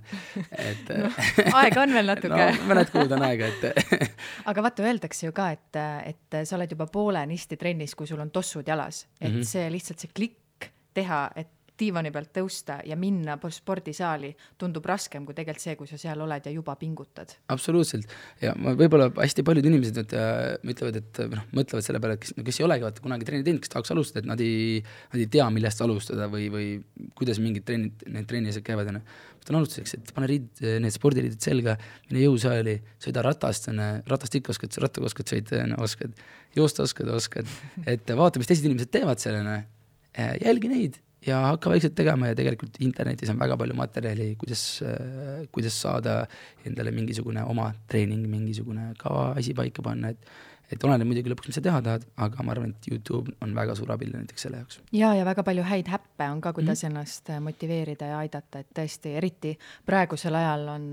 et 0.61 0.91
no, 0.93 1.09
aega 1.61 1.81
on 1.81 1.95
veel 1.97 2.11
natuke. 2.11 2.29
No 2.29 2.69
mõned 2.69 2.93
kuud 2.93 3.15
on 3.17 3.25
aega, 3.25 3.49
et 3.49 4.05
aga 4.51 4.65
vaata, 4.67 4.85
öeldakse 4.85 5.25
ju 5.25 5.35
ka, 5.35 5.49
et, 5.57 5.81
et 6.13 6.39
sa 6.45 6.59
oled 6.59 6.77
juba 6.77 6.87
poolenisti 6.91 7.57
trennis, 7.57 7.97
kui 7.97 8.09
sul 8.09 8.21
on 8.21 8.29
tossud 8.35 8.67
jalas, 8.67 9.07
et 9.19 9.31
mm 9.31 9.39
-hmm. 9.39 9.51
see 9.55 9.71
lihtsalt 9.73 10.05
see 10.05 10.13
klikk 10.13 10.69
teha, 10.93 11.27
et 11.35 11.49
diivani 11.79 12.11
pealt 12.15 12.31
tõusta 12.35 12.79
ja 12.87 12.95
minna 12.99 13.37
spordisaali 13.51 14.31
tundub 14.57 14.85
raskem 14.85 15.25
kui 15.25 15.35
tegelikult 15.35 15.63
see, 15.63 15.75
kui 15.79 15.89
sa 15.89 15.99
seal 15.99 16.21
oled 16.23 16.47
ja 16.47 16.53
juba 16.53 16.75
pingutad. 16.79 17.35
absoluutselt 17.51 18.11
ja 18.41 18.53
ma 18.59 18.75
võib-olla 18.77 19.09
hästi 19.17 19.43
paljud 19.45 19.67
inimesed 19.69 19.99
nüüd 19.99 20.15
äh, 20.19 20.55
ütlevad, 20.71 20.99
et 21.01 21.21
noh, 21.31 21.45
mõtlevad 21.55 21.85
selle 21.85 22.01
peale, 22.03 22.17
et 22.17 22.23
kes, 22.23 22.33
kes 22.47 22.59
ei 22.59 22.65
olegi 22.67 22.85
vaata 22.85 23.03
kunagi 23.03 23.27
trenni 23.27 23.45
teinud, 23.47 23.61
kes 23.63 23.73
tahaks 23.73 23.93
alustada, 23.95 24.23
et 24.23 24.29
nad 24.29 24.41
ei, 24.43 24.81
nad 25.11 25.21
ei 25.21 25.29
tea, 25.31 25.47
millest 25.53 25.83
alustada 25.85 26.27
või, 26.31 26.47
või 26.53 26.67
kuidas 27.17 27.39
mingid 27.43 27.67
trennid, 27.67 28.05
need 28.11 28.27
trenni 28.29 28.51
asjad 28.53 28.65
käivad, 28.67 28.91
onju. 28.91 29.03
võtan 29.43 29.59
alustuseks, 29.61 29.95
et 29.99 30.11
pane 30.15 30.31
riid, 30.31 30.49
need 30.83 30.95
spordiriided 30.95 31.43
selga, 31.43 31.77
mine 32.09 32.25
jõusaali, 32.25 32.75
sõida 33.03 33.23
ratast, 33.25 33.69
onju, 33.71 33.89
ratast 34.11 34.39
ikka 34.39 34.55
oskad, 34.55 34.75
rattaga 34.83 35.11
oskad 35.11 35.31
sõita, 35.35 35.63
oskad, 35.85 36.19
joosta 36.57 36.85
oskad, 36.87 37.13
oskad, 37.15 37.55
et 37.85 38.15
vaata, 38.17 38.41
mis 38.41 38.51
teised 38.51 38.67
inimesed 38.67 38.93
teevad 38.95 39.23
seal, 39.23 39.41
onju, 39.43 39.63
jälgi 40.45 40.71
neid 40.71 41.01
ja 41.25 41.41
hakka 41.49 41.69
vaikselt 41.73 41.95
tegema 41.97 42.31
ja 42.31 42.37
tegelikult 42.37 42.79
internetis 42.85 43.31
on 43.33 43.39
väga 43.39 43.57
palju 43.57 43.77
materjali, 43.77 44.31
kuidas, 44.41 44.65
kuidas 45.51 45.81
saada 45.81 46.17
endale 46.65 46.91
mingisugune 46.95 47.43
oma 47.43 47.71
treening, 47.87 48.27
mingisugune 48.29 48.91
kava, 49.01 49.31
asi 49.39 49.53
paika 49.57 49.85
panna, 49.85 50.13
et 50.13 50.29
et 50.73 50.83
oleneb 50.85 51.07
muidugi 51.09 51.29
lõpuks, 51.29 51.49
mis 51.49 51.57
sa 51.59 51.63
teha 51.65 51.79
tahad, 51.85 52.05
aga 52.25 52.45
ma 52.45 52.53
arvan, 52.55 52.71
et 52.73 52.87
Youtube 52.89 53.33
on 53.45 53.53
väga 53.57 53.75
suur 53.77 53.91
abiline 53.93 54.23
näiteks 54.23 54.45
selle 54.47 54.61
jaoks. 54.61 54.79
ja, 54.95 55.11
ja 55.17 55.25
väga 55.27 55.43
palju 55.45 55.65
häid 55.67 55.89
häppe 55.91 56.29
on 56.31 56.41
ka, 56.41 56.53
kuidas 56.57 56.83
mm 56.83 56.87
-hmm. 56.87 56.91
ennast 56.91 57.29
motiveerida 57.47 58.05
ja 58.05 58.19
aidata, 58.19 58.59
et 58.59 58.71
tõesti, 58.79 59.15
eriti 59.21 59.57
praegusel 59.85 60.35
ajal 60.35 60.67
on, 60.67 60.87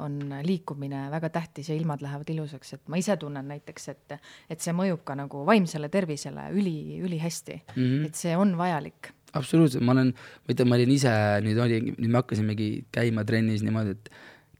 on 0.00 0.18
liikumine 0.46 1.08
väga 1.10 1.28
tähtis 1.28 1.68
ja 1.68 1.74
ilmad 1.74 2.02
lähevad 2.02 2.30
ilusaks, 2.30 2.72
et 2.74 2.88
ma 2.88 2.96
ise 2.96 3.16
tunnen 3.16 3.48
näiteks, 3.48 3.88
et, 3.88 4.18
et 4.50 4.60
see 4.60 4.72
mõjub 4.72 5.04
ka 5.04 5.14
nagu 5.14 5.46
vaimsele 5.46 5.88
tervisele 5.88 6.50
üli, 6.50 7.00
ülihästi 7.02 7.62
mm, 7.76 7.82
-hmm. 7.82 8.06
et 8.06 8.14
see 8.14 8.36
on 8.36 8.56
vajalik 8.58 9.12
absoluutselt, 9.38 9.84
ma 9.86 9.94
olen, 9.96 10.14
ma 10.14 10.54
ütlen, 10.54 10.68
ma 10.70 10.78
olin 10.78 10.94
ise, 10.94 11.12
nüüd 11.44 11.60
oli, 11.62 11.80
nüüd 11.92 12.08
me 12.08 12.20
hakkasimegi 12.20 12.70
käima 12.94 13.24
trennis 13.28 13.64
niimoodi, 13.66 13.96
et 13.96 14.10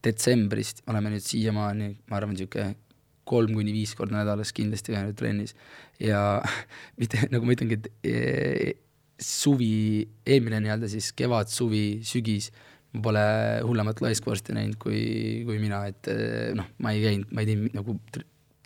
detsembrist 0.05 0.85
oleme 0.91 1.13
nüüd 1.15 1.25
siiamaani, 1.25 1.91
ma 2.09 2.21
arvan, 2.21 2.37
niisugune 2.37 2.75
kolm 3.31 3.55
kuni 3.55 3.75
viis 3.75 3.93
korda 3.99 4.19
nädalas 4.19 4.53
kindlasti 4.57 4.95
käinud 4.95 5.19
trennis 5.19 5.55
ja 6.03 6.41
mitte 7.01 7.27
nagu 7.33 7.47
ma 7.47 7.55
ütlengi, 7.57 7.79
et 7.79 7.91
e, 8.07 8.75
suvi, 9.21 10.09
eelmine 10.27 10.63
nii-öelda 10.65 10.89
siis 10.91 11.11
kevad, 11.17 11.51
suvi, 11.53 12.01
sügis, 12.07 12.51
ma 12.95 13.05
pole 13.05 13.25
hullemat 13.67 14.01
laiskvorsti 14.03 14.57
näinud 14.57 14.81
kui, 14.83 15.03
kui 15.47 15.61
mina, 15.63 15.85
et 15.93 16.11
e, 16.11 16.17
noh, 16.59 16.71
ma 16.83 16.95
ei 16.97 17.05
käinud, 17.05 17.35
ma 17.35 17.45
ei 17.45 17.53
teinud 17.53 17.77
nagu 17.77 17.99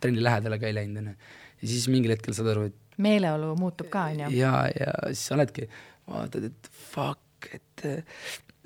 trenni 0.01 0.23
lähedale 0.23 0.59
ka 0.61 0.69
ei 0.69 0.77
läinud, 0.79 1.03
onju. 1.03 1.17
ja 1.61 1.69
siis 1.73 1.89
mingil 1.91 2.15
hetkel 2.15 2.37
saad 2.37 2.53
aru, 2.55 2.69
et 2.71 3.01
meeleolu 3.01 3.51
muutub 3.59 3.91
ka, 3.91 4.07
onju. 4.13 4.31
ja, 4.37 4.55
ja 4.71 4.95
siis 5.11 5.27
oledki 5.35 5.67
vaatad, 6.09 6.47
et 6.49 6.69
fuck, 6.71 7.49
et, 7.53 7.85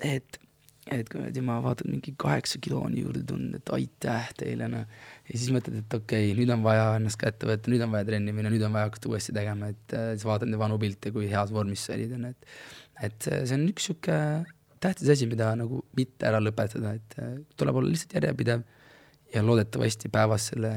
et, 0.04 0.38
et 0.90 1.10
kuradi 1.12 1.42
ma 1.44 1.58
vaatan 1.64 1.90
mingi 1.92 2.14
kaheksa 2.20 2.60
kilo 2.62 2.82
on 2.86 2.96
juurde 2.98 3.22
tulnud, 3.28 3.56
et 3.60 3.74
aitäh 3.76 4.30
teile, 4.40 4.68
noh. 4.72 4.86
ja 5.28 5.34
siis 5.34 5.50
mõtled, 5.54 5.80
et 5.82 5.98
okei 6.00 6.30
okay,, 6.30 6.38
nüüd 6.38 6.52
on 6.54 6.64
vaja 6.66 6.92
ennast 6.98 7.20
kätte 7.20 7.48
võtta, 7.50 7.72
nüüd 7.72 7.84
on 7.86 7.92
vaja 7.94 8.08
trenni 8.08 8.34
minna, 8.36 8.52
nüüd 8.52 8.64
on 8.66 8.76
vaja 8.76 8.90
hakata 8.90 9.12
uuesti 9.12 9.36
tegema, 9.36 9.72
et 9.74 9.96
äh, 9.96 10.12
siis 10.14 10.26
vaatad 10.28 10.50
neid 10.50 10.62
vanu 10.62 10.78
pilte, 10.82 11.12
kui 11.14 11.28
heas 11.32 11.52
vormis 11.54 11.86
sa 11.88 11.96
olid, 11.96 12.16
onju, 12.18 12.32
et, 12.34 12.56
et 13.08 13.30
see 13.30 13.56
on 13.56 13.68
üks 13.72 13.90
sihuke 13.90 14.18
tähtis 14.80 15.12
asi, 15.12 15.28
mida 15.28 15.52
nagu 15.60 15.82
mitte 15.96 16.28
ära 16.28 16.40
lõpetada, 16.42 16.94
et 16.96 17.18
äh, 17.20 17.36
tuleb 17.60 17.80
olla 17.80 17.92
lihtsalt 17.92 18.16
järjepidev 18.16 18.64
ja 19.34 19.44
loodetavasti 19.44 20.10
päevas 20.12 20.50
selle, 20.52 20.74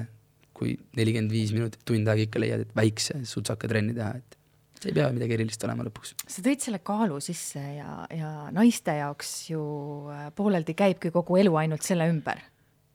kui 0.53 0.75
nelikümmend 0.97 1.33
viis 1.33 1.53
minutit, 1.55 1.81
tund 1.87 2.07
aega 2.11 2.27
ikka 2.27 2.41
leiad, 2.43 2.67
et 2.67 2.75
väikse 2.77 3.23
sutsaka 3.27 3.69
trenni 3.71 3.95
teha, 3.97 4.11
et 4.19 4.37
see 4.83 4.91
ei 4.91 4.97
pea 4.99 5.09
midagi 5.15 5.37
erilist 5.37 5.63
olema 5.67 5.85
lõpuks. 5.87 6.15
sa 6.21 6.45
tõid 6.45 6.63
selle 6.63 6.79
kaalu 6.85 7.19
sisse 7.23 7.61
ja, 7.77 8.03
ja 8.13 8.31
naiste 8.55 8.97
jaoks 8.99 9.35
ju 9.51 9.61
äh, 10.13 10.25
pooleldi 10.35 10.75
käibki 10.77 11.13
kogu 11.15 11.39
elu 11.41 11.55
ainult 11.63 11.85
selle 11.85 12.07
ümber, 12.11 12.41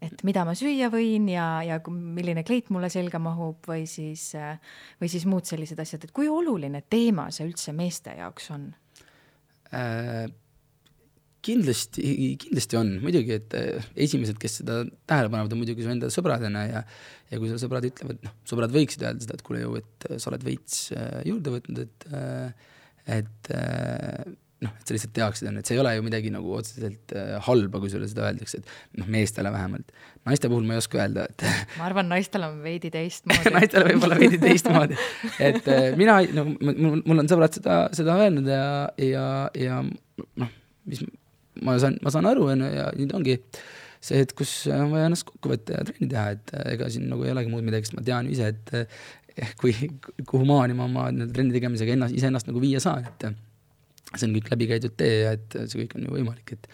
et 0.05 0.25
mida 0.29 0.45
ma 0.49 0.55
süüa 0.59 0.91
võin 0.93 1.31
ja, 1.33 1.49
ja 1.67 1.81
milline 1.89 2.45
kleit 2.47 2.73
mulle 2.75 2.91
selga 2.93 3.21
mahub 3.23 3.65
või 3.69 3.87
siis, 3.91 4.31
äh, 4.39 4.59
või 5.01 5.13
siis 5.13 5.27
muud 5.29 5.49
sellised 5.49 5.81
asjad, 5.83 6.07
et 6.07 6.15
kui 6.17 6.31
oluline 6.33 6.85
teema 6.91 7.31
see 7.35 7.49
üldse 7.49 7.75
meeste 7.77 8.19
jaoks 8.21 8.53
on 8.57 8.69
äh,? 9.73 10.29
Kindlasti, 11.49 12.05
kindlasti 12.43 12.79
on, 12.79 12.97
muidugi, 13.03 13.39
et 13.39 13.55
äh, 13.59 13.93
esimesed, 14.07 14.39
kes 14.41 14.61
seda 14.63 14.83
tähele 15.09 15.31
panevad, 15.33 15.55
on 15.55 15.63
muidugi 15.63 15.85
su 15.85 15.93
enda 15.93 16.11
sõbrad, 16.13 16.45
onju, 16.49 16.65
ja 16.73 16.83
ja 17.29 17.37
kui 17.37 17.51
sul 17.51 17.61
sõbrad 17.61 17.85
ütlevad, 17.85 18.23
noh, 18.25 18.35
sõbrad 18.49 18.73
võiksid 18.73 19.03
öelda 19.05 19.21
seda, 19.25 19.37
et 19.37 19.45
kuule 19.45 19.61
ju, 19.61 19.79
et 19.83 20.09
äh, 20.09 20.21
sa 20.21 20.31
oled 20.33 20.45
veits 20.47 20.89
äh, 20.97 21.23
juurde 21.29 21.57
võtnud, 21.59 21.85
et 21.85 22.07
et 23.09 23.49
noh, 24.61 24.73
et 24.75 24.85
sa 24.85 24.93
lihtsalt 24.93 25.15
teaksid, 25.17 25.47
on, 25.49 25.61
et 25.61 25.69
see 25.69 25.79
ei 25.79 25.81
ole 25.81 25.95
ju 25.97 26.03
midagi 26.05 26.33
nagu 26.33 26.51
otseselt 26.59 27.15
halba, 27.47 27.81
kui 27.81 27.89
sulle 27.89 28.09
seda 28.11 28.27
öeldakse, 28.27 28.61
et 28.61 29.01
noh, 29.01 29.09
meestele 29.09 29.53
vähemalt. 29.55 29.95
naiste 30.29 30.51
puhul 30.53 30.67
ma 30.69 30.77
ei 30.77 30.83
oska 30.83 31.01
öelda, 31.01 31.25
et 31.31 31.47
ma 31.81 31.87
arvan, 31.89 32.11
naistel 32.13 32.45
on 32.45 32.59
veidi 32.65 32.91
teistmoodi 32.93 33.55
naistel 33.57 33.87
võib 33.89 34.05
olla 34.09 34.21
veidi 34.21 34.41
teistmoodi. 34.43 34.99
et 35.41 35.73
mina, 36.01 36.19
nagu 36.37 36.53
mul, 36.59 37.01
mul 37.01 37.25
on 37.25 37.33
sõbrad 37.33 37.57
seda, 37.57 37.79
seda 37.97 38.19
öelnud 38.27 38.53
ja, 38.53 38.67
ja, 39.01 39.25
ja 39.57 39.81
noh, 39.89 40.53
mis 40.89 41.05
ma 41.67 41.77
saan, 41.83 41.99
ma 42.05 42.13
saan 42.15 42.29
aru, 42.31 42.49
on 42.55 42.65
ju, 42.65 42.71
ja 42.75 42.89
nüüd 42.97 43.15
ongi 43.17 43.39
see 44.05 44.21
hetk, 44.21 44.37
kus 44.39 44.53
on 44.73 44.93
vaja 44.93 45.09
ennast 45.09 45.27
kokku 45.27 45.53
võtta 45.53 45.79
ja 45.79 45.87
trenni 45.89 46.09
teha, 46.11 46.27
et 46.37 46.53
äh, 46.55 46.67
ega 46.77 46.91
siin 46.93 47.09
nagu 47.11 47.27
ei 47.27 47.33
olegi 47.35 47.53
muud 47.53 47.67
midagi, 47.67 47.89
sest 47.89 47.99
ma 47.99 48.05
tean 48.07 48.29
ise, 48.31 48.53
et 48.55 48.75
eh, 48.79 49.55
kui, 49.61 49.75
kuhu 50.23 50.47
maani 50.49 50.77
ma 50.79 50.87
oma 50.87 51.09
trenni 51.35 51.55
tegemisega 51.57 51.97
ennast, 51.97 52.17
iseennast 52.19 52.51
nagu 52.51 52.63
viia 52.63 52.83
saan, 52.83 53.09
et 53.09 53.29
see 54.15 54.29
on 54.29 54.37
kõik 54.39 54.53
läbikäidud 54.55 54.95
tee 54.99 55.17
ja 55.25 55.35
et 55.37 55.59
see 55.65 55.83
kõik 55.83 55.99
on 55.99 56.07
ju 56.07 56.15
võimalik, 56.15 56.55
et 56.57 56.71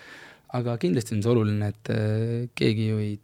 aga 0.54 0.76
kindlasti 0.80 1.16
on 1.16 1.24
see 1.24 1.32
oluline, 1.32 1.72
et 1.72 1.92
keegi 2.60 2.90
ju 2.92 3.00
ei, 3.02 3.16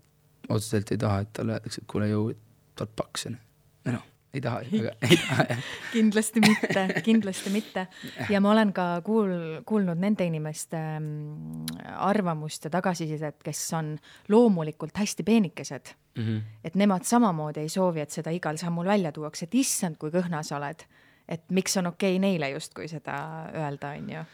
otseselt 0.50 0.90
ei 0.96 1.00
taha, 1.00 1.22
et 1.24 1.34
talle 1.36 1.58
öeldakse, 1.58 1.84
et 1.84 1.90
kuule, 1.90 2.08
jõu, 2.10 2.32
oled 2.80 2.96
paks, 2.98 3.28
on 3.28 3.36
ju. 3.36 3.92
noh, 3.94 4.06
ei 4.34 4.40
taha, 4.40 4.60
aga 4.62 4.92
ei 5.02 5.16
taha 5.18 5.44
jah. 5.48 5.62
kindlasti 5.92 6.42
mitte, 6.44 6.84
kindlasti 7.06 7.50
mitte. 7.50 7.86
ja 8.30 8.40
ma 8.40 8.52
olen 8.52 8.72
ka 8.76 8.86
kuul-, 9.06 9.62
kuulnud 9.66 9.98
nende 10.00 10.26
inimeste 10.28 10.78
mm, 10.98 11.80
arvamust 12.06 12.68
ja 12.68 12.70
tagasisidet, 12.70 13.40
kes 13.44 13.62
on 13.78 13.96
loomulikult 14.28 14.96
hästi 14.98 15.26
peenikesed 15.26 15.94
mm. 16.14 16.22
-hmm. 16.22 16.40
et 16.64 16.74
nemad 16.74 17.06
samamoodi 17.08 17.64
ei 17.64 17.68
soovi, 17.68 18.00
et 18.00 18.10
seda 18.10 18.30
igal 18.30 18.56
sammul 18.56 18.86
välja 18.86 19.12
tuuakse, 19.12 19.48
et 19.48 19.54
issand, 19.54 19.98
kui 19.98 20.10
kõhna 20.14 20.42
sa 20.42 20.56
oled. 20.56 20.86
et 21.28 21.42
miks 21.50 21.76
on 21.76 21.86
okei 21.86 22.16
okay 22.16 22.18
neile 22.18 22.50
justkui 22.50 22.88
seda 22.88 23.16
öelda, 23.54 23.94
on 23.98 24.10
ju. 24.10 24.24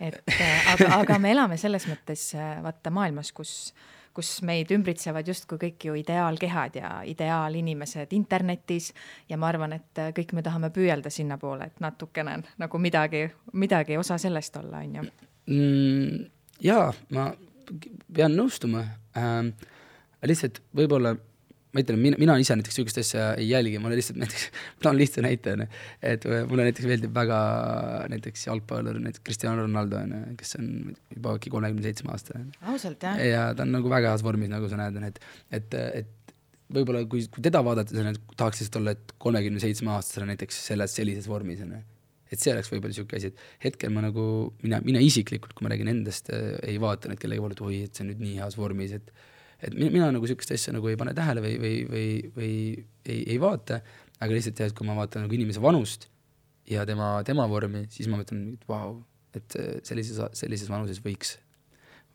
et 0.00 0.22
aga, 0.72 0.94
aga 1.00 1.18
me 1.18 1.32
elame 1.32 1.56
selles 1.56 1.86
mõttes 1.86 2.32
vaata 2.62 2.90
maailmas, 2.90 3.32
kus 3.32 3.74
kus 4.18 4.32
meid 4.42 4.72
ümbritsevad 4.74 5.28
justkui 5.30 5.60
kõik 5.62 5.84
ju 5.86 5.94
ideaalkehad 6.00 6.78
ja 6.80 6.90
ideaalinimesed 7.06 8.10
internetis 8.16 8.90
ja 9.30 9.38
ma 9.38 9.46
arvan, 9.52 9.76
et 9.78 10.02
kõik 10.16 10.34
me 10.34 10.42
tahame 10.42 10.72
püüelda 10.74 11.12
sinnapoole, 11.14 11.70
et 11.70 11.78
natukene 11.84 12.40
nagu 12.58 12.80
midagi, 12.82 13.28
midagi 13.54 13.98
osa 14.00 14.18
sellest 14.18 14.58
olla, 14.58 14.82
on 14.82 14.98
ju 14.98 15.06
mm,. 15.54 16.26
jaa, 16.66 16.90
ma 17.14 17.30
pean 18.14 18.34
nõustuma 18.34 18.84
ähm,. 19.18 19.54
lihtsalt 20.26 20.58
võib-olla 20.74 21.14
ma 21.78 21.84
ütlen, 21.84 22.00
mina, 22.02 22.18
mina 22.20 22.36
ise 22.42 22.56
näiteks 22.58 22.78
sihukest 22.78 23.00
asja 23.02 23.28
ei 23.38 23.48
jälgi, 23.48 23.78
ma 23.78 23.90
olen 23.90 24.00
lihtsalt 24.00 24.18
näiteks, 24.20 24.46
toon 24.82 24.98
lihtsa 24.98 25.24
näite, 25.24 25.54
onju. 25.54 25.68
et 26.10 26.26
mulle 26.50 26.68
näiteks 26.68 26.88
meeldib 26.90 27.14
väga 27.14 27.40
näiteks 28.12 28.46
jalgpallur, 28.48 28.98
näiteks 29.04 29.24
Cristiano 29.26 29.64
Ronaldo 29.64 30.00
onju, 30.02 30.22
kes 30.40 30.56
on 30.58 30.70
juba 31.14 31.36
äkki 31.38 31.52
kolmekümne 31.54 31.86
seitsme 31.86 32.14
aastane. 32.14 32.48
ausalt 32.74 33.06
jah? 33.06 33.20
ja 33.22 33.44
ta 33.54 33.66
on 33.66 33.76
nagu 33.78 33.92
väga 33.92 34.14
heas 34.14 34.24
vormis, 34.26 34.50
nagu 34.52 34.70
sa 34.70 34.80
näed, 34.80 34.98
onju, 34.98 35.12
et, 35.12 35.22
et, 35.60 35.78
et 36.02 36.34
võib-olla 36.74 37.04
kui, 37.08 37.22
kui 37.32 37.44
teda 37.44 37.62
vaadata, 37.64 38.10
tahaks 38.34 38.64
lihtsalt 38.64 38.82
olla, 38.82 38.96
et 38.98 39.14
kolmekümne 39.22 39.62
seitsme 39.62 39.94
aastasena 39.94 40.32
näiteks 40.34 40.66
selles, 40.72 40.98
sellises 40.98 41.30
vormis 41.30 41.62
onju 41.64 41.84
et 42.28 42.42
see 42.42 42.52
oleks 42.52 42.68
võib-olla 42.68 42.92
niisugune 42.92 43.20
asi, 43.22 43.30
et 43.32 43.64
hetkel 43.64 43.92
ma 43.94 44.02
nagu, 44.04 44.22
mina, 44.60 44.82
mina 44.84 45.00
isiklikult, 45.00 45.54
kui 45.56 45.64
ma 45.64 45.72
räägin 45.72 45.88
endast, 45.94 46.28
ei 46.28 46.76
vaata 46.82 47.08
nüüd 47.08 47.22
kellegi 47.22 47.40
poole, 47.40 47.56
et 47.56 47.62
oi, 47.64 47.78
et 47.86 47.96
see 47.96 48.04
on 48.04 48.10
nüüd 48.12 48.20
nii 48.20 48.34
heas 48.42 48.58
vormis, 48.58 48.92
et 48.98 49.08
et 49.62 49.74
mina, 49.74 50.10
nagu 50.14 50.28
sihukest 50.28 50.54
asja 50.54 50.74
nagu 50.76 50.90
ei 50.90 50.98
pane 51.00 51.14
tähele 51.16 51.42
või, 51.44 51.56
või, 51.62 51.74
või, 51.90 52.10
või 52.36 52.52
ei, 53.06 53.22
ei 53.34 53.38
vaata, 53.42 53.80
aga 54.18 54.34
lihtsalt 54.34 54.62
jah, 54.62 54.70
et 54.70 54.76
kui 54.78 54.86
ma 54.86 54.96
vaatan 54.98 55.26
nagu 55.26 55.38
inimese 55.38 55.62
vanust 55.62 56.08
ja 56.68 56.84
tema, 56.88 57.16
tema 57.26 57.46
vormi, 57.50 57.86
siis 57.94 58.10
ma 58.10 58.20
mõtlen, 58.20 58.44
et 58.58 58.68
vau, 58.70 59.00
et 59.38 59.58
sellises, 59.86 60.20
sellises 60.38 60.70
vanuses 60.70 61.02
võiks, 61.04 61.36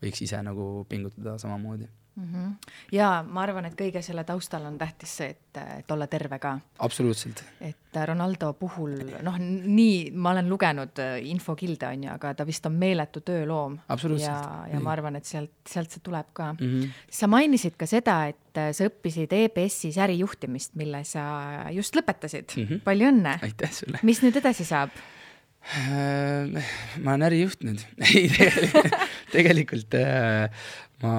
võiks 0.04 0.24
ise 0.26 0.40
nagu 0.46 0.86
pingutada 0.90 1.36
samamoodi 1.42 1.90
mm. 2.16 2.24
-hmm. 2.34 2.74
ja 2.92 3.26
ma 3.28 3.42
arvan, 3.42 3.66
et 3.66 3.76
kõige 3.80 4.02
selle 4.02 4.24
taustal 4.24 4.66
on 4.66 4.78
tähtis 4.78 5.18
see, 5.18 5.30
et, 5.30 5.62
et 5.80 5.92
olla 5.92 6.08
terve 6.08 6.40
ka. 6.40 6.58
absoluutselt. 6.80 7.44
et 7.62 7.78
Ronaldo 8.06 8.54
puhul 8.54 8.96
noh, 9.22 9.38
nii 9.40 10.12
ma 10.12 10.32
olen 10.32 10.50
lugenud 10.50 11.00
äh, 11.00 11.18
infokilde 11.30 11.88
onju, 11.88 12.12
aga 12.14 12.34
ta 12.34 12.46
vist 12.46 12.66
on 12.66 12.74
meeletu 12.74 13.22
tööloom. 13.22 13.80
ja, 14.20 14.66
ja 14.74 14.80
ma 14.80 14.92
arvan, 14.92 15.16
et 15.16 15.26
sealt, 15.26 15.52
sealt 15.70 15.92
see 15.92 16.04
tuleb 16.04 16.28
ka 16.34 16.54
mm. 16.54 16.60
-hmm. 16.60 16.90
sa 17.10 17.28
mainisid 17.28 17.78
ka 17.78 17.86
seda, 17.86 18.26
et 18.28 18.58
äh, 18.58 18.72
sa 18.72 18.86
õppisid 18.90 19.34
EBS-is 19.34 19.98
ärijuhtimist, 19.98 20.76
mille 20.76 21.04
sa 21.04 21.26
just 21.72 21.96
lõpetasid 21.96 22.58
mm. 22.58 22.64
-hmm. 22.64 22.80
palju 22.84 23.10
õnne. 23.10 23.40
aitäh 23.42 23.72
sulle. 23.72 24.00
mis 24.04 24.22
nüüd 24.22 24.38
edasi 24.38 24.66
saab? 24.66 24.90
Äh, 25.64 26.60
ma 27.00 27.14
olen 27.14 27.24
ärijuht 27.30 27.62
nüüd 27.64 27.80
ei, 28.04 28.28
tegelikult, 28.28 28.98
tegelikult 29.32 29.96
äh, 29.96 30.66
ma, 31.00 31.14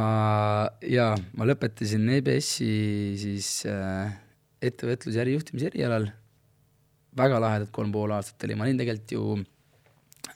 jaa, 0.85 1.15
ma 1.33 1.47
lõpetasin 1.49 2.05
EBS-i 2.19 2.69
siis 3.23 3.49
äh, 3.71 4.13
ettevõtluse 4.61 5.17
ja 5.17 5.25
ärijuhtimise 5.25 5.71
erialal. 5.73 6.11
väga 7.17 7.39
lahedad 7.41 7.71
kolm 7.73 7.93
pool 7.95 8.13
aastat 8.13 8.45
oli, 8.45 8.57
ma 8.59 8.67
olin 8.67 8.83
tegelikult 8.83 9.17
ju 9.17 9.25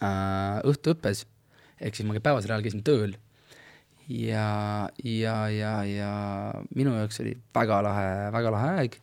äh, 0.00 0.56
õhtuõppes, 0.72 1.26
ehk 1.76 2.00
siis 2.00 2.09
ma 2.09 2.16
päevasel 2.16 2.54
ajal 2.56 2.64
käisin 2.64 2.86
tööl. 2.88 3.12
ja, 4.09 4.88
ja, 5.04 5.36
ja, 5.52 5.74
ja 5.84 6.12
minu 6.72 6.96
jaoks 6.96 7.20
oli 7.20 7.36
väga 7.54 7.82
lahe, 7.84 8.09
väga 8.32 8.56
lahe 8.56 8.72
aeg 8.80 9.00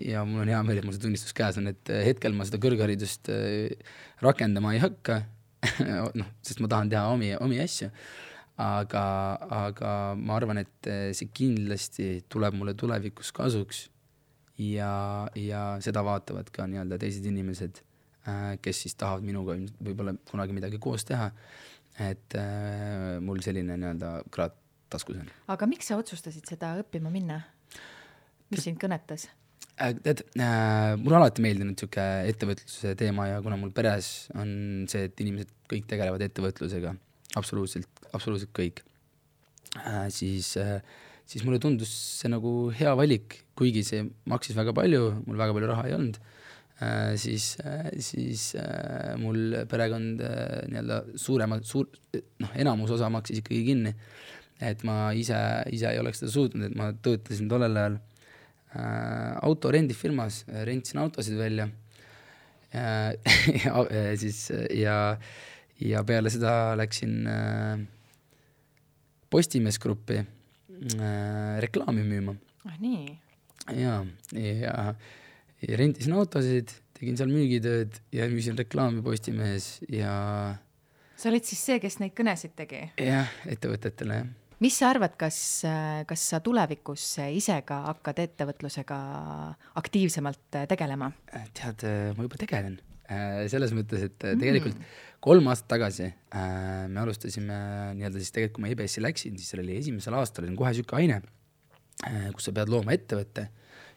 ja 0.00 0.24
mul 0.24 0.44
on 0.44 0.52
hea 0.52 0.62
meel, 0.66 0.80
et 0.80 0.88
mul 0.88 0.96
see 0.96 1.04
tunnistus 1.04 1.36
käes 1.36 1.58
on, 1.60 1.68
et 1.72 1.94
hetkel 2.06 2.36
ma 2.36 2.48
seda 2.48 2.60
kõrgharidust 2.62 3.32
äh, 3.32 3.94
rakendama 4.24 4.74
ei 4.76 4.82
hakka 4.84 5.22
noh, 6.18 6.28
sest 6.42 6.62
ma 6.62 6.70
tahan 6.70 6.90
teha 6.90 7.06
omi, 7.12 7.34
omi 7.38 7.60
asju 7.62 7.90
aga, 8.60 9.04
aga 9.68 9.92
ma 10.18 10.36
arvan, 10.36 10.60
et 10.62 10.90
eh, 10.90 11.10
see 11.16 11.30
kindlasti 11.34 12.24
tuleb 12.32 12.56
mulle 12.58 12.74
tulevikus 12.78 13.32
kasuks 13.34 13.86
ja, 14.60 15.28
ja 15.38 15.62
seda 15.84 16.04
vaatavad 16.04 16.50
ka 16.52 16.66
nii-öelda 16.70 16.98
teised 17.00 17.26
inimesed, 17.28 17.82
äh, 18.28 18.54
kes 18.62 18.84
siis 18.84 18.98
tahavad 18.98 19.26
minuga 19.26 19.56
võib-olla 19.80 20.16
kunagi 20.30 20.56
midagi 20.56 20.80
koos 20.82 21.06
teha. 21.08 21.30
et 22.00 22.34
äh, 22.40 23.20
mul 23.20 23.42
selline 23.44 23.76
nii-öelda 23.76 24.22
kraad 24.32 24.56
taskus 24.92 25.18
on. 25.20 25.28
aga 25.48 25.68
miks 25.68 25.88
sa 25.88 25.96
otsustasid 26.00 26.48
seda 26.48 26.76
õppima 26.80 27.12
minna? 27.12 27.42
mis 28.52 28.64
sind 28.68 28.80
kõnetas? 28.80 29.30
Äh, 29.80 29.94
tead 30.04 30.20
äh,, 30.36 30.94
mulle 31.00 31.16
alati 31.16 31.40
meeldinud 31.40 31.72
niisugune 31.72 32.28
ettevõtluse 32.28 32.90
teema 33.00 33.30
ja 33.30 33.38
kuna 33.40 33.56
mul 33.56 33.70
peres 33.72 34.26
on 34.36 34.50
see, 34.90 35.06
et 35.08 35.22
inimesed 35.24 35.48
kõik 35.70 35.86
tegelevad 35.88 36.20
ettevõtlusega, 36.26 36.92
absoluutselt 37.40 38.02
absoluutselt 38.12 38.52
kõik 38.52 38.82
äh,, 39.80 40.10
siis 40.12 40.50
äh,, 40.60 40.84
siis 41.24 41.46
mulle 41.48 41.56
tundus 41.62 41.88
see 42.18 42.28
nagu 42.28 42.52
hea 42.76 42.92
valik, 43.00 43.38
kuigi 43.56 43.80
see 43.88 44.04
maksis 44.28 44.58
väga 44.60 44.76
palju, 44.76 45.08
mul 45.24 45.40
väga 45.40 45.56
palju 45.56 45.72
raha 45.72 45.88
ei 45.88 45.96
olnud 45.96 46.20
äh,, 46.20 47.16
siis 47.24 47.54
äh,, 47.64 47.88
siis 48.04 48.50
äh, 48.60 49.16
mul 49.24 49.56
perekond 49.72 50.20
äh, 50.20 50.68
nii-öelda 50.68 51.02
suurema, 51.16 51.62
suur, 51.64 51.88
noh, 52.44 52.56
enamus 52.60 52.92
osa 53.00 53.08
maksis 53.08 53.40
ikkagi 53.40 53.64
kinni. 53.72 53.96
et 54.60 54.84
ma 54.84 55.14
ise, 55.16 55.34
ise 55.72 55.88
ei 55.90 55.98
oleks 55.98 56.20
seda 56.20 56.36
suutnud, 56.36 56.68
et 56.68 56.76
ma 56.76 56.92
töötasin 56.92 57.48
tollel 57.50 57.80
ajal 57.80 58.02
äh, 58.76 59.38
autorendifirmas, 59.42 60.42
rentisin 60.66 61.02
autosid 61.02 61.38
välja 61.38 61.68
äh, 62.72 63.12
ja 63.64 64.16
siis 64.16 64.46
ja, 64.72 65.18
ja 65.80 66.04
peale 66.08 66.30
seda 66.32 66.72
läksin 66.80 67.26
äh, 67.28 67.82
Postimees 69.30 69.78
Gruppi 69.80 70.18
äh, 70.20 71.60
reklaami 71.64 72.04
müüma. 72.04 72.36
ah 72.64 72.78
nii? 72.80 73.18
jaa, 73.76 74.02
ja, 74.36 74.94
ja 75.62 75.78
rentisin 75.78 76.16
autosid, 76.16 76.72
tegin 76.98 77.16
seal 77.20 77.32
müügitööd 77.32 78.00
ja 78.12 78.28
müüsin 78.32 78.58
reklaami 78.58 79.04
Postimehes 79.04 79.74
ja 79.92 80.12
sa 81.16 81.30
olid 81.30 81.46
siis 81.46 81.60
see, 81.62 81.78
kes 81.82 82.00
neid 82.02 82.16
kõnesid 82.18 82.56
tegi? 82.58 82.86
jah, 82.98 83.30
ettevõtetele, 83.52 84.22
jah. 84.22 84.30
Mis 84.62 84.78
sa 84.78 84.92
arvad, 84.92 85.16
kas, 85.18 85.36
kas 86.08 86.26
sa 86.32 86.40
tulevikus 86.44 87.04
ise 87.34 87.58
ka 87.66 87.82
hakkad 87.90 88.22
ettevõtlusega 88.26 88.98
aktiivsemalt 89.82 90.62
tegelema? 90.70 91.10
tead, 91.58 91.86
ma 92.16 92.28
juba 92.28 92.40
tegelen. 92.40 92.78
Äh, 93.12 93.42
selles 93.50 93.74
mõttes, 93.74 94.06
et 94.06 94.20
tegelikult 94.22 94.78
mm 94.78 95.10
kolm 95.22 95.46
aastat 95.52 95.70
tagasi 95.76 96.08
äh, 96.08 96.86
me 96.90 97.02
alustasime 97.04 97.56
nii-öelda 97.96 98.18
siis 98.18 98.34
tegelikult, 98.34 98.56
kui 98.58 98.64
ma 98.64 98.72
EBS-i 98.74 99.02
läksin, 99.04 99.36
siis 99.38 99.52
seal 99.52 99.62
oli 99.62 99.76
esimesel 99.78 100.16
aastal 100.18 100.48
oli 100.48 100.58
kohe 100.58 100.72
niisugune 100.72 100.98
aine 100.98 101.18
äh,, 102.08 102.30
kus 102.34 102.48
sa 102.48 102.54
pead 102.56 102.72
looma 102.72 102.94
ettevõtte 102.96 103.46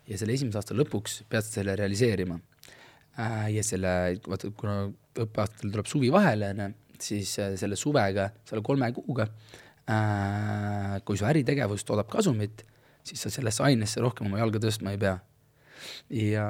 ja 0.05 0.19
selle 0.21 0.35
esimese 0.37 0.61
aasta 0.61 0.77
lõpuks 0.77 1.23
pead 1.31 1.47
selle 1.47 1.75
realiseerima 1.79 2.37
äh,. 2.37 3.47
ja 3.55 3.65
selle, 3.65 3.95
vaata, 4.27 4.53
kuna 4.59 4.77
õppeaastatel 5.25 5.73
tuleb 5.73 5.89
suvi 5.89 6.11
vahele, 6.13 6.51
onju, 6.53 6.69
siis 7.01 7.33
äh, 7.41 7.55
selle 7.59 7.79
suvega, 7.79 8.29
selle 8.45 8.61
kolme 8.65 8.91
kuuga 8.93 9.25
äh,, 9.25 9.64
kui 9.85 11.17
su 11.17 11.25
äritegevus 11.29 11.85
toodab 11.85 12.09
kasumit, 12.09 12.63
siis 13.05 13.21
sa 13.21 13.29
sellesse 13.29 13.63
ainesse 13.63 14.01
rohkem 14.01 14.27
oma 14.31 14.39
jalga 14.41 14.63
tõstma 14.63 14.95
ei 14.95 15.01
pea. 15.01 15.19
ja 16.09 16.45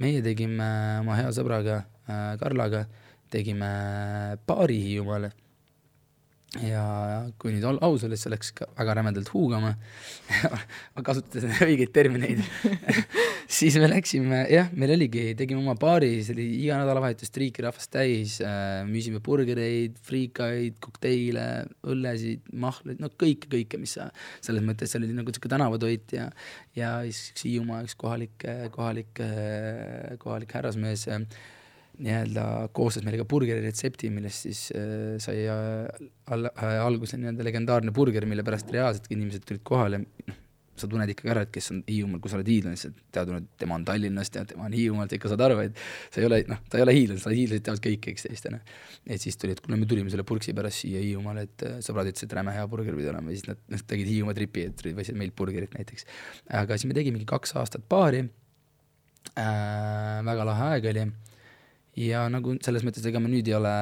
meie 0.00 0.20
tegime 0.22 0.66
oma 1.00 1.16
hea 1.16 1.30
sõbraga 1.32 1.78
äh, 1.80 2.34
Karlaga 2.40 2.82
äh, 2.84 3.06
tegime 3.30 3.70
paari 4.46 4.78
Hiiumaale. 4.82 5.30
Ja 6.64 6.82
kui 7.40 7.52
nüüd 7.54 7.64
aus 7.66 8.04
olla, 8.04 8.16
siis 8.16 8.24
see 8.26 8.32
läks 8.32 8.52
ka 8.56 8.68
väga 8.78 8.96
rämedalt 8.98 9.30
huugama. 9.34 9.74
Ma 10.94 11.04
kasutasin 11.06 11.52
õigeid 11.66 11.92
termineid. 11.94 12.42
Siis 13.56 13.76
me 13.78 13.86
läksime, 13.86 14.40
jah, 14.50 14.72
meil 14.74 14.90
oligi, 14.96 15.28
tegime 15.38 15.60
oma 15.62 15.76
baari, 15.78 16.18
see 16.26 16.34
oli 16.34 16.46
iga 16.64 16.80
nädalavahetus 16.80 17.30
triiki 17.30 17.62
rahvast 17.62 17.92
täis 17.94 18.40
äh,, 18.42 18.80
müüsime 18.88 19.20
burgereid, 19.22 20.00
friikaid, 20.02 20.80
kokteile, 20.82 21.46
õllesid, 21.86 22.42
mahleid, 22.58 22.98
no 23.02 23.12
kõike, 23.14 23.46
kõike, 23.52 23.78
mis 23.78 23.94
sa, 24.00 24.08
selles 24.42 24.66
mõttes 24.66 24.90
see 24.90 24.98
oli 24.98 25.14
nagu 25.14 25.30
sihuke 25.30 25.52
tänavatoit 25.52 26.16
ja, 26.18 26.26
ja 26.74 26.96
siis 27.06 27.30
üks 27.30 27.46
Hiiumaa 27.46 27.84
üks 27.86 27.94
kohalik, 28.00 28.48
kohalik, 28.74 29.22
kohalik 30.24 30.58
härrasmees 30.58 31.06
äh, 31.14 31.22
nii-öelda 32.02 32.46
koostas 32.76 33.04
meile 33.06 33.20
ka 33.20 33.28
burgeri 33.28 33.64
retsepti, 33.64 34.10
millest 34.12 34.48
siis 34.48 34.64
äh, 34.76 35.16
sai 35.22 35.46
äh, 35.48 36.08
al 36.32 36.50
äh, 36.50 36.80
alguse 36.84 37.18
nii-öelda 37.20 37.46
legendaarne 37.46 37.94
burger, 37.96 38.26
mille 38.28 38.44
pärast 38.46 38.72
reaalselt 38.74 39.08
inimesed 39.14 39.46
tulid 39.48 39.64
kohale, 39.66 40.02
noh, 40.04 40.42
sa 40.76 40.88
tunned 40.90 41.08
ikkagi 41.08 41.30
ära, 41.32 41.42
et 41.46 41.52
kes 41.54 41.70
on 41.72 41.78
Hiiumaal, 41.88 42.20
kui 42.20 42.28
sa 42.28 42.36
oled 42.38 42.48
hiidlane, 42.50 42.76
siis 42.76 42.92
tead, 43.14 43.30
et 43.32 43.46
tema 43.62 43.78
on 43.78 43.84
Tallinnast 43.88 44.36
ja 44.36 44.42
tema 44.48 44.66
on 44.68 44.74
Hiiumaalt, 44.76 45.14
ikka 45.16 45.30
saad 45.32 45.44
aru, 45.46 45.58
et 45.64 45.80
sa 46.12 46.20
ei 46.20 46.28
ole, 46.28 46.42
noh, 46.50 46.60
ta 46.68 46.76
ei 46.76 46.84
ole 46.84 46.94
hiidlane, 46.98 47.22
sa 47.22 47.32
hiidlased 47.32 47.64
teavad 47.64 47.82
kõike 47.86 48.12
üksteist, 48.12 48.48
onju. 48.50 48.60
et 49.16 49.22
siis 49.24 49.40
tuli, 49.40 49.56
et 49.56 49.62
kuule, 49.64 49.78
me 49.80 49.88
tulime 49.88 50.12
selle 50.12 50.26
purksi 50.28 50.52
pärast 50.56 50.84
siia 50.84 51.00
Hiiumaale, 51.00 51.46
et 51.48 51.66
äh, 51.66 51.78
sõbrad 51.84 52.10
ütlesid, 52.12 52.28
et 52.28 52.36
räme 52.36 52.52
hea 52.52 52.66
burger 52.68 52.98
pidi 52.98 53.08
olema 53.12 53.32
ja 53.32 53.40
siis 53.40 53.48
nad, 53.48 53.62
nad 53.72 53.86
tegid 53.88 54.10
Hiiumaa 54.12 54.36
tripi, 54.36 54.66
et 54.68 54.84
võtsid 54.84 55.16
meilt 55.16 55.36
burgerit 55.38 55.72
näiteks. 55.78 56.04
aga 56.60 56.76
siis 56.76 56.90
me 56.90 56.98
tegimegi 56.98 57.28
kaks 57.28 57.56
aastat 57.56 57.86
paari 57.88 58.26
äh,, 58.26 60.20
väga 60.28 60.50
lahe 60.50 60.74
aeg 60.74 60.92
oli 60.92 61.06
ja 62.00 62.26
nagu 62.32 62.56
selles 62.64 62.84
mõttes, 62.86 63.04
ega 63.08 63.22
me 63.22 63.30
nüüd 63.32 63.48
ei 63.50 63.56
ole, 63.58 63.76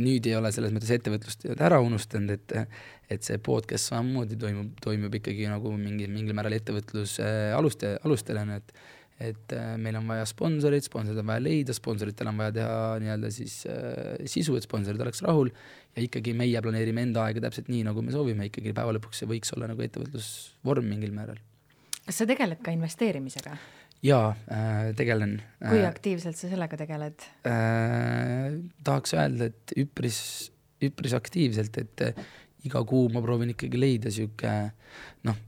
nüüd 0.00 0.26
ei 0.28 0.34
ole 0.38 0.50
selles 0.54 0.74
mõttes 0.74 0.92
ettevõtlust 0.96 1.46
ära 1.54 1.80
unustanud, 1.84 2.34
et, 2.34 2.74
et 3.12 3.26
see 3.26 3.38
podcast 3.42 3.92
samamoodi 3.92 4.38
toimub, 4.40 4.74
toimub 4.84 5.20
ikkagi 5.20 5.48
nagu 5.50 5.72
mingi, 5.78 6.08
mingil 6.10 6.36
määral 6.36 6.56
ettevõtluse 6.58 7.30
aluste, 7.56 7.96
alustel 8.04 8.42
on, 8.44 8.58
et 8.58 8.76
et 9.22 9.52
äh, 9.54 9.76
meil 9.78 9.94
on 9.94 10.08
vaja 10.10 10.24
sponsoreid, 10.26 10.82
sponsorid 10.82 11.20
on 11.22 11.28
vaja 11.28 11.42
leida, 11.44 11.74
sponsoritel 11.76 12.26
on 12.30 12.40
vaja 12.40 12.54
teha 12.56 12.78
nii-öelda 13.02 13.30
siis 13.30 13.60
äh, 13.70 14.24
sisu, 14.30 14.56
et 14.58 14.66
sponsorid 14.66 15.00
oleks 15.04 15.22
rahul 15.22 15.52
ja 15.94 16.02
ikkagi 16.02 16.34
meie 16.36 16.62
planeerime 16.62 17.04
enda 17.06 17.22
aega 17.28 17.44
täpselt 17.46 17.70
nii, 17.70 17.84
nagu 17.86 18.02
me 18.02 18.14
soovime, 18.14 18.48
ikkagi 18.50 18.74
päeva 18.74 18.96
lõpuks 18.96 19.22
see 19.22 19.30
võiks 19.30 19.54
olla 19.54 19.70
nagu 19.70 19.86
ettevõtlusvorm 19.86 20.90
mingil 20.90 21.14
määral. 21.14 21.38
kas 22.02 22.20
sa 22.20 22.26
tegeled 22.26 22.58
ka 22.64 22.74
investeerimisega? 22.74 23.54
Jaa 24.04 24.34
äh,, 24.52 24.92
tegelen. 24.98 25.38
kui 25.64 25.80
äh, 25.80 25.88
aktiivselt 25.88 26.38
sa 26.38 26.50
sellega 26.52 26.78
tegeled 26.80 27.26
äh,? 27.48 28.56
tahaks 28.84 29.16
öelda, 29.16 29.50
et 29.52 29.76
üpris, 29.80 30.18
üpris 30.84 31.16
aktiivselt, 31.16 31.78
et 31.80 32.04
äh, 32.04 32.24
iga 32.64 32.80
kuu 32.88 33.08
ma 33.12 33.20
proovin 33.24 33.52
ikkagi 33.52 33.80
leida 33.80 34.12
sihuke 34.12 34.52
noh, 35.28 35.38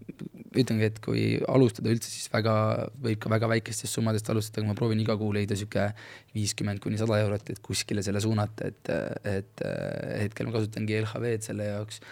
ütlengi, 0.56 0.88
et 0.88 0.98
kui 1.04 1.22
alustada 1.48 1.92
üldse, 1.92 2.10
siis 2.12 2.28
väga, 2.32 2.54
võib 3.02 3.20
ka 3.22 3.32
väga 3.32 3.48
väikestest 3.54 3.96
summadest 3.96 4.28
alustada, 4.32 4.62
aga 4.62 4.72
ma 4.72 4.78
proovin 4.78 5.00
iga 5.00 5.16
kuu 5.20 5.32
leida 5.36 5.56
sihuke 5.56 5.88
viiskümmend 6.36 6.80
kuni 6.84 7.00
sada 7.00 7.20
eurot, 7.24 7.52
et 7.52 7.60
kuskile 7.64 8.04
selle 8.04 8.20
suunata, 8.24 8.68
et, 8.72 8.92
et 9.32 9.64
hetkel 10.26 10.48
ma 10.48 10.56
kasutangi 10.58 11.00
LHV-d 11.02 11.48
selle 11.48 11.70
jaoks 11.70 12.02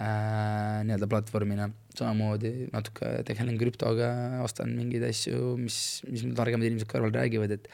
äh, 0.00 0.80
nii-öelda 0.86 1.08
platvormina, 1.10 1.68
samamoodi 1.96 2.52
natuke 2.72 3.10
tegelen 3.28 3.58
krüptoga, 3.60 4.12
ostan 4.44 4.72
mingeid 4.76 5.04
asju, 5.08 5.56
mis, 5.60 5.76
mis 6.08 6.24
mul 6.26 6.36
targemad 6.38 6.68
inimesed 6.68 6.90
kõrval 6.90 7.14
räägivad, 7.16 7.56
et 7.58 7.68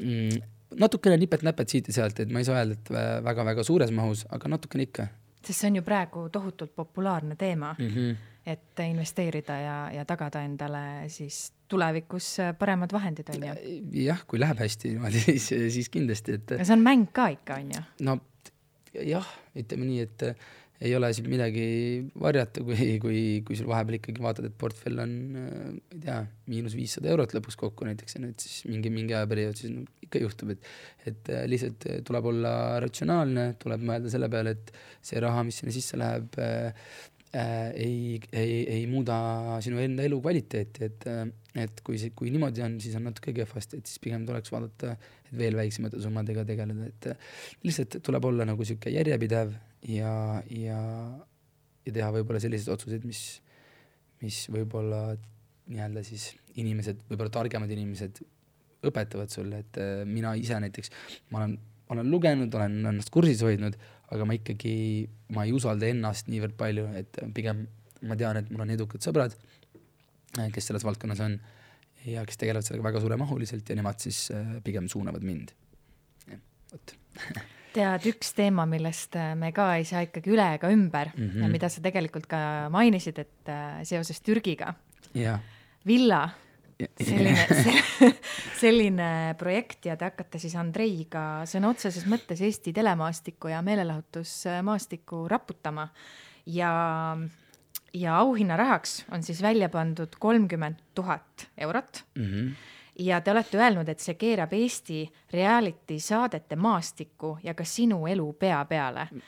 mm, 0.00 0.42
natukene 0.80 1.18
nipet-näpet 1.22 1.74
siit 1.74 1.90
ja 1.90 2.00
sealt, 2.00 2.20
et 2.22 2.32
ma 2.32 2.42
ei 2.42 2.48
saa 2.48 2.60
öelda, 2.60 2.78
et 2.78 2.92
väga-väga 3.24 3.66
suures 3.66 3.92
mahus, 3.94 4.24
aga 4.34 4.50
natukene 4.56 4.88
ikka. 4.88 5.08
sest 5.44 5.60
see 5.60 5.68
on 5.68 5.76
ju 5.76 5.84
praegu 5.84 6.28
tohutult 6.32 6.72
populaarne 6.74 7.36
teema 7.36 7.74
mm, 7.78 7.88
-hmm. 7.88 8.16
et 8.46 8.80
investeerida 8.88 9.58
ja, 9.60 9.90
ja 9.92 10.04
tagada 10.04 10.40
endale 10.42 11.08
siis 11.08 11.52
tulevikus 11.68 12.36
paremad 12.58 12.92
vahendid, 12.92 13.28
on 13.34 13.46
ju. 13.48 13.54
jah, 14.04 14.24
kui 14.26 14.40
läheb 14.40 14.58
hästi 14.58 14.88
niimoodi, 14.88 15.20
siis, 15.28 15.48
siis 15.48 15.88
kindlasti, 15.88 16.32
et. 16.32 16.56
see 16.62 16.76
on 16.76 16.82
mäng 16.82 17.06
ka 17.12 17.28
ikka, 17.28 17.54
on 17.54 17.72
ju? 17.76 17.82
no 18.00 18.18
jah, 18.94 19.26
ütleme 19.58 19.88
nii, 19.88 20.00
et 20.00 20.22
ei 20.82 20.94
ole 20.96 21.10
siin 21.14 21.28
midagi 21.30 21.66
varjata, 22.20 22.64
kui, 22.66 22.96
kui, 23.02 23.20
kui 23.46 23.58
sul 23.58 23.68
vahepeal 23.70 23.98
ikkagi 24.00 24.24
vaatad, 24.24 24.48
et 24.48 24.56
portfell 24.58 25.00
on, 25.04 25.14
äh, 25.38 25.54
ma 25.70 25.96
ei 25.96 26.02
tea, 26.02 26.18
miinus 26.50 26.74
viissada 26.78 27.12
eurot 27.12 27.36
lõpuks 27.36 27.58
kokku 27.60 27.86
näiteks 27.88 28.18
ja 28.18 28.24
nüüd 28.24 28.42
siis 28.42 28.66
mingi, 28.66 28.92
mingi 28.94 29.16
ajaperiood 29.16 29.60
siis 29.60 29.72
no, 29.74 29.86
ikka 30.04 30.22
juhtub, 30.24 30.54
et 30.56 30.68
et 31.08 31.32
äh, 31.32 31.44
lihtsalt 31.50 31.86
tuleb 32.08 32.30
olla 32.32 32.52
ratsionaalne, 32.82 33.52
tuleb 33.62 33.82
mõelda 33.86 34.12
selle 34.12 34.30
peale, 34.32 34.56
et 34.56 34.72
see 35.04 35.20
raha, 35.22 35.44
mis 35.46 35.60
sinna 35.60 35.74
sisse 35.74 36.00
läheb 36.00 36.38
äh,, 36.42 36.86
äh, 37.34 37.70
ei, 37.74 38.20
ei, 38.32 38.60
ei 38.78 38.86
muuda 38.90 39.60
sinu 39.64 39.78
enda 39.82 40.06
elukvaliteeti, 40.08 40.88
et 40.90 41.08
äh, 41.10 41.26
et 41.54 41.84
kui 41.86 42.00
see, 42.02 42.10
kui 42.18 42.32
niimoodi 42.34 42.64
on, 42.66 42.80
siis 42.82 42.96
on 42.98 43.04
natuke 43.06 43.30
kehvasti, 43.36 43.78
et 43.78 43.86
siis 43.86 44.00
pigem 44.02 44.24
tuleks 44.26 44.50
vaadata, 44.50 44.96
et 45.28 45.36
veel 45.38 45.54
väiksemate 45.54 46.00
summadega 46.02 46.42
tegeleda, 46.48 46.88
et 46.90 47.62
lihtsalt 47.62 48.00
tuleb 48.02 48.26
olla 48.26 48.46
nagu 48.48 48.66
sihuke 48.66 48.90
järjepidev 48.90 49.54
ja, 49.88 50.14
ja, 50.50 50.78
ja 51.86 51.94
teha 51.98 52.10
võib-olla 52.14 52.42
selliseid 52.42 52.72
otsuseid, 52.74 53.04
mis, 53.08 53.22
mis 54.22 54.44
võib-olla 54.52 55.06
nii-öelda 55.70 56.04
siis 56.06 56.30
inimesed, 56.60 57.06
võib-olla 57.08 57.32
targemad 57.34 57.70
inimesed 57.72 58.22
õpetavad 58.84 59.32
sulle, 59.32 59.62
et 59.64 59.80
äh, 59.80 60.02
mina 60.08 60.34
ise 60.36 60.58
näiteks, 60.60 60.92
ma 61.32 61.42
olen, 61.44 61.56
olen 61.94 62.10
lugenud, 62.12 62.54
olen 62.54 62.80
ennast 62.92 63.12
kursis 63.14 63.42
hoidnud, 63.44 63.78
aga 64.12 64.28
ma 64.28 64.36
ikkagi, 64.36 64.74
ma 65.34 65.46
ei 65.48 65.54
usalda 65.56 65.88
ennast 65.88 66.28
niivõrd 66.32 66.56
palju, 66.60 66.90
et 67.00 67.22
pigem 67.36 67.66
ma 68.04 68.16
tean, 68.20 68.36
et 68.36 68.50
mul 68.52 68.66
on 68.66 68.72
edukad 68.74 69.00
sõbrad 69.00 69.32
Äh, 70.38 70.50
kes 70.50 70.66
selles 70.66 70.84
valdkonnas 70.86 71.20
on 71.22 71.36
ja 72.10 72.24
kes 72.26 72.40
tegelevad 72.40 72.66
sellega 72.66 72.88
väga 72.88 73.02
suuremahuliselt 73.04 73.68
ja 73.70 73.76
nemad 73.78 74.02
siis 74.02 74.26
äh, 74.34 74.56
pigem 74.66 74.88
suunavad 74.90 75.22
mind. 75.22 75.54
vot 76.72 76.96
tead, 77.74 78.06
üks 78.10 78.32
teema, 78.36 78.66
millest 78.70 79.16
äh, 79.20 79.34
me 79.38 79.52
ka 79.56 79.72
ei 79.78 79.84
saa 79.88 80.04
ikkagi 80.06 80.32
üle 80.34 80.46
ega 80.58 80.70
ümber 80.72 81.12
mm 81.14 81.28
-hmm. 81.28 81.42
ja 81.42 81.48
mida 81.48 81.68
sa 81.68 81.82
tegelikult 81.84 82.26
ka 82.30 82.70
mainisid, 82.70 83.18
et 83.18 83.52
seoses 83.82 84.20
Türgiga. 84.20 84.74
villa, 85.86 86.30
selline 87.00 87.46
selline 88.62 89.08
projekt 89.38 89.86
ja 89.86 89.96
te 89.96 90.10
hakkate 90.10 90.40
siis 90.42 90.54
Andreiga 90.58 91.44
sõna 91.48 91.70
otseses 91.74 92.06
mõttes 92.10 92.42
Eesti 92.44 92.72
telemaastikku 92.72 93.52
ja 93.52 93.62
meelelahutusmaastikku 93.62 95.26
raputama 95.30 95.88
ja 96.46 96.72
ja 97.94 98.16
auhinnarahaks 98.18 99.04
on 99.14 99.22
siis 99.22 99.42
välja 99.42 99.68
pandud 99.68 100.16
kolmkümmend 100.18 100.80
tuhat 100.94 101.48
eurot 101.58 102.04
mm. 102.14 102.24
-hmm. 102.24 102.50
Ja 102.98 103.20
te 103.20 103.30
olete 103.30 103.58
öelnud, 103.58 103.88
et 103.88 104.02
see 104.02 104.16
keerab 104.18 104.52
Eesti 104.54 105.02
reality 105.32 105.98
saadete 106.02 106.56
maastikku 106.56 107.38
ja 107.42 107.54
ka 107.54 107.66
sinu 107.66 108.04
elu 108.10 108.32
pea 108.38 108.64
peale. 108.70 109.08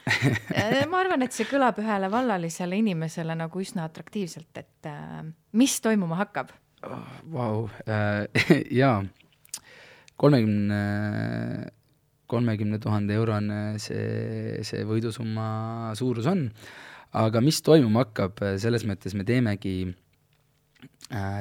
Äh, 0.57 0.87
ma 0.89 1.03
arvan, 1.03 1.23
et 1.27 1.35
see 1.37 1.45
kõlab 1.49 1.77
ühele 1.83 2.09
vallalisele 2.11 2.79
inimesele 2.81 3.35
nagu 3.37 3.61
üsna 3.61 3.85
atraktiivselt, 3.87 4.51
et 4.57 4.89
äh, 4.89 5.21
mis 5.59 5.75
toimuma 5.85 6.17
hakkab? 6.23 6.53
Vau, 7.33 7.67
äh, 7.85 8.25
jaa, 8.81 9.03
kolmekümne 10.17 10.81
kolmekümne 12.27 12.81
tuhande 12.83 13.14
eurone 13.14 13.59
see, 13.79 14.62
see 14.67 14.83
võidusumma 14.89 15.93
suurus 15.99 16.27
on. 16.31 16.49
Aga 17.17 17.43
mis 17.45 17.61
toimuma 17.62 18.07
hakkab, 18.07 18.41
selles 18.62 18.87
mõttes 18.89 19.14
me 19.14 19.27
teemegi 19.29 19.77
äh, 19.87 19.95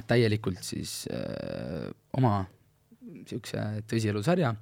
täielikult 0.08 0.62
siis 0.66 1.06
äh, 1.10 1.90
oma 2.18 2.44
niisuguse 3.06 3.86
tõsielusarja 3.90 4.54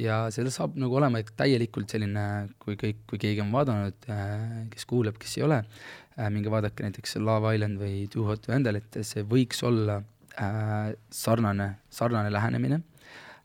ja 0.00 0.16
seal 0.34 0.50
saab 0.52 0.74
nagu 0.80 0.96
olema 0.98 1.20
täielikult 1.38 1.92
selline, 1.92 2.24
kui 2.62 2.76
kõik, 2.80 3.04
kui 3.10 3.20
keegi 3.22 3.42
on 3.44 3.52
vaadanud 3.54 4.08
äh,, 4.10 4.64
kes 4.72 4.88
kuulab, 4.90 5.18
kes 5.22 5.36
ei 5.38 5.46
ole 5.46 5.60
äh,, 5.62 6.28
minge 6.34 6.52
vaadake 6.52 6.86
näiteks 6.86 7.16
Love 7.22 7.54
Island 7.54 7.80
või 7.80 8.08
Too 8.12 8.26
Hot 8.28 8.42
to 8.44 8.54
Handle, 8.54 8.82
et 8.82 8.98
see 9.06 9.24
võiks 9.28 9.62
olla 9.66 10.00
äh, 10.36 10.90
sarnane, 11.14 11.70
sarnane 11.94 12.32
lähenemine 12.34 12.82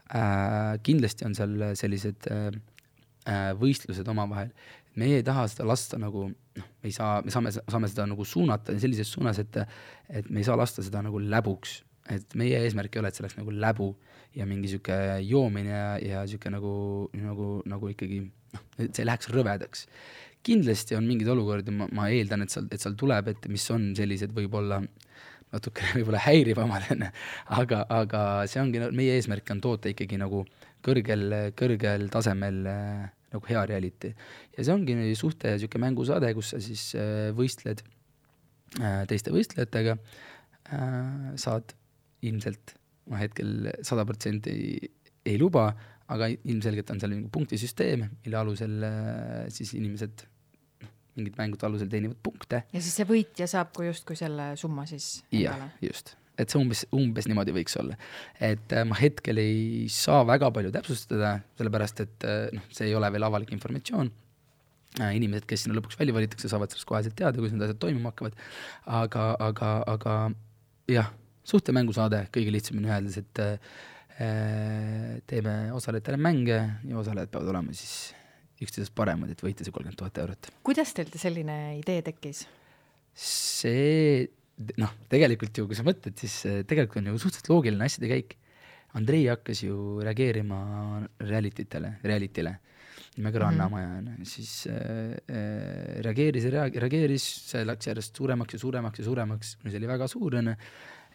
äh,. 0.09 0.75
kindlasti 0.83 1.29
on 1.29 1.37
seal 1.37 1.69
sellised 1.79 2.29
äh, 2.33 2.49
äh 3.29 3.51
võistlused 3.59 4.07
omavahel 4.09 4.51
meie 4.99 5.19
ei 5.19 5.25
taha 5.25 5.45
seda 5.51 5.67
lasta 5.69 5.99
nagu 6.01 6.27
noh, 6.29 6.69
me 6.81 6.89
ei 6.89 6.95
saa, 6.95 7.19
me 7.25 7.33
saame, 7.33 7.51
saame 7.53 7.89
seda 7.91 8.07
nagu 8.09 8.25
suunata 8.25 8.75
sellises 8.81 9.11
suunas, 9.13 9.39
et 9.41 9.61
et 10.09 10.29
me 10.29 10.41
ei 10.41 10.47
saa 10.47 10.57
lasta 10.59 10.83
seda 10.85 11.03
nagu 11.05 11.21
läbuks, 11.21 11.81
et 12.09 12.35
meie 12.39 12.63
eesmärk 12.65 12.95
ei 12.95 13.03
ole, 13.03 13.11
et 13.11 13.17
see 13.17 13.25
oleks 13.25 13.37
nagu 13.37 13.53
läbu 13.53 13.91
ja 14.37 14.45
mingi 14.49 14.71
sihuke 14.71 14.95
joomine 15.25 15.73
ja, 15.73 15.91
ja 16.01 16.23
sihuke 16.29 16.51
nagu, 16.53 16.71
nagu, 17.17 17.51
nagu 17.69 17.91
ikkagi 17.93 18.23
noh, 18.25 18.65
et 18.79 18.95
see 18.95 19.05
läheks 19.05 19.29
rõvedaks. 19.33 19.85
kindlasti 20.45 20.95
on 20.95 21.07
mingeid 21.07 21.29
olukordi, 21.33 21.73
ma, 21.75 21.89
ma 21.91 22.07
eeldan, 22.13 22.45
et 22.45 22.53
seal, 22.53 22.69
et 22.71 22.81
seal 22.81 22.95
tuleb, 22.99 23.27
et 23.33 23.47
mis 23.51 23.65
on 23.75 23.91
sellised 23.97 24.33
võib-olla 24.35 24.79
natukene 25.53 25.93
võib-olla 25.99 26.23
häirivamad, 26.23 26.89
on 26.95 27.05
ju, 27.07 27.13
aga, 27.61 27.83
aga 28.01 28.23
see 28.49 28.61
ongi, 28.63 28.83
meie 28.95 29.17
eesmärk 29.17 29.53
on 29.55 29.61
toota 29.63 29.91
ikkagi 29.91 30.19
nagu 30.21 30.45
kõrgel, 30.85 31.25
kõrgel 31.59 32.07
tasemel 32.13 32.61
äh, 32.69 33.07
nagu 33.33 33.49
hea 33.49 33.63
reality. 33.69 34.13
ja 34.55 34.65
see 34.65 34.73
ongi 34.73 34.95
suht 35.17 35.45
niisugune 35.45 35.87
mängusaade, 35.87 36.31
kus 36.37 36.53
sa 36.53 36.61
siis 36.63 36.89
äh, 36.97 37.29
võistled 37.37 37.83
äh, 38.79 39.03
teiste 39.09 39.33
võistlejatega, 39.35 39.97
äh, 40.73 40.97
saad 41.41 41.75
ilmselt, 42.25 42.75
ma 43.09 43.21
hetkel 43.21 43.71
sada 43.85 44.05
protsenti 44.07 44.53
ei, 45.25 45.37
luba, 45.39 45.69
aga 46.09 46.29
ilmselgelt 46.29 46.89
on 46.93 47.01
seal 47.01 47.13
mingi 47.13 47.31
punktisüsteem, 47.33 48.07
mille 48.25 48.39
alusel 48.39 48.79
siis 49.53 49.75
inimesed 49.77 50.23
noh, 50.81 50.93
mingite 51.19 51.41
mängude 51.41 51.67
alusel 51.69 51.91
teenivad 51.91 52.19
punkte. 52.25 52.63
ja 52.73 52.81
siis 52.81 52.97
see 52.99 53.07
võitja 53.09 53.47
saab 53.51 53.75
kui 53.77 53.89
justkui 53.89 54.17
selle 54.19 54.51
summa 54.59 54.87
siis 54.89 55.19
jah, 55.35 55.69
just 55.85 56.18
et 56.39 56.51
see 56.51 56.59
umbes, 56.61 56.85
umbes 56.95 57.27
niimoodi 57.29 57.53
võiks 57.55 57.77
olla. 57.81 57.97
et 58.39 58.73
äh, 58.75 58.85
ma 58.87 58.97
hetkel 58.99 59.41
ei 59.41 59.87
saa 59.93 60.23
väga 60.27 60.51
palju 60.55 60.71
täpsustada, 60.75 61.37
sellepärast 61.59 62.03
et 62.05 62.27
äh, 62.27 62.49
noh, 62.55 62.65
see 62.73 62.89
ei 62.89 62.97
ole 62.97 63.11
veel 63.13 63.27
avalik 63.27 63.53
informatsioon 63.55 64.11
äh, 65.01 65.13
inimesed, 65.19 65.47
kes 65.49 65.65
sinna 65.65 65.77
lõpuks 65.79 65.99
välja 65.99 66.15
valitakse, 66.15 66.51
saavad 66.51 66.73
sellest 66.73 66.89
koheselt 66.89 67.17
teada, 67.19 67.37
kuidas 67.37 67.55
need 67.55 67.67
asjad 67.67 67.81
toimuma 67.83 68.13
hakkavad. 68.13 68.37
aga, 69.01 69.25
aga, 69.49 69.73
aga 69.95 70.17
jah, 70.89 71.11
suhtemängusaade 71.49 72.25
kõige 72.35 72.53
lihtsamini 72.55 72.91
öeldes, 72.91 73.19
et 73.21 73.43
äh, 73.45 73.75
teeme 75.29 75.57
osalejatele 75.75 76.19
mänge 76.19 76.57
ja 76.59 76.97
osalejad 76.99 77.31
peavad 77.31 77.53
olema 77.53 77.75
siis 77.75 78.13
üksteisest 78.59 78.91
paremad, 78.95 79.31
et 79.31 79.43
võita 79.43 79.63
see 79.63 79.71
kolmkümmend 79.71 79.99
tuhat 79.99 80.17
eurot. 80.23 80.49
kuidas 80.67 80.91
teil 80.95 81.11
selline 81.15 81.59
idee 81.79 82.01
tekkis? 82.09 82.43
see 83.19 84.27
noh, 84.79 84.93
tegelikult 85.11 85.57
ju, 85.57 85.67
kui 85.69 85.77
sa 85.77 85.85
mõtled, 85.87 86.15
siis 86.19 86.39
eh, 86.49 86.61
tegelikult 86.67 87.01
on 87.03 87.11
ju 87.11 87.21
suhteliselt 87.21 87.51
loogiline 87.53 87.85
asjade 87.87 88.11
käik. 88.11 88.37
Andrei 88.97 89.27
hakkas 89.29 89.61
ju 89.63 89.99
reageerima 90.01 90.59
reality 91.21 91.67
tele, 91.69 91.97
reality'le 92.03 92.55
nimega 93.19 93.39
Rannamaja 93.39 93.87
mm, 93.87 94.07
-hmm. 94.07 94.25
siis 94.25 94.67
äh, 94.67 96.01
reageeris 96.05 96.43
ja 96.43 96.69
reageeris, 96.69 97.25
see 97.51 97.65
läks 97.65 97.87
järjest 97.87 98.15
suuremaks 98.15 98.53
ja 98.53 98.59
suuremaks 98.59 98.99
ja 98.99 99.05
suuremaks, 99.05 99.57
see 99.65 99.77
oli 99.77 99.87
väga 99.87 100.07
suur, 100.07 100.35
onju. 100.35 100.55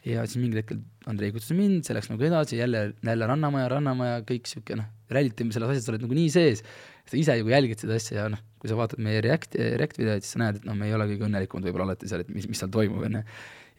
Ja 0.05 0.24
siis 0.28 0.40
mingil 0.40 0.61
hetkel 0.61 0.80
Andrei 1.09 1.32
kutsus 1.32 1.55
mind, 1.57 1.84
see 1.86 1.96
läks 1.96 2.11
nagu 2.11 2.24
edasi, 2.26 2.59
jälle, 2.59 2.82
jälle 3.05 3.28
Rannamaja, 3.28 3.70
Rannamaja, 3.72 4.20
kõik 4.28 4.48
sihuke 4.48 4.76
noh, 4.78 4.88
reality, 5.12 5.46
selles 5.55 5.72
asjas 5.72 5.86
sa 5.86 5.94
oled 5.94 6.05
nagu 6.05 6.16
nii 6.16 6.30
sees, 6.32 6.62
sa 7.09 7.18
ise 7.18 7.36
ju 7.38 7.48
jälgid 7.52 7.80
seda 7.80 7.96
asja 8.00 8.18
ja 8.18 8.26
noh, 8.32 8.40
kui 8.61 8.70
sa 8.70 8.76
vaatad 8.78 9.00
meie 9.05 9.22
React, 9.24 9.59
React 9.80 10.00
videoid, 10.00 10.24
siis 10.24 10.36
sa 10.36 10.42
näed, 10.42 10.61
et 10.61 10.68
noh, 10.68 10.76
me 10.76 10.88
ei 10.88 10.96
ole 10.96 11.09
kõige 11.11 11.26
õnnelikumad 11.28 11.68
võib-olla 11.68 11.88
alati 11.90 12.11
seal, 12.11 12.24
et 12.24 12.32
mis, 12.32 12.48
mis 12.50 12.61
seal 12.61 12.72
toimub, 12.74 13.05
on 13.09 13.18
ju. 13.20 13.24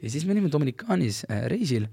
ja 0.01 0.13
siis 0.15 0.25
me 0.25 0.35
olime 0.35 0.51
Dominikaanis 0.53 1.23
äh, 1.29 1.45
reisil 1.51 1.87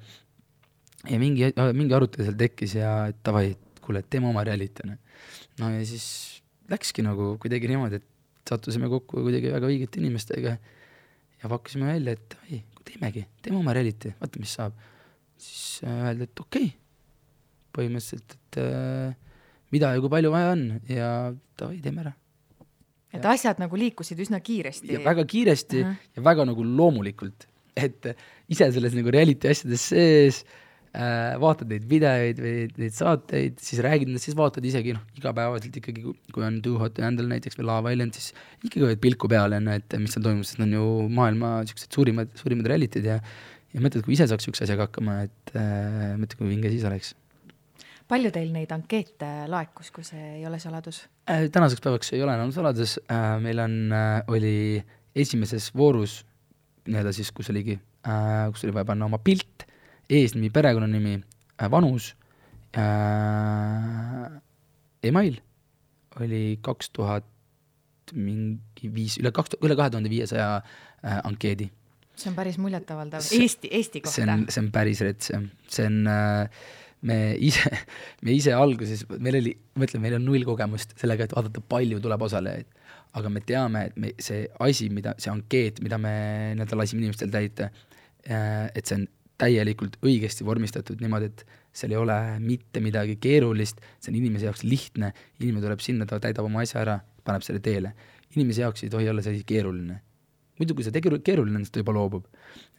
ja 1.09 1.21
mingi, 1.21 1.53
mingi 1.77 1.97
arutelu 1.97 2.29
seal 2.29 2.41
tekkis 2.41 2.77
ja 2.81 2.95
davai, 3.25 3.51
et 3.53 3.85
kuule, 3.85 4.05
et 4.05 4.11
teeme 4.13 4.31
oma 4.33 4.45
reality, 4.49 4.87
on 4.87 4.95
ju. 4.95 5.01
no 5.61 5.73
ja 5.77 5.85
siis 5.89 6.07
läkski 6.73 7.05
nagu 7.05 7.35
kuidagi 7.43 7.69
niimoodi, 7.69 8.01
et 8.01 8.49
sattusime 8.49 8.89
kokku 8.93 9.25
kuidagi 9.27 9.53
väga 9.53 9.69
õigete 9.69 10.01
inimestega 10.01 10.57
ja 11.43 11.51
pakkasime 11.51 11.93
välja, 11.93 12.17
et 12.17 12.37
davai, 12.37 12.63
teemegi, 12.87 13.27
teeme 13.43 13.61
oma 13.61 13.75
reality, 13.77 14.15
vaata, 14.21 14.41
mis 14.43 14.55
saab. 14.59 14.79
siis 15.43 15.83
äh, 15.87 16.09
öeldi, 16.09 16.29
et 16.29 16.41
okei 16.45 16.71
okay., 16.71 16.79
põhimõtteliselt, 17.73 18.35
et 18.37 18.59
äh, 18.63 19.15
mida 19.73 19.95
ja 19.95 20.03
kui 20.03 20.13
palju 20.13 20.33
vaja 20.35 20.51
on 20.53 20.67
ja 20.89 21.13
davai, 21.59 21.79
teeme 21.85 22.05
ära 22.05 22.13
et 23.13 23.25
asjad 23.29 23.59
nagu 23.61 23.77
liikusid 23.77 24.21
üsna 24.25 24.41
kiiresti. 24.41 24.97
väga 25.05 25.25
kiiresti 25.29 25.83
uh 25.83 25.89
-huh. 25.89 25.97
ja 26.17 26.25
väga 26.25 26.45
nagu 26.49 26.65
loomulikult, 26.65 27.47
et 27.77 28.15
ise 28.49 28.73
selles 28.73 28.95
nagu 28.95 29.11
reality 29.11 29.49
asjades 29.49 29.89
sees 29.93 30.45
äh, 30.45 30.72
vaatad 30.93 31.71
neid 31.73 31.87
videoid 31.89 32.41
või 32.43 32.67
neid 32.77 32.93
saateid, 32.93 33.55
siis 33.65 33.81
räägid 33.81 34.11
nendest, 34.11 34.29
siis 34.29 34.37
vaatad 34.37 34.67
isegi 34.69 34.93
noh, 34.93 35.07
igapäevaselt 35.17 35.79
ikkagi, 35.81 36.05
kui 36.05 36.45
on 36.45 36.59
Too 36.65 36.77
Hot 36.83 36.93
to 36.99 37.07
Handle 37.07 37.25
näiteks 37.31 37.57
või 37.57 37.69
Love 37.71 37.95
Island, 37.95 38.19
siis 38.19 38.35
ikkagi 38.61 38.85
hoiad 38.85 39.01
pilku 39.01 39.31
peal, 39.33 39.57
on 39.57 39.71
ju, 39.71 39.79
et 39.81 39.97
mis 40.03 40.13
seal 40.13 40.27
toimub, 40.27 40.45
sest 40.45 40.61
need 40.61 40.69
on 40.69 40.77
ju 40.77 41.09
maailma 41.17 41.55
niisugused 41.65 41.97
suurimad, 41.97 42.37
suurimad 42.37 42.69
reality'd 42.75 43.09
ja 43.09 43.17
ja 43.73 43.81
mõtled, 43.81 44.05
kui 44.05 44.13
ise 44.19 44.29
saaks 44.29 44.45
niisuguse 44.45 44.67
asjaga 44.69 44.91
hakkama, 44.91 45.23
et 45.31 45.57
äh, 45.57 46.13
mõtle, 46.21 46.37
kui 46.43 46.53
vinge 46.53 46.75
siis 46.75 46.85
oleks 46.85 47.15
palju 48.13 48.33
teil 48.35 48.51
neid 48.53 48.73
ankeete 48.75 49.31
laekus, 49.51 49.91
kui 49.95 50.05
see 50.07 50.39
ei 50.39 50.45
ole 50.49 50.61
saladus? 50.63 51.05
Äh, 51.31 51.47
tänaseks 51.53 51.83
päevaks 51.85 52.13
ei 52.13 52.23
ole 52.25 52.35
enam 52.37 52.53
saladus, 52.55 52.99
äh, 53.11 53.37
meil 53.43 53.63
on, 53.63 53.77
äh, 53.97 54.21
oli 54.33 54.83
esimeses 55.17 55.71
voorus 55.77 56.23
nii-öelda 56.89 57.13
siis, 57.15 57.31
kus 57.31 57.51
oligi, 57.53 57.77
kus 58.03 58.65
oli 58.67 58.73
vaja 58.75 58.89
panna 58.89 59.07
oma 59.07 59.21
pilt, 59.23 59.63
eesnimi, 60.11 60.51
perekonnanimi, 60.51 61.21
vanus 61.71 62.15
äh,, 62.77 64.31
email 65.05 65.39
oli 66.21 66.59
kaks 66.63 66.91
tuhat 66.91 67.29
mingi 68.13 68.91
viis, 68.93 69.17
üle 69.23 69.31
kaks, 69.33 69.57
üle 69.63 69.77
kahe 69.79 69.93
tuhande 69.93 70.11
viiesaja 70.13 70.61
ankeedi 71.23 71.71
see 72.19 72.31
on 72.31 72.37
päris 72.37 72.59
muljetavaldav, 72.61 73.25
Eesti, 73.39 73.71
Eesti 73.73 74.03
kohta. 74.05 74.15
see 74.15 74.29
on, 74.29 74.47
see 74.53 74.63
on 74.63 74.71
päris 74.75 75.01
rets 75.05 75.33
jah, 75.33 75.45
see 75.73 75.87
on 75.89 76.11
äh, 76.11 76.65
me 77.09 77.19
ise, 77.41 77.71
me 78.25 78.35
ise 78.37 78.55
alguses, 78.57 79.05
meil 79.19 79.41
oli, 79.41 79.55
ma 79.79 79.89
ütlen, 79.89 80.03
meil 80.05 80.19
on 80.19 80.27
null 80.29 80.47
kogemust 80.47 80.95
sellega, 81.01 81.27
et 81.27 81.35
vaadata, 81.37 81.65
palju 81.73 82.01
tuleb 82.03 82.29
osalejaid. 82.29 82.79
aga 83.13 83.29
me 83.29 83.43
teame, 83.45 83.81
et 83.91 83.97
me, 84.01 84.11
see 84.25 84.47
asi, 84.65 84.87
mida, 84.89 85.13
see 85.21 85.29
ankeet, 85.29 85.83
mida 85.85 85.99
me 86.01 86.13
nii-öelda 86.57 86.79
lasime 86.81 87.03
inimestel 87.03 87.33
täita, 87.33 87.69
äh, 88.25 88.71
et 88.73 88.89
see 88.89 89.01
on 89.01 89.09
täielikult 89.43 89.99
õigesti 90.07 90.47
vormistatud 90.47 91.03
niimoodi, 91.03 91.31
et 91.33 91.45
seal 91.75 91.95
ei 91.95 92.01
ole 92.01 92.17
mitte 92.43 92.83
midagi 92.85 93.17
keerulist, 93.23 93.83
see 93.99 94.13
on 94.13 94.19
inimese 94.21 94.49
jaoks 94.49 94.63
lihtne, 94.67 95.13
inimene 95.41 95.65
tuleb 95.65 95.83
sinna, 95.83 96.07
ta 96.07 96.21
täidab 96.23 96.47
oma 96.47 96.63
asja 96.63 96.83
ära, 96.85 96.99
paneb 97.27 97.45
selle 97.47 97.63
teele. 97.65 97.95
inimese 98.37 98.63
jaoks 98.63 98.85
ei 98.85 98.91
tohi 98.93 99.09
olla 99.11 99.23
see 99.23 99.35
asi 99.37 99.45
keeruline. 99.49 100.01
muidu, 100.61 100.75
kui 100.75 100.85
see 100.87 101.03
keeruline 101.03 101.59
on, 101.59 101.65
siis 101.65 101.75
ta 101.75 101.83
juba 101.83 101.97
loobub. 101.97 102.27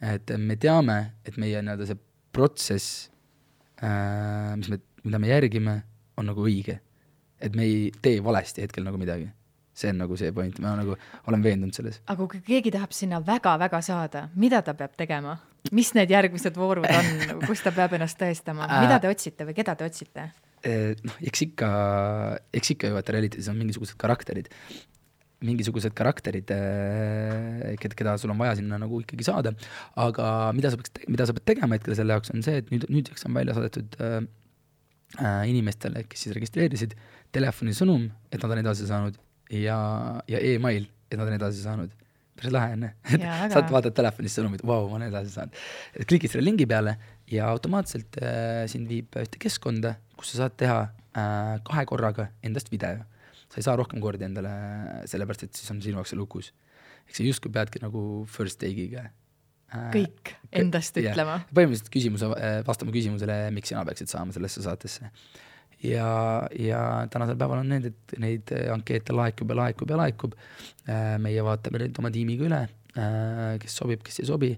et 0.00 0.30
me 0.38 0.56
teame, 0.56 0.98
et 1.24 1.36
meie 1.36 1.60
nii-öelda 1.62 1.90
see 1.90 2.00
protsess 2.32 3.10
äh, 3.82 4.56
mis 4.56 4.70
me, 4.72 4.80
mida 5.04 5.18
me 5.18 5.30
järgime, 5.30 5.78
on 6.16 6.30
nagu 6.30 6.44
õige. 6.46 6.80
et 7.40 7.56
me 7.56 7.64
ei 7.66 7.88
tee 8.02 8.22
valesti 8.24 8.62
hetkel 8.62 8.84
nagu 8.86 8.98
midagi. 8.98 9.28
see 9.74 9.90
on 9.90 9.98
nagu 10.04 10.16
see 10.16 10.30
point, 10.32 10.58
ma 10.62 10.76
nagu 10.78 10.96
olen 11.26 11.42
veendunud 11.42 11.74
selles. 11.74 12.00
aga 12.06 12.28
kui 12.30 12.40
keegi 12.46 12.72
tahab 12.74 12.94
sinna 12.94 13.20
väga-väga 13.26 13.82
saada, 13.82 14.28
mida 14.34 14.62
ta 14.62 14.74
peab 14.74 14.96
tegema? 14.96 15.38
Mis 15.72 15.92
need 15.96 16.10
järgmised 16.12 16.56
voorud 16.58 16.88
on, 16.88 17.38
kus 17.48 17.62
ta 17.64 17.72
peab 17.74 17.94
ennast 17.96 18.18
tõestama, 18.20 18.66
äh. 18.68 18.82
mida 18.84 18.98
te 19.00 19.12
otsite 19.12 19.46
või 19.48 19.56
keda 19.56 19.76
te 19.78 19.86
otsite? 19.88 20.26
Äh, 20.64 20.92
noh, 21.04 21.20
eks 21.24 21.46
ikka, 21.46 21.70
eks 22.56 22.74
ikka 22.76 22.90
ju 22.90 22.98
vaata 22.98 23.16
reality's 23.16 23.48
on 23.52 23.60
mingisugused 23.60 23.96
karakterid 24.00 24.52
mingisugused 25.44 25.92
karakterid, 25.96 26.48
äh, 26.54 27.74
keda, 27.80 28.16
sul 28.20 28.32
on 28.32 28.40
vaja 28.40 28.54
sinna 28.60 28.78
nagu 28.80 29.00
ikkagi 29.02 29.26
saada, 29.26 29.52
aga 30.00 30.28
mida 30.56 30.70
sa 30.72 30.78
peaks, 30.80 31.04
mida 31.10 31.26
sa 31.28 31.34
pead 31.36 31.46
tegema 31.52 31.76
hetkel 31.76 31.96
selle 31.98 32.16
jaoks, 32.16 32.32
on 32.34 32.44
see, 32.46 32.62
et 32.62 32.70
nüüd, 32.72 32.86
nüüdseks 32.92 33.26
on 33.28 33.36
välja 33.36 33.56
saadetud 33.58 33.98
äh, 34.00 34.22
inimestele, 35.50 36.06
kes 36.08 36.26
siis 36.26 36.36
registreerisid, 36.38 36.96
telefonisõnum, 37.34 38.08
et 38.32 38.40
nad 38.40 38.56
on 38.56 38.62
edasi 38.62 38.88
saanud 38.88 39.18
ja, 39.52 39.76
ja 40.30 40.40
email, 40.54 40.88
et 41.10 41.18
nad 41.20 41.28
on 41.28 41.36
edasi 41.36 41.62
saanud. 41.64 41.92
Päris 42.34 42.54
lahe 42.54 42.74
on, 42.76 42.84
et 42.88 43.24
saad 43.54 43.72
vaatad 43.72 43.96
telefonist 43.96 44.40
sõnumit, 44.40 44.64
vau, 44.66 44.88
ma 44.90 44.98
olen 44.98 45.08
edasi 45.12 45.34
saanud. 45.36 45.64
klikid 46.10 46.32
selle 46.32 46.46
lingi 46.46 46.66
peale 46.70 46.96
ja 47.30 47.48
automaatselt 47.52 48.20
äh, 48.20 48.64
sind 48.70 48.90
viib 48.90 49.16
ühte 49.20 49.40
keskkonda, 49.42 49.96
kus 50.18 50.34
sa 50.34 50.44
saad 50.44 50.56
teha 50.60 50.78
äh, 50.84 51.58
kahe 51.66 51.86
korraga 51.90 52.30
endast 52.42 52.72
video 52.74 53.04
sa 53.54 53.60
ei 53.62 53.66
saa 53.68 53.76
rohkem 53.78 54.02
kordi 54.02 54.26
endale, 54.26 54.52
sellepärast 55.10 55.46
et 55.46 55.58
siis 55.58 55.70
on 55.70 55.78
sinu 55.82 56.00
jaoks 56.00 56.10
see 56.10 56.18
lukus. 56.18 56.50
eks 57.06 57.20
sa 57.20 57.26
justkui 57.26 57.52
peadki 57.54 57.82
nagu 57.82 58.00
first 58.30 58.58
take'iga 58.58 59.04
äh, 59.04 59.90
kõik 59.94 60.34
endast 60.50 60.98
ütlema. 60.98 61.38
põhimõtteliselt 61.54 61.92
küsimuse, 61.94 62.30
äh, 62.34 62.58
vastama 62.66 62.94
küsimusele, 62.94 63.38
miks 63.54 63.70
sina 63.70 63.84
peaksid 63.86 64.10
saama 64.10 64.34
sellesse 64.34 64.64
saatesse. 64.64 65.10
Ja, 65.84 66.08
ja 66.58 66.80
tänasel 67.12 67.36
päeval 67.40 67.62
on 67.62 67.74
need, 67.74 67.90
et 67.90 68.16
neid 68.22 68.54
ankeete 68.72 69.16
laekub 69.16 69.52
ja 69.52 69.58
laekub 69.60 69.92
ja 69.92 70.00
laekub. 70.00 70.38
Äh, 70.88 71.14
meie 71.22 71.44
vaatame 71.44 71.82
neid 71.82 72.00
oma 72.00 72.12
tiimiga 72.14 72.48
üle, 72.48 72.62
kes 73.58 73.76
sobib, 73.80 74.04
kes 74.06 74.20
ei 74.22 74.28
sobi. 74.28 74.50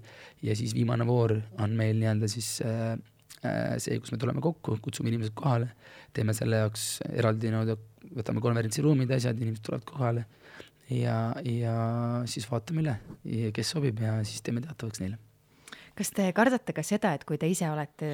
Ja 0.45 0.55
siis 0.55 0.75
viimane 0.77 1.07
voor 1.07 1.33
on 1.63 1.77
meil 1.77 1.97
nii-öelda 1.97 2.29
siis 2.29 2.57
see, 2.61 3.99
kus 4.01 4.11
me 4.13 4.19
tuleme 4.21 4.41
kokku, 4.43 4.77
kutsume 4.83 5.09
inimesed 5.09 5.33
kohale, 5.37 5.71
teeme 6.13 6.35
selle 6.37 6.61
jaoks 6.63 6.87
eraldi 7.09 7.49
nii-öelda 7.53 7.77
võtame 8.17 8.43
konverentsiruumid, 8.43 9.13
asjad, 9.17 9.39
inimesed 9.41 9.65
tulevad 9.65 9.87
kohale. 9.89 10.25
Ja, 10.93 11.17
ja 11.43 11.77
siis 12.29 12.47
vaatame 12.47 12.85
üle, 12.85 12.99
kes 13.55 13.73
sobib 13.75 13.99
ja 14.05 14.19
siis 14.25 14.45
teeme 14.45 14.63
teatavaks 14.63 15.03
neile 15.03 15.17
kas 15.97 16.11
te 16.13 16.29
kardate 16.35 16.75
ka 16.77 16.83
seda, 16.85 17.13
et 17.17 17.25
kui 17.27 17.39
te 17.41 17.49
ise 17.49 17.69
olete 17.71 18.11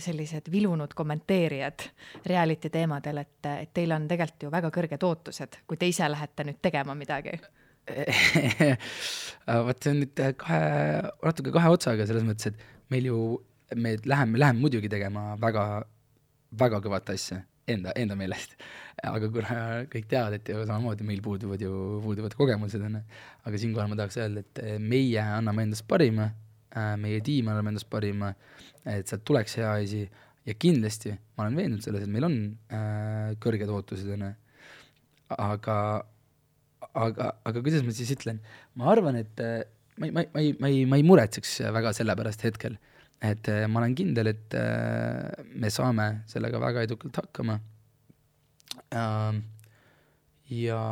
sellised 0.00 0.48
vilunud 0.52 0.94
kommenteerijad 0.96 1.84
reality 2.26 2.70
teemadel, 2.72 3.22
et, 3.24 3.50
et 3.52 3.72
teil 3.76 3.92
on 3.96 4.08
tegelikult 4.08 4.48
ju 4.48 4.52
väga 4.54 4.72
kõrged 4.74 5.06
ootused, 5.08 5.62
kui 5.68 5.80
te 5.80 5.88
ise 5.90 6.08
lähete 6.08 6.46
nüüd 6.48 6.60
tegema 6.64 6.96
midagi 6.98 7.36
vot 9.66 9.78
see 9.80 9.92
on 9.92 10.02
nüüd 10.02 10.22
kahe, 10.40 10.58
natuke 11.24 11.52
kahe 11.54 11.70
otsaga 11.72 12.06
selles 12.08 12.26
mõttes, 12.26 12.50
et 12.50 12.90
meil 12.92 13.08
ju, 13.08 13.20
me 13.76 13.94
läheme, 14.04 14.40
läheme 14.40 14.60
muidugi 14.64 14.90
tegema 14.92 15.30
väga, 15.40 15.64
väga 16.60 16.82
kõvat 16.84 17.14
asja 17.14 17.40
enda, 17.68 17.94
enda 17.96 18.16
meelest. 18.18 18.56
aga 19.04 19.30
kuna 19.32 19.56
kõik 19.92 20.08
teavad, 20.10 20.38
et 20.38 20.50
ju 20.50 20.64
samamoodi 20.64 21.06
meil 21.06 21.22
puuduvad 21.24 21.62
ju, 21.62 21.72
puuduvad 22.04 22.34
kogemused, 22.38 22.82
on 22.84 22.98
ju, 22.98 23.02
aga 23.48 23.62
siinkohal 23.62 23.90
ma 23.90 23.98
tahaks 24.00 24.20
öelda, 24.20 24.44
et 24.44 24.62
meie 24.82 25.22
anname 25.22 25.68
endast 25.68 25.86
parima, 25.88 26.30
äh, 26.32 26.47
meie 27.00 27.20
tiim 27.24 27.48
annab 27.48 27.70
endast 27.70 27.88
parima, 27.90 28.32
et 28.84 29.08
sealt 29.08 29.24
tuleks 29.28 29.58
hea 29.60 29.70
asi. 29.82 30.02
Ja 30.48 30.54
kindlasti 30.56 31.10
ma 31.36 31.44
olen 31.44 31.58
veendunud 31.58 31.84
selles, 31.84 32.04
et 32.06 32.12
meil 32.12 32.24
on 32.24 32.36
äh, 32.72 33.34
kõrged 33.42 33.68
ootused, 33.68 34.08
on 34.14 34.22
ju, 34.24 34.30
aga, 35.34 35.74
aga, 36.88 37.26
aga 37.44 37.64
kuidas 37.64 37.84
ma 37.84 37.92
siis 37.92 38.14
ütlen, 38.14 38.38
ma 38.80 38.88
arvan, 38.94 39.18
et 39.20 39.42
äh, 39.44 39.60
ma 40.00 40.08
ei, 40.08 40.14
ma 40.14 40.22
ei, 40.22 40.30
ma 40.32 40.40
ei, 40.40 40.54
ma 40.56 40.70
ei, 40.72 40.86
ma 40.88 41.00
ei 41.00 41.04
muretseks 41.04 41.58
väga 41.74 41.92
selle 41.96 42.16
pärast 42.16 42.46
hetkel. 42.46 42.78
Et 43.18 43.50
äh, 43.50 43.66
ma 43.66 43.82
olen 43.82 43.96
kindel, 43.98 44.30
et 44.30 44.54
äh, 44.54 45.44
me 45.58 45.72
saame 45.74 46.08
sellega 46.30 46.60
väga 46.62 46.84
edukalt 46.86 47.18
hakkama. 47.18 47.58
Ähm, 48.94 49.42
ja, 50.54 50.82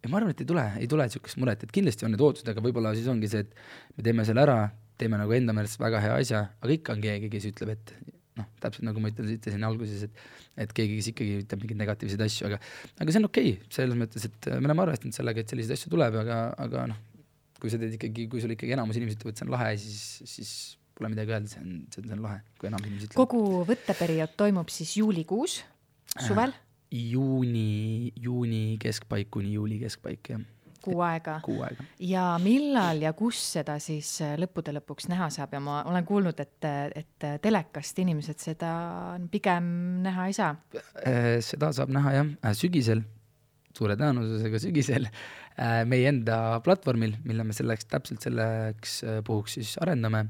ja 0.00 0.10
ma 0.10 0.20
arvan, 0.20 0.34
et 0.34 0.42
ei 0.44 0.48
tule, 0.48 0.66
ei 0.80 0.88
tule 0.90 1.06
niisugust 1.08 1.40
muret, 1.40 1.64
et 1.64 1.74
kindlasti 1.74 2.06
on 2.06 2.14
need 2.14 2.22
ootused, 2.24 2.48
aga 2.48 2.62
võib-olla 2.64 2.94
siis 2.96 3.08
ongi 3.12 3.28
see, 3.30 3.44
et 3.44 3.98
me 3.98 4.06
teeme 4.06 4.24
selle 4.28 4.44
ära, 4.46 4.56
teeme 5.00 5.20
nagu 5.20 5.34
enda 5.36 5.54
meelest 5.56 5.80
väga 5.80 6.00
hea 6.04 6.16
asja, 6.22 6.46
aga 6.60 6.76
ikka 6.76 6.96
on 6.96 7.04
keegi, 7.04 7.30
kes 7.32 7.48
ütleb, 7.52 7.74
et 7.76 7.92
noh, 8.40 8.48
täpselt 8.62 8.86
nagu 8.86 9.02
ma 9.02 9.12
ütlesin 9.12 9.66
alguses, 9.68 10.06
et 10.08 10.24
et 10.60 10.72
keegi, 10.76 10.96
kes 10.98 11.10
ikkagi 11.12 11.36
ütleb 11.44 11.62
mingeid 11.62 11.78
negatiivseid 11.80 12.24
asju, 12.24 12.48
aga 12.50 12.58
aga 13.00 13.12
see 13.12 13.20
on 13.20 13.28
okei 13.28 13.52
okay,, 13.54 13.70
selles 13.76 13.96
mõttes, 13.96 14.26
et 14.28 14.50
me 14.56 14.68
oleme 14.68 14.84
arvestanud 14.84 15.16
sellega, 15.16 15.44
et 15.44 15.52
selliseid 15.52 15.76
asju 15.76 15.92
tuleb, 15.94 16.18
aga, 16.20 16.40
aga 16.66 16.88
noh, 16.90 16.98
kui 17.60 17.72
sa 17.72 17.80
teed 17.80 17.96
ikkagi, 17.96 18.26
kui 18.32 18.42
sul 18.42 18.52
ikkagi 18.56 18.74
enamus 18.76 18.98
inimesed 19.00 19.20
ütlevad, 19.20 19.38
see 19.38 19.46
on 19.46 19.54
lahe, 19.54 19.70
siis, 19.80 20.00
siis 20.28 20.52
pole 20.96 21.12
midagi 21.12 21.32
öelda, 21.32 21.52
see 21.52 21.62
on, 21.62 21.78
see 21.92 22.16
on 22.16 22.24
lahe, 22.26 22.40
kui 22.60 22.68
enam 22.68 22.84
inimesi 22.84 23.08
ütleb. 23.08 23.20
kogu 23.22 23.62
võtteperiood 23.68 24.34
toimub 24.40 24.72
siis 24.74 24.96
juulikuus, 25.00 25.60
suvel 26.18 26.52
äh,? 26.52 26.66
Juuni, 26.90 28.12
juuni 28.16 28.78
keskpaik 28.82 29.30
kuni 29.30 29.54
juuli 29.54 29.78
keskpaik, 29.82 30.32
jah. 30.32 30.40
Kuu 30.80 31.02
aega. 31.04 31.34
Kuu 31.44 31.58
aega. 31.60 31.84
ja 32.00 32.24
millal 32.40 33.02
ja 33.04 33.12
kus 33.12 33.36
seda 33.58 33.74
siis 33.84 34.14
äh, 34.24 34.32
lõppude 34.40 34.72
lõpuks 34.78 35.10
näha 35.10 35.28
saab 35.34 35.52
ja 35.52 35.60
ma 35.60 35.82
olen 35.90 36.06
kuulnud, 36.08 36.40
et, 36.40 36.68
et 36.96 37.26
telekast 37.44 38.00
inimesed 38.00 38.40
seda 38.40 38.72
pigem 39.30 39.66
näha 40.06 40.30
ei 40.30 40.36
saa? 40.38 40.54
Äh, 41.04 41.36
seda 41.44 41.68
saab 41.76 41.92
näha 41.92 42.14
jah, 42.16 42.32
äh, 42.40 42.56
sügisel, 42.56 43.04
suure 43.76 43.98
tõenäosusega 44.00 44.62
sügisel 44.62 45.10
meie 45.60 46.06
enda 46.08 46.56
platvormil, 46.64 47.18
mille 47.28 47.44
me 47.44 47.52
selleks, 47.52 47.84
täpselt 47.90 48.24
selleks 48.24 49.02
puhuks 49.26 49.58
siis 49.58 49.74
arendame 49.82 50.22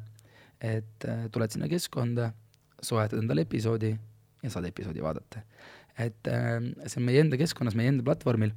et 0.61 1.07
tuled 1.33 1.55
sinna 1.55 1.69
keskkonda, 1.71 2.31
soetad 2.83 3.21
endale 3.23 3.45
episoodi 3.47 3.93
ja 4.43 4.51
saad 4.53 4.69
episoodi 4.69 5.03
vaadata. 5.05 5.43
Et 6.09 6.31
äh, 6.31 6.59
see 6.87 7.01
on 7.01 7.07
meie 7.09 7.23
enda 7.25 7.39
keskkonnas, 7.41 7.77
meie 7.79 7.93
enda 7.93 8.07
platvormil. 8.07 8.53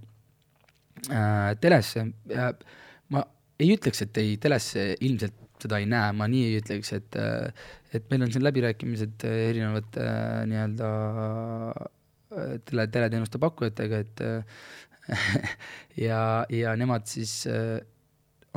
Äh,, 1.10 1.54
telesse 1.62 2.06
ja 2.30 2.52
ma 3.12 3.24
ei 3.62 3.74
ütleks, 3.76 4.04
et 4.06 4.20
ei, 4.22 4.36
telesse 4.41 4.94
ilmselt 5.04 5.39
seda 5.64 5.80
ei 5.80 5.88
näe, 5.89 6.12
ma 6.16 6.28
nii 6.30 6.44
ei 6.50 6.60
ütleks, 6.62 6.94
et 6.98 7.18
äh, 7.20 7.66
et 7.94 8.06
meil 8.10 8.26
on 8.26 8.32
siin 8.34 8.46
läbirääkimised 8.46 9.26
erinevate 9.30 10.02
äh, 10.02 10.44
nii-öelda 10.50 10.91
tele, 12.66 12.88
teleteenuste 12.89 13.38
pakkujatega, 13.41 14.00
et 14.02 14.24
ja, 16.08 16.22
ja 16.50 16.74
nemad 16.80 17.06
siis 17.06 17.44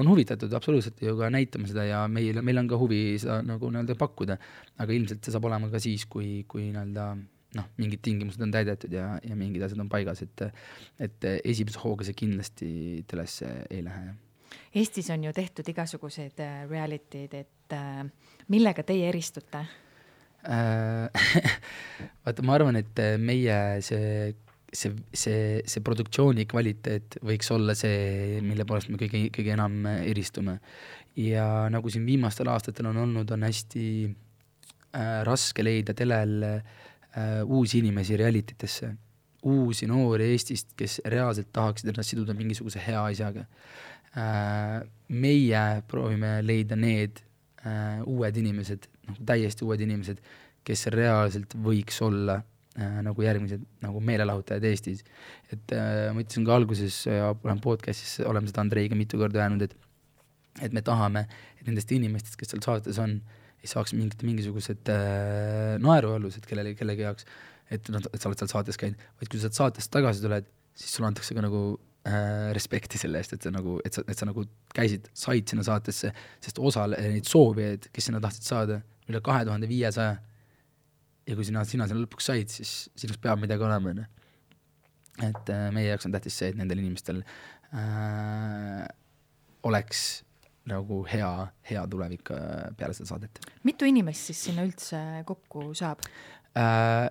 on 0.00 0.08
huvitatud 0.08 0.52
absoluutselt 0.56 1.02
ju 1.02 1.12
ka 1.18 1.28
näitama 1.32 1.68
seda 1.68 1.84
ja 1.84 2.02
meil, 2.08 2.40
meil 2.44 2.62
on 2.62 2.70
ka 2.70 2.78
huvi 2.80 3.00
seda 3.20 3.42
nagu 3.44 3.68
nii-öelda 3.72 3.96
pakkuda, 4.00 4.38
aga 4.80 4.96
ilmselt 4.96 5.24
see 5.24 5.34
saab 5.34 5.48
olema 5.50 5.68
ka 5.72 5.80
siis, 5.82 6.06
kui, 6.08 6.44
kui 6.48 6.70
nii-öelda 6.70 7.10
noh, 7.56 7.70
mingid 7.80 8.02
tingimused 8.04 8.42
on 8.44 8.52
täidetud 8.54 8.92
ja, 8.92 9.16
ja 9.24 9.38
mingid 9.38 9.64
asjad 9.66 9.82
on 9.82 9.90
paigas, 9.92 10.22
et 10.26 10.46
et 11.02 11.26
esimese 11.42 11.80
hooga 11.82 12.06
see 12.06 12.16
kindlasti 12.16 12.70
telesse 13.08 13.50
ei 13.70 13.82
lähe. 13.84 14.14
Eestis 14.76 15.08
on 15.10 15.24
ju 15.24 15.32
tehtud 15.34 15.68
igasuguseid 15.72 16.40
äh, 16.44 16.62
reality'd, 16.70 17.34
et 17.34 17.74
äh, 17.74 18.04
millega 18.52 18.84
teie 18.86 19.08
eristute 19.10 19.62
äh, 19.62 21.28
vaata, 22.24 22.44
ma 22.44 22.58
arvan, 22.58 22.78
et 22.80 23.00
meie 23.22 23.56
see, 23.84 24.34
see, 24.72 24.92
see, 25.16 25.40
see 25.66 25.84
produktsiooni 25.84 26.46
kvaliteet 26.50 27.18
võiks 27.26 27.50
olla 27.54 27.76
see, 27.78 28.40
mille 28.44 28.66
poolest 28.68 28.92
me 28.92 29.00
kõige, 29.00 29.26
kõige 29.34 29.54
enam 29.56 29.88
eristume. 29.96 30.58
ja 31.16 31.46
nagu 31.72 31.90
siin 31.90 32.06
viimastel 32.06 32.50
aastatel 32.52 32.90
on 32.92 33.02
olnud, 33.06 33.30
on 33.32 33.46
hästi 33.48 33.86
äh, 34.04 35.22
raske 35.28 35.64
leida 35.64 35.96
telel 35.96 36.42
äh, 36.44 36.82
uusi 37.44 37.78
inimesi 37.80 38.16
reality 38.16 38.56
tesse, 38.58 38.90
uusi 39.46 39.86
noori 39.86 40.30
Eestist, 40.32 40.74
kes 40.76 41.00
reaalselt 41.04 41.52
tahaksid 41.54 41.92
ennast 41.92 42.12
siduda 42.12 42.34
mingisuguse 42.36 42.82
hea 42.82 43.04
asjaga 43.12 43.46
äh,. 44.16 44.82
meie 45.08 45.62
proovime 45.88 46.40
leida 46.42 46.76
need 46.76 47.22
äh, 47.62 48.02
uued 48.06 48.36
inimesed, 48.42 48.88
noh 49.08 49.22
täiesti 49.28 49.64
uued 49.64 49.80
inimesed, 49.86 50.20
kes 50.66 50.86
reaalselt 50.94 51.54
võiks 51.62 52.00
olla 52.02 52.40
äh, 52.40 53.00
nagu 53.06 53.22
järgmised 53.22 53.62
nagu 53.84 54.00
meelelahutajad 54.00 54.64
Eestis. 54.66 55.04
et 55.52 55.76
äh, 55.76 56.12
ma 56.12 56.24
ütlesin 56.24 56.46
ka 56.48 56.56
alguses 56.58 57.04
ja 57.06 57.32
olen 57.32 57.62
podcast'is, 57.62 58.18
oleme 58.26 58.50
seda 58.50 58.64
Andreiga 58.64 58.98
mitu 58.98 59.20
korda 59.20 59.44
öelnud, 59.44 59.68
et 59.68 59.76
et 60.64 60.72
me 60.72 60.80
tahame, 60.80 61.26
et 61.60 61.66
nendest 61.68 61.90
inimestest, 61.92 62.38
kes 62.40 62.54
seal 62.54 62.62
saates 62.64 62.98
on, 63.02 63.18
ei 63.66 63.72
saaks 63.72 63.94
mingit, 63.96 64.22
mingisugused 64.26 64.92
äh, 64.92 65.74
naerualused 65.82 66.46
kellelegi, 66.48 66.78
kellegi 66.80 67.04
jaoks, 67.06 67.26
et 67.74 67.90
nad, 67.92 68.06
et 68.12 68.22
sa 68.22 68.30
oled 68.30 68.40
seal 68.40 68.52
saates 68.52 68.78
käinud, 68.80 69.02
vaid 69.18 69.32
kui 69.32 69.40
sa 69.40 69.48
sealt 69.48 69.58
saatest 69.58 69.92
tagasi 69.94 70.22
tuled, 70.22 70.48
siis 70.76 70.94
sulle 70.94 71.10
antakse 71.10 71.34
ka 71.34 71.42
nagu 71.44 71.62
äh, 72.06 72.52
respekti 72.56 73.00
selle 73.00 73.20
eest, 73.22 73.34
et 73.36 73.46
sa 73.46 73.52
nagu, 73.54 73.80
et 73.86 73.98
sa, 73.98 74.04
et 74.06 74.18
sa 74.18 74.28
nagu 74.28 74.46
käisid, 74.76 75.10
said 75.16 75.50
sinna 75.50 75.66
saatesse, 75.66 76.12
sest 76.44 76.60
osal 76.62 76.94
neid 76.94 77.26
soovijaid, 77.28 77.90
kes 77.94 78.10
sinna 78.10 78.22
tahtsid 78.22 78.46
saada, 78.46 78.80
üle 79.10 79.22
kahe 79.24 79.46
tuhande 79.48 79.70
viiesaja 79.70 80.16
ja 81.26 81.38
kui 81.38 81.46
sina, 81.46 81.64
sina 81.66 81.88
sinna 81.90 82.04
lõpuks 82.04 82.30
said, 82.30 82.52
siis 82.52 82.76
sinust 82.98 83.22
peab 83.22 83.42
midagi 83.42 83.66
olema, 83.66 83.94
on 83.94 84.04
ju. 84.04 84.06
et 85.26 85.50
äh, 85.54 85.66
meie 85.74 85.90
jaoks 85.90 86.06
on 86.06 86.14
tähtis 86.14 86.38
see, 86.38 86.52
et 86.52 86.60
nendel 86.60 86.82
inimestel 86.82 87.22
äh, 87.74 88.86
oleks 89.66 90.06
nagu 90.70 91.02
hea, 91.10 91.30
hea 91.70 91.84
tulevik 91.90 92.32
äh, 92.34 92.72
peale 92.78 92.96
seda 92.96 93.12
saadet. 93.12 93.40
mitu 93.66 93.88
inimest 93.88 94.30
siis 94.30 94.42
sinna 94.48 94.66
üldse 94.66 95.02
kokku 95.28 95.70
saab 95.78 96.02
äh,? 96.56 97.06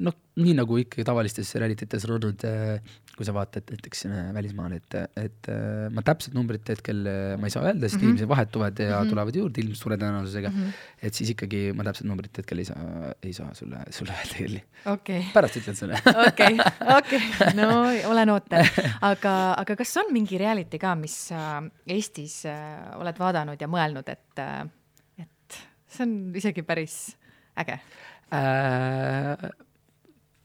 noh, 0.00 0.16
nii 0.40 0.54
nagu 0.56 0.78
ikka 0.80 1.04
tavalistes 1.04 1.52
realitytes 1.60 2.06
on 2.08 2.16
olnud 2.16 2.44
äh, 2.48 2.94
kui 3.20 3.28
sa 3.28 3.34
vaatad 3.36 3.68
näiteks 3.68 4.06
välismaal, 4.32 4.72
et, 4.78 4.94
et 5.20 5.48
äh, 5.52 5.90
ma 5.92 6.00
täpset 6.04 6.32
numbrit 6.32 6.70
hetkel 6.72 7.02
äh, 7.04 7.34
ma 7.36 7.50
ei 7.50 7.52
saa 7.52 7.66
öelda, 7.68 7.84
sest 7.84 7.98
mm 7.98 8.00
-hmm. 8.00 8.14
inimesed 8.14 8.30
vahetuvad 8.30 8.80
ja 8.80 8.86
mm 8.86 8.94
-hmm. 8.94 9.10
tulevad 9.12 9.36
juurde 9.36 9.60
ilmselt 9.60 9.82
suure 9.82 9.98
tõenäosusega 10.00 10.48
mm. 10.48 10.56
-hmm. 10.56 10.88
et 11.02 11.14
siis 11.14 11.34
ikkagi 11.34 11.60
ma 11.76 11.84
täpset 11.84 12.08
numbrit 12.08 12.40
hetkel 12.40 12.58
ei 12.58 12.64
saa, 12.64 13.12
ei 13.22 13.32
saa 13.36 13.52
sulle, 13.54 13.84
sulle 13.90 14.16
öelda, 14.16 14.40
Irli 14.40 14.62
okay.. 14.86 15.22
pärast 15.34 15.60
ütlen 15.60 15.76
sulle. 15.76 16.00
okei, 16.28 16.56
okei, 16.96 17.22
no 17.60 17.68
olen 18.12 18.30
ootel. 18.30 18.64
aga, 19.00 19.54
aga 19.60 19.76
kas 19.76 19.96
on 20.00 20.12
mingi 20.16 20.38
reality 20.38 20.78
ka, 20.78 20.94
mis 20.94 21.28
sa 21.28 21.62
Eestis 21.86 22.46
äh, 22.48 22.96
oled 22.96 23.18
vaadanud 23.18 23.60
ja 23.60 23.68
mõelnud, 23.68 24.08
et, 24.08 24.44
et 25.18 25.62
see 25.88 26.06
on 26.08 26.20
isegi 26.34 26.62
päris 26.62 27.02
äge 27.60 27.82
äh,? 28.32 29.68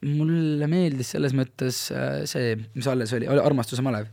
Mulle 0.03 0.67
meeldis 0.69 1.13
selles 1.15 1.35
mõttes 1.37 1.85
äh, 1.93 2.23
see, 2.29 2.55
mis 2.75 2.89
alles 2.89 3.13
oli, 3.15 3.29
Armastuse 3.29 3.85
malev. 3.85 4.09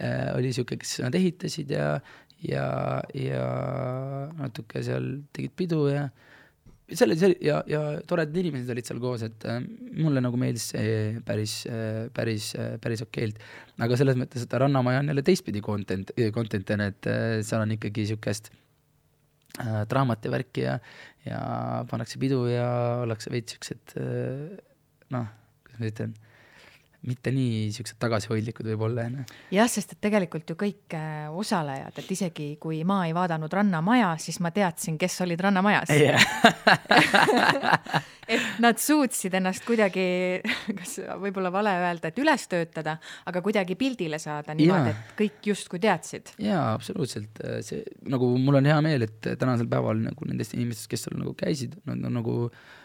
Äh, 0.00 0.30
oli 0.34 0.52
sihuke, 0.56 0.78
kes 0.80 0.98
nad 1.04 1.16
ehitasid 1.16 1.70
ja, 1.74 1.92
ja, 2.46 2.66
ja 3.14 3.44
natuke 4.38 4.82
seal 4.84 5.12
tegid 5.36 5.54
pidu 5.58 5.84
ja 5.92 6.08
selle, 6.90 7.14
see 7.20 7.36
ja, 7.46 7.60
ja 7.70 7.82
toredad 8.08 8.34
inimesed 8.40 8.72
olid 8.72 8.88
seal 8.88 9.02
koos, 9.02 9.22
et 9.28 9.44
äh, 9.48 9.60
mulle 10.00 10.22
nagu 10.24 10.40
meeldis 10.40 10.70
see 10.72 10.94
päris, 11.26 11.60
päris, 12.16 12.54
päris 12.82 13.04
okeilt. 13.06 13.44
aga 13.78 14.00
selles 14.00 14.18
mõttes, 14.18 14.46
et 14.46 14.56
Rannamaja 14.64 15.04
on 15.04 15.12
jälle 15.12 15.26
teistpidi 15.26 15.62
content, 15.64 16.10
content 16.34 16.74
on, 16.76 16.88
et 16.88 17.12
seal 17.46 17.62
on 17.62 17.76
ikkagi 17.76 18.08
sihukest 18.10 18.50
draamat 19.90 20.24
ja 20.24 20.30
värki 20.32 20.62
ja, 20.64 20.74
ja 21.26 21.38
pannakse 21.90 22.20
pidu 22.22 22.44
ja 22.48 22.66
ollakse 23.04 23.32
veits 23.34 23.56
siuksed 23.56 23.96
noh, 25.14 25.30
kuidas 25.64 25.80
ma 25.80 25.90
ütlen, 25.90 26.14
mitte 27.08 27.32
nii 27.32 27.70
siuksed 27.72 27.96
tagasihoidlikud 28.00 28.66
võib-olla, 28.72 29.06
onju. 29.08 29.22
jah, 29.54 29.68
sest 29.72 29.94
et 29.94 30.00
tegelikult 30.04 30.50
ju 30.52 30.56
kõik 30.60 30.96
äh, 30.96 31.30
osalejad, 31.32 31.96
et 31.96 32.10
isegi 32.12 32.48
kui 32.60 32.82
ma 32.88 33.00
ei 33.08 33.14
vaadanud 33.16 33.52
Rannamaja, 33.56 34.12
siis 34.20 34.36
ma 34.44 34.52
teadsin, 34.52 34.98
kes 35.00 35.16
olid 35.24 35.40
Rannamajas 35.40 35.92
yeah. 35.94 36.20
et 38.34 38.60
nad 38.60 38.76
suutsid 38.80 39.32
ennast 39.40 39.64
kuidagi, 39.64 40.04
kas 40.76 40.98
võib-olla 41.22 41.52
vale 41.54 41.72
öelda, 41.86 42.10
et 42.12 42.20
üles 42.20 42.44
töötada, 42.52 42.98
aga 43.30 43.42
kuidagi 43.46 43.78
pildile 43.80 44.20
saada 44.20 44.56
niimoodi, 44.58 44.92
et 44.92 45.14
kõik 45.22 45.48
justkui 45.54 45.80
teadsid. 45.80 46.34
jaa, 46.44 46.74
absoluutselt, 46.74 47.40
see 47.64 47.80
nagu 48.12 48.28
mul 48.36 48.60
on 48.60 48.68
hea 48.68 48.76
meel, 48.84 49.08
et 49.08 49.32
tänasel 49.40 49.72
päeval 49.72 50.04
nagu 50.04 50.28
nendest 50.28 50.52
inimestest, 50.58 50.92
kes 50.92 51.08
seal 51.08 51.16
nagu 51.22 51.32
käisid, 51.38 51.80
nad 51.88 52.04
on 52.10 52.20
nagu 52.20 52.36
Äh, 52.50 52.79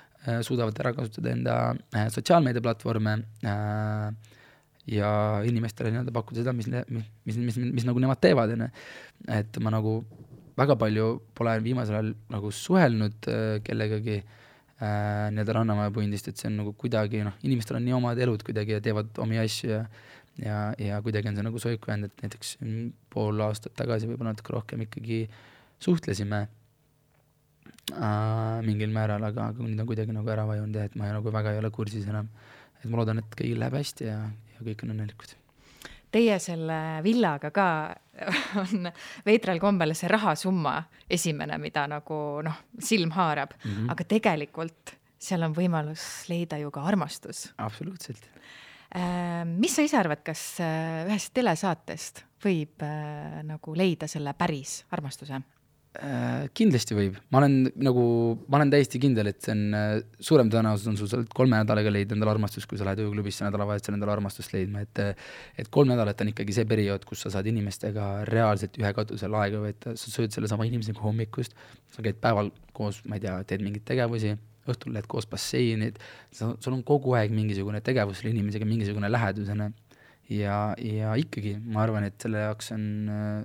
suudavad 0.45 0.79
ära 0.81 0.93
kasutada 0.97 1.31
enda 1.33 1.55
äh, 1.95 2.07
sotsiaalmeediaplatvorme 2.13 3.17
äh, 3.45 4.31
ja 4.95 5.11
inimestele 5.45 5.91
nii-öelda 5.93 6.13
pakkuda 6.13 6.43
seda, 6.43 6.53
mis, 6.53 6.69
mis, 6.69 7.05
mis, 7.25 7.37
mis, 7.41 7.59
mis 7.79 7.85
nagu 7.87 8.01
nemad 8.01 8.21
teevad, 8.21 8.53
on 8.53 8.67
ju. 8.67 8.71
et 9.33 9.59
ma 9.65 9.73
nagu 9.73 9.99
väga 10.57 10.77
palju 10.79 11.07
pole 11.35 11.55
viimasel 11.65 11.97
ajal 11.99 12.11
nagu 12.31 12.51
suhelnud 12.53 13.29
kellegagi 13.65 14.19
äh, 14.19 15.31
nii-öelda 15.33 15.57
Rannamaja 15.59 15.93
pundist, 15.95 16.29
et 16.29 16.41
see 16.41 16.51
on 16.51 16.59
nagu 16.61 16.75
kuidagi 16.77 17.23
noh, 17.25 17.37
inimestel 17.47 17.79
on 17.79 17.87
nii 17.87 17.97
omad 17.97 18.21
elud 18.27 18.45
kuidagi 18.45 18.77
ja 18.77 18.83
teevad 18.83 19.23
omi 19.25 19.41
asju 19.41 19.73
ja 19.73 19.85
ja, 20.41 20.73
ja 20.79 21.01
kuidagi 21.01 21.29
on 21.31 21.37
see 21.37 21.45
nagu 21.47 21.59
soiku 21.61 21.91
jäänud, 21.91 22.11
et 22.11 22.25
näiteks 22.25 22.57
pool 23.13 23.39
aastat 23.45 23.75
tagasi, 23.79 24.09
võib-olla 24.09 24.33
natuke 24.33 24.51
rohkem 24.55 24.83
ikkagi 24.83 25.25
suhtlesime 25.81 26.45
äh, 27.93 28.65
mingil 28.65 28.93
määral, 28.95 29.23
aga, 29.23 29.51
aga 29.53 29.65
nüüd 29.65 29.81
on 29.81 29.89
kuidagi 29.89 30.15
nagu 30.15 30.29
ära 30.33 30.45
vajunud 30.49 30.75
ja 30.75 30.85
et 30.89 30.95
ma 30.99 31.11
nagu 31.13 31.33
väga 31.33 31.53
ei 31.53 31.61
ole 31.61 31.71
kursis 31.75 32.07
enam. 32.09 32.29
et 32.81 32.89
ma 32.89 33.01
loodan, 33.01 33.21
et 33.21 33.37
kõigil 33.37 33.59
läheb 33.61 33.77
hästi 33.79 34.07
ja, 34.07 34.19
ja 34.55 34.65
kõik 34.65 34.83
on 34.85 34.93
õnnelikud. 34.95 35.35
Teie 36.15 36.37
selle 36.39 36.77
villaga 37.03 37.49
ka 37.51 37.69
on 38.63 38.89
veidral 39.25 39.59
kombel 39.59 39.95
see 39.97 40.09
rahasumma 40.11 40.77
esimene, 41.11 41.57
mida 41.61 41.85
nagu 41.91 42.19
noh, 42.45 42.61
silm 42.79 43.11
haarab 43.15 43.55
mm, 43.57 43.71
-hmm. 43.71 43.89
aga 43.91 44.07
tegelikult 44.15 44.95
seal 45.19 45.43
on 45.47 45.55
võimalus 45.55 46.05
leida 46.29 46.59
ju 46.61 46.71
ka 46.71 46.85
armastus. 46.85 47.49
absoluutselt 47.57 48.29
äh,. 48.95 49.43
mis 49.45 49.75
sa 49.75 49.81
ise 49.81 49.97
arvad, 49.97 50.23
kas 50.23 50.59
äh, 50.63 51.03
ühest 51.09 51.33
telesaatest 51.33 52.23
võib 52.45 52.85
äh, 52.85 53.41
nagu 53.43 53.75
leida 53.75 54.07
selle 54.07 54.33
päris 54.33 54.83
armastuse? 54.91 55.41
Äh, 55.95 56.47
kindlasti 56.57 56.95
võib, 56.97 57.15
ma 57.31 57.39
olen 57.39 57.69
nagu, 57.85 58.03
ma 58.51 58.57
olen 58.57 58.71
täiesti 58.73 58.99
kindel, 58.99 59.29
et 59.31 59.37
see 59.45 59.53
on, 59.53 59.61
äh, 59.77 59.91
suurem 60.19 60.49
tõenäosus 60.51 60.89
on 60.91 60.97
sul, 60.99 61.07
oled 61.15 61.29
kolme 61.37 61.59
nädalaga 61.61 61.93
leidnud 61.93 62.17
endale 62.17 62.33
armastust, 62.33 62.67
kui 62.67 62.79
sa 62.79 62.87
lähed 62.87 62.99
ööklubisse 63.05 63.45
nädalavahetusel 63.45 63.95
endale 63.95 64.11
armastust 64.15 64.51
leidma, 64.55 64.81
et 64.83 65.03
et 65.61 65.69
kolm 65.71 65.93
nädalat 65.93 66.19
on 66.25 66.31
ikkagi 66.33 66.55
see 66.57 66.67
periood, 66.67 67.05
kus 67.07 67.23
sa 67.23 67.31
saad 67.37 67.47
inimestega 67.47 68.25
reaalselt 68.27 68.75
ühe 68.81 68.91
katuse 68.97 69.29
all 69.29 69.37
aega 69.43 69.61
veeta, 69.63 69.93
sa 69.95 70.11
sööd 70.11 70.35
sellesama 70.35 70.67
inimesega 70.67 70.99
hommikust, 70.99 71.55
sa 71.95 72.03
käid 72.03 72.19
päeval 72.23 72.51
koos, 72.75 72.99
ma 73.05 73.15
ei 73.15 73.23
tea, 73.23 73.37
teed 73.47 73.63
mingeid 73.63 73.87
tegevusi, 73.87 74.35
õhtul 74.67 74.97
lähed 74.97 75.07
koos 75.07 75.29
basseini, 75.31 75.93
et 75.93 76.03
sa, 76.33 76.51
sul 76.59 76.75
on 76.75 76.83
kogu 76.83 77.15
aeg 77.15 77.31
mingisugune 77.31 77.79
tegevus 77.85 78.19
selle 78.19 78.33
inimesega, 78.35 78.67
mingisugune 78.67 79.13
lähedusene 79.13 79.71
ja, 80.33 80.59
ja 80.75 81.15
ikkagi 81.21 81.55
ma 81.61 81.85
arvan, 81.85 82.09
et 82.09 82.19
selle 82.19 82.43
jaoks 82.49 82.73
on 82.75 82.85
äh, 83.15 83.41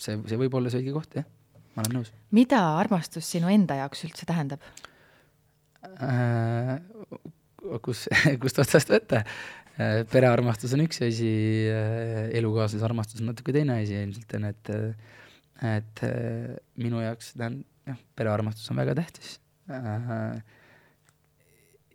see, 0.00 0.18
see 0.26 0.44
võib 0.46 0.58
olla 0.58 0.72
see 0.72 0.82
õige 0.82 0.96
koht, 0.96 1.20
jah 1.20 1.30
ma 1.76 1.84
olen 1.84 2.00
nõus. 2.00 2.10
mida 2.34 2.62
armastus 2.80 3.28
sinu 3.36 3.50
enda 3.52 3.78
jaoks 3.82 4.06
üldse 4.08 4.28
tähendab 4.28 4.64
äh,? 6.00 6.76
kus, 7.84 8.06
kust 8.42 8.60
otsast 8.62 8.92
võtta 8.92 9.22
äh,? 9.22 10.02
perearmastus 10.10 10.74
on 10.76 10.84
üks 10.86 11.02
asi 11.06 11.30
äh,, 11.70 12.26
elukaaslase 12.40 12.88
armastus 12.88 13.22
on 13.22 13.32
natuke 13.32 13.54
teine 13.56 13.80
asi 13.82 13.98
ilmselt 14.02 14.36
on, 14.40 14.50
et 14.52 14.74
et 15.64 16.04
äh, 16.04 16.52
minu 16.80 17.00
jaoks 17.00 17.32
tähendab, 17.36 17.64
jah, 17.88 18.00
perearmastus 18.18 18.72
on 18.72 18.80
väga 18.82 18.96
tähtis 18.98 19.38
äh, 19.72 20.40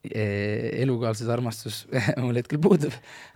Eh, 0.02 0.82
elukaaslase 0.82 1.30
armastus 1.30 1.76
mul 2.24 2.40
hetkel 2.40 2.58
puudub, 2.58 2.96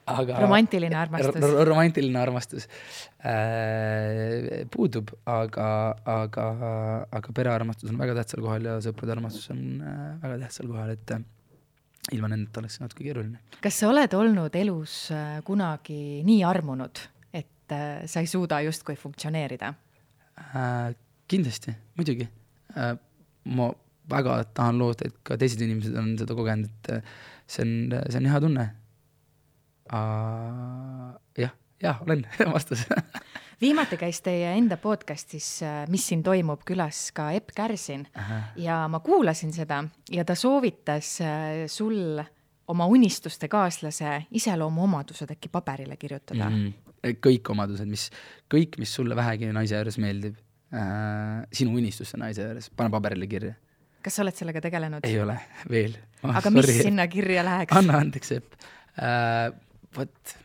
aga 0.09 0.39
romantiline 0.41 0.97
armastus 0.97 1.43
ro. 1.43 1.59
romantiline 1.69 2.17
armastus 2.17 2.65
äh, 3.21 4.63
puudub, 4.73 5.13
aga, 5.29 5.67
aga, 6.09 6.47
aga 7.19 7.35
perearmastus 7.37 7.93
on 7.93 8.01
väga 8.01 8.17
tähtsal 8.17 8.41
kohal 8.47 8.65
ja 8.65 8.79
sõprade 8.81 9.13
armastus 9.13 9.45
on 9.53 9.61
äh, 9.77 10.01
väga 10.25 10.39
tähtsal 10.47 10.73
kohal, 10.73 10.95
et 10.97 11.13
äh, 11.13 11.21
ilma 12.17 12.33
nendeta 12.33 12.63
oleks 12.63 12.81
natuke 12.81 13.05
keeruline. 13.05 13.37
kas 13.61 13.77
sa 13.83 13.93
oled 13.93 14.17
olnud 14.17 14.57
elus 14.57 14.97
äh, 15.13 15.37
kunagi 15.45 16.25
nii 16.25 16.41
armunud, 16.49 17.05
et 17.29 17.77
sa 18.09 18.25
ei 18.25 18.33
suuda 18.33 18.63
justkui 18.65 18.97
funktsioneerida 18.97 19.69
äh,? 20.49 20.97
kindlasti, 21.29 21.77
muidugi 21.93 22.25
äh,. 22.73 22.95
ma 23.53 23.69
väga 24.09 24.39
tahan 24.53 24.79
loota, 24.79 25.09
et 25.09 25.17
ka 25.23 25.37
teised 25.41 25.61
inimesed 25.65 25.95
on 25.99 26.13
seda 26.19 26.37
kogenud, 26.37 26.71
et 26.71 26.91
äh, 26.97 27.15
see 27.47 27.65
on, 27.65 27.95
see 28.09 28.21
on 28.21 28.31
hea 28.31 28.41
tunne. 28.43 28.69
jah, 31.37 31.51
jah, 31.81 32.01
olen 32.01 32.25
vastus 32.55 32.87
viimati 33.61 33.97
käis 34.01 34.21
teie 34.25 34.55
enda 34.57 34.77
podcast'is 34.81 35.49
Mis 35.93 36.07
siin 36.09 36.23
toimub 36.25 36.63
külas 36.65 37.11
ka 37.15 37.29
Epp 37.37 37.53
Kärsin 37.55 38.07
Aha. 38.17 38.39
ja 38.57 38.79
ma 38.89 38.99
kuulasin 39.05 39.53
seda 39.53 39.83
ja 40.11 40.25
ta 40.25 40.35
soovitas 40.35 41.19
sul 41.71 42.17
oma 42.67 42.87
unistuste 42.89 43.47
kaaslase 43.47 44.25
iseloomuomadused 44.31 45.31
äkki 45.35 45.49
paberile 45.49 45.97
kirjutada 45.97 46.49
mm? 46.49 46.73
-hmm. 46.73 47.19
kõik 47.27 47.51
omadused, 47.51 47.87
mis, 47.89 48.09
kõik, 48.53 48.79
mis 48.81 48.93
sulle 48.93 49.15
vähegi 49.15 49.51
naise 49.53 49.77
juures 49.77 49.97
meeldib 50.01 50.39
äh,, 50.73 51.45
sinu 51.53 51.77
unistuste 51.77 52.17
naise 52.17 52.41
juures, 52.41 52.69
pane 52.69 52.89
paberile 52.89 53.27
kirja. 53.27 53.53
Kas 54.05 54.19
sa 54.19 54.25
oled 54.25 54.37
sellega 54.37 54.61
tegelenud? 54.61 55.05
ei 55.07 55.17
ole, 55.21 55.37
veel 55.71 55.95
oh,. 56.21 56.29
aga 56.29 56.45
sorry. 56.47 56.61
mis 56.61 56.83
sinna 56.85 57.07
kirja 57.11 57.45
läheks? 57.47 57.73
anna 57.77 57.99
andeks, 58.03 58.35
Epp 58.37 58.55
äh,. 59.01 59.49
vot, 59.95 60.35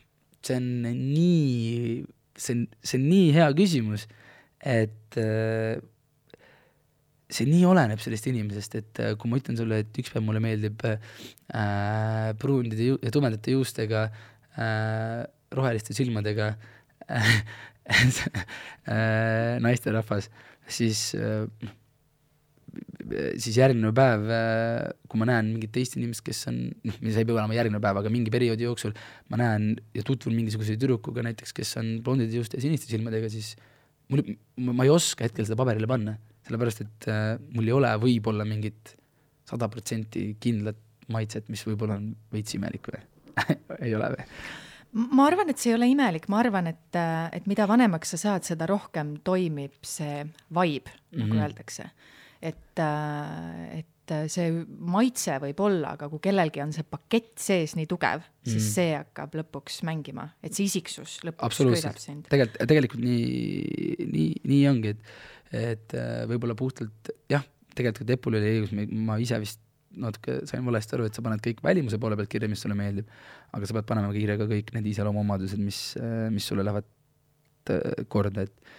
see 0.41 0.57
on 0.57 0.67
nii, 0.87 2.01
see 2.39 2.57
on, 2.57 2.67
see 2.81 2.97
on 2.99 3.07
nii 3.11 3.31
hea 3.35 3.47
küsimus, 3.57 4.07
et 4.73 5.19
äh, 5.21 5.77
see 7.31 7.47
nii 7.47 7.63
oleneb 7.69 8.01
sellest 8.03 8.27
inimesest, 8.31 8.77
et 8.79 9.01
äh, 9.03 9.13
kui 9.19 9.31
ma 9.31 9.39
ütlen 9.39 9.59
sulle, 9.59 9.81
et 9.83 10.01
üks 10.01 10.11
päev 10.13 10.25
mulle 10.27 10.41
meeldib 10.43 10.83
äh, 10.87 12.31
pruunide 12.41 12.89
ju- 12.91 12.99
ja 13.03 13.13
tumedate 13.13 13.55
juustega 13.55 14.07
äh,, 14.57 15.21
roheliste 15.55 15.95
silmadega 15.95 16.53
äh, 17.11 17.35
äh, 17.91 19.59
naisterahvas, 19.63 20.29
siis 20.71 21.11
äh, 21.19 21.45
siis 23.41 23.57
järgmine 23.57 23.91
päev, 23.95 24.25
äh, 24.31 24.91
kui 25.11 25.19
ma 25.19 25.27
näen 25.27 25.51
mingit 25.55 25.73
teist 25.75 25.97
inimest, 25.97 26.23
kes 26.25 26.45
on, 26.51 26.61
noh, 26.87 26.97
see 27.01 27.23
ei 27.23 27.27
pea 27.27 27.35
olema 27.35 27.57
järgmine 27.57 27.83
päev, 27.83 27.99
aga 28.01 28.13
mingi 28.13 28.31
perioodi 28.33 28.67
jooksul 28.67 28.95
ma 29.33 29.41
näen 29.41 29.73
ja 29.97 30.05
tutvun 30.07 30.37
mingisuguse 30.37 30.77
tüdrukuga 30.79 31.25
näiteks, 31.27 31.53
kes 31.57 31.75
on 31.81 31.97
blondide 32.05 32.39
juuste 32.39 32.59
ja 32.59 32.65
siniste 32.65 32.87
silmadega, 32.91 33.29
siis 33.33 33.53
mul, 34.11 34.23
ma 34.71 34.87
ei 34.87 34.93
oska 34.93 35.27
hetkel 35.27 35.47
seda 35.47 35.59
paberile 35.59 35.89
panna 35.91 36.15
sellepärast 36.47 36.83
et 36.85 37.07
äh, 37.11 37.35
mul 37.55 37.69
ei 37.69 37.75
ole 37.75 37.91
võib-olla 38.01 38.45
mingit 38.47 38.95
sada 39.47 39.69
protsenti 39.71 40.31
kindlat 40.41 40.79
maitset, 41.11 41.47
mis 41.51 41.63
võib-olla 41.67 41.97
on 41.99 42.11
veits 42.33 42.55
imelik 42.57 42.87
või 42.91 43.01
ei 43.85 43.95
ole 43.97 44.11
või? 44.15 44.27
ma 45.15 45.27
arvan, 45.29 45.51
et 45.51 45.61
see 45.61 45.71
ei 45.71 45.77
ole 45.77 45.87
imelik, 45.91 46.27
ma 46.31 46.41
arvan, 46.41 46.71
et, 46.71 46.89
äh, 46.99 47.27
et 47.37 47.47
mida 47.51 47.67
vanemaks 47.69 48.15
sa 48.15 48.21
saad, 48.25 48.47
seda 48.47 48.67
rohkem 48.69 49.15
toimib 49.23 49.77
see 49.87 50.25
vibe 50.25 50.91
mm, 50.91 50.97
-hmm. 50.97 51.21
nagu 51.21 51.33
mhm. 51.33 51.43
öeldakse. 51.45 51.91
Et, 52.41 52.81
äh, 52.81 53.81
et 53.81 54.13
see 54.31 54.51
maitse 54.91 55.37
võib 55.39 55.61
olla, 55.63 55.93
aga 55.95 56.09
kui 56.11 56.19
kellelgi 56.23 56.63
on 56.63 56.73
see 56.75 56.83
pakett 56.83 57.31
sees 57.39 57.77
nii 57.77 57.87
tugev 57.87 58.19
mm, 58.19 58.43
siis 58.43 58.63
mhm. 58.65 58.71
see 58.73 58.93
hakkab 58.97 59.37
lõpuks 59.39 59.81
mängima, 59.87 60.27
et 60.43 60.57
see 60.57 60.67
isiksus 60.67 61.19
lõpuks 61.27 61.61
köidab 61.61 61.99
sind. 62.01 62.27
tegelikult, 62.31 62.65
tegelikult 62.67 63.05
nii, 63.05 64.07
nii, 64.11 64.31
nii 64.51 64.63
ongi, 64.71 64.95
et 64.95 65.13
et 65.51 65.95
äh, 65.99 66.21
võib-olla 66.31 66.55
puhtalt 66.55 67.11
jah, 67.31 67.43
tegelikult 67.75 68.13
Epul 68.15 68.37
oli 68.39 68.53
õigus, 68.55 68.71
ma 68.95 69.17
ise 69.19 69.39
vist 69.41 69.59
natuke 69.99 70.37
sain 70.47 70.63
valesti 70.63 70.95
aru, 70.95 71.07
et 71.09 71.17
sa 71.17 71.23
paned 71.25 71.41
kõik 71.43 71.59
välimuse 71.65 71.99
poole 71.99 72.15
pealt 72.19 72.31
kirja, 72.31 72.47
mis 72.51 72.61
sulle 72.63 72.77
meeldib, 72.79 73.09
aga 73.51 73.67
sa 73.67 73.75
pead 73.75 73.89
panema 73.89 74.13
kirja 74.15 74.37
ka 74.39 74.47
kõik 74.47 74.71
need 74.77 74.87
iseloomuomadused, 74.93 75.59
mis, 75.59 75.81
mis 76.31 76.47
sulle 76.47 76.63
lähevad 76.67 76.87
äh, 77.75 78.05
korda, 78.11 78.47
et 78.47 78.71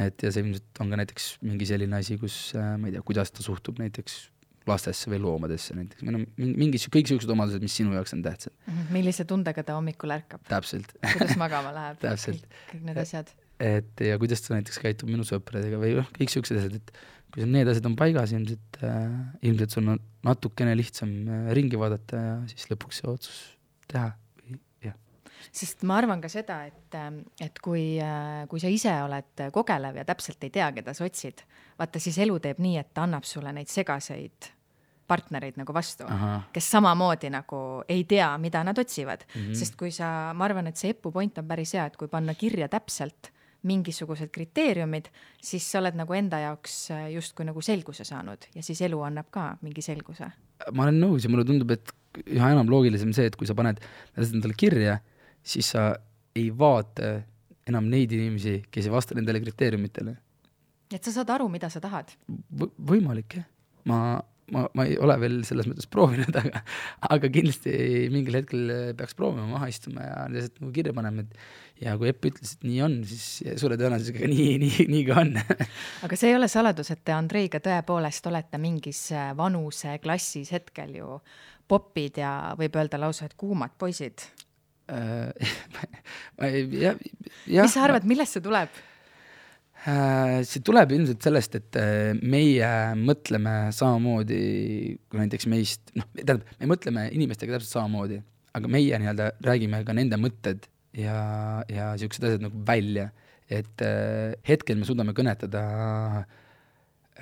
et 0.00 0.26
ja 0.26 0.32
see 0.32 0.44
ilmselt 0.44 0.82
on 0.82 0.92
ka 0.92 1.00
näiteks 1.00 1.30
mingi 1.46 1.68
selline 1.68 1.98
asi, 2.00 2.18
kus 2.20 2.36
ma 2.56 2.88
ei 2.88 2.96
tea, 2.96 3.02
kuidas 3.06 3.32
ta 3.34 3.44
suhtub 3.44 3.80
näiteks 3.82 4.20
lastesse 4.68 5.10
või 5.10 5.20
loomadesse 5.24 5.74
näiteks, 5.74 6.04
või 6.04 6.14
noh, 6.14 6.24
mingi, 6.36 6.78
kõik 6.92 7.08
niisugused 7.08 7.32
omadused, 7.32 7.62
mis 7.64 7.76
sinu 7.80 7.94
jaoks 7.96 8.12
on 8.14 8.24
tähtsad. 8.24 8.52
-hmm. 8.66 8.90
millise 8.94 9.24
tundega 9.28 9.64
ta 9.66 9.78
hommikul 9.78 10.12
ärkab? 10.14 10.44
täpselt 10.48 10.92
kuidas 11.00 11.36
magama 11.40 11.72
läheb 11.76 12.00
täpselt. 12.04 12.44
kõik 12.72 12.84
need 12.90 13.00
asjad 13.00 13.32
et 13.60 14.04
ja 14.04 14.18
kuidas 14.20 14.42
ta 14.42 14.56
näiteks 14.56 14.80
käitub 14.82 15.10
minu 15.12 15.24
sõpradega 15.26 15.80
või 15.80 15.94
noh, 15.98 16.08
kõik 16.16 16.32
siuksed 16.32 16.60
asjad, 16.60 16.78
et 16.80 16.92
kui 17.34 17.46
need 17.46 17.68
asjad 17.70 17.86
on 17.90 17.96
paigas, 17.98 18.32
ilmselt 18.34 18.80
äh,, 18.86 19.04
ilmselt 19.46 19.76
sul 19.76 19.92
on 19.92 20.00
natukene 20.26 20.74
lihtsam 20.78 21.12
äh, 21.28 21.50
ringi 21.56 21.78
vaadata 21.80 22.22
ja 22.24 22.36
siis 22.50 22.70
lõpuks 22.72 23.02
see 23.02 23.10
otsus 23.10 23.40
teha. 23.90 24.10
Sest 25.52 25.82
ma 25.88 25.98
arvan 26.00 26.20
ka 26.20 26.28
seda, 26.32 26.62
et, 26.68 26.94
ähm, 26.98 27.22
et 27.40 27.58
kui 27.64 27.98
äh,, 28.02 28.46
kui 28.50 28.60
sa 28.62 28.68
ise 28.72 28.94
oled 29.04 29.46
kogelev 29.54 30.00
ja 30.00 30.06
täpselt 30.08 30.42
ei 30.44 30.54
tea, 30.54 30.70
keda 30.76 30.94
sa 30.94 31.04
otsid, 31.08 31.44
vaata 31.78 32.02
siis 32.02 32.18
elu 32.18 32.38
teeb 32.42 32.62
nii, 32.62 32.78
et 32.80 32.94
ta 32.94 33.06
annab 33.08 33.28
sulle 33.28 33.52
neid 33.56 33.70
segaseid 33.70 34.52
partnereid 35.10 35.58
nagu 35.58 35.74
vastu, 35.74 36.06
kes 36.54 36.70
samamoodi 36.76 37.32
nagu 37.34 37.60
ei 37.90 38.04
tea, 38.08 38.30
mida 38.42 38.62
nad 38.66 38.78
otsivad 38.78 39.26
mm. 39.26 39.40
-hmm. 39.40 39.58
sest 39.58 39.76
kui 39.80 39.90
sa, 39.94 40.30
ma 40.34 40.46
arvan, 40.46 40.70
et 40.70 40.78
see 40.78 40.94
Epu 40.94 41.12
point 41.14 41.38
on 41.38 41.48
päris 41.48 41.74
hea, 41.74 41.86
et 41.90 41.96
kui 41.98 42.08
panna 42.08 42.34
kirja 42.34 42.68
täpselt 42.68 43.32
mingisugused 43.62 44.30
kriteeriumid, 44.32 45.10
siis 45.42 45.66
sa 45.72 45.80
oled 45.82 45.98
nagu 45.98 46.14
enda 46.16 46.38
jaoks 46.40 46.76
äh, 46.94 47.08
justkui 47.16 47.44
nagu 47.44 47.60
selguse 47.60 48.06
saanud 48.08 48.46
ja 48.54 48.62
siis 48.64 48.80
elu 48.86 49.00
annab 49.04 49.28
ka 49.30 49.56
mingi 49.62 49.82
selguse. 49.84 50.30
ma 50.72 50.86
olen 50.86 51.00
nõus 51.00 51.24
ja 51.24 51.32
mulle 51.32 51.44
tundub, 51.44 51.70
et 51.76 51.92
üha 52.26 52.52
enam 52.54 52.70
loogilisem 52.72 53.12
see, 53.16 53.28
et 53.30 53.36
kui 53.36 53.46
sa 53.46 53.54
paned 53.54 53.82
endale 54.16 54.56
kirja, 54.56 54.98
siis 55.42 55.72
sa 55.74 55.90
ei 56.36 56.50
vaata 56.56 57.20
enam 57.70 57.86
neid 57.90 58.12
inimesi, 58.12 58.60
kes 58.70 58.88
ei 58.88 58.92
vasta 58.92 59.16
nendele 59.18 59.40
kriteeriumitele. 59.42 60.16
et 60.90 61.04
sa 61.04 61.12
saad 61.14 61.30
aru, 61.30 61.48
mida 61.48 61.70
sa 61.70 61.80
tahad 61.80 62.10
v? 62.26 62.70
võimalik 62.90 63.38
jah, 63.38 63.46
ma 63.88 64.00
ma, 64.50 64.64
ma 64.74 64.86
ei 64.88 64.96
ole 65.00 65.16
veel 65.22 65.38
selles 65.46 65.68
mõttes 65.70 65.88
proovinud, 65.90 66.34
aga, 66.42 66.62
aga 67.14 67.30
kindlasti 67.32 67.72
mingil 68.12 68.40
hetkel 68.40 68.72
peaks 68.98 69.16
proovima 69.18 69.46
maha 69.50 69.70
istuma 69.70 70.06
ja 70.06 70.24
lihtsalt 70.32 70.60
nagu 70.62 70.72
kirja 70.74 70.94
panema, 70.96 71.24
et 71.24 71.84
ja 71.84 71.94
kui 72.00 72.10
Epp 72.10 72.28
ütles, 72.30 72.56
et 72.56 72.66
nii 72.66 72.82
on, 72.84 72.98
siis 73.08 73.60
suure 73.60 73.78
tõenäosusega 73.80 74.30
nii, 74.30 74.58
nii, 74.64 74.88
nii 74.90 75.06
ka 75.08 75.20
on 75.22 75.32
aga 76.06 76.18
see 76.18 76.32
ei 76.32 76.38
ole 76.38 76.50
saladus, 76.52 76.92
et 76.94 77.04
te 77.06 77.16
Andreiga 77.16 77.62
tõepoolest 77.64 78.28
olete 78.30 78.60
mingis 78.62 79.06
äh, 79.14 79.30
vanuseklassis 79.38 80.52
hetkel 80.56 80.98
ju 81.00 81.20
popid 81.70 82.18
ja 82.20 82.34
võib 82.58 82.76
öelda 82.80 82.98
lausa, 83.00 83.28
et 83.30 83.38
kuumad 83.38 83.76
poisid 83.78 84.26
äh, 84.90 85.32
ei, 86.46 86.64
jah, 86.82 87.00
jah. 87.46 87.66
mis 87.66 87.74
sa 87.76 87.86
arvad, 87.86 88.06
millest 88.08 88.36
see 88.36 88.44
tuleb? 88.44 88.80
Äh, 89.80 90.42
see 90.44 90.60
tuleb 90.60 90.90
ilmselt 90.92 91.24
sellest, 91.24 91.54
et 91.56 91.76
äh, 91.80 92.10
meie 92.20 92.68
mõtleme 93.00 93.70
samamoodi 93.72 94.40
kui 95.08 95.20
näiteks 95.22 95.48
meist, 95.48 95.94
noh, 95.96 96.04
tähendab, 96.18 96.44
me 96.60 96.68
mõtleme 96.68 97.06
inimestega 97.16 97.56
täpselt 97.56 97.78
samamoodi, 97.78 98.18
aga 98.58 98.72
meie 98.72 98.98
nii-öelda 99.00 99.30
räägime 99.46 99.80
ka 99.88 99.94
nende 99.96 100.18
mõtted 100.20 100.68
ja, 101.00 101.16
ja 101.72 101.94
niisugused 101.94 102.26
asjad 102.28 102.44
nagu 102.44 102.60
välja, 102.68 103.06
et 103.48 103.86
äh, 103.86 104.36
hetkel 104.50 104.76
me 104.76 104.88
suudame 104.88 105.16
kõnetada 105.16 105.64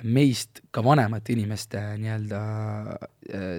meist 0.03 0.59
ka 0.75 0.83
vanemate 0.83 1.31
inimeste 1.35 1.79
nii-öelda 1.99 2.41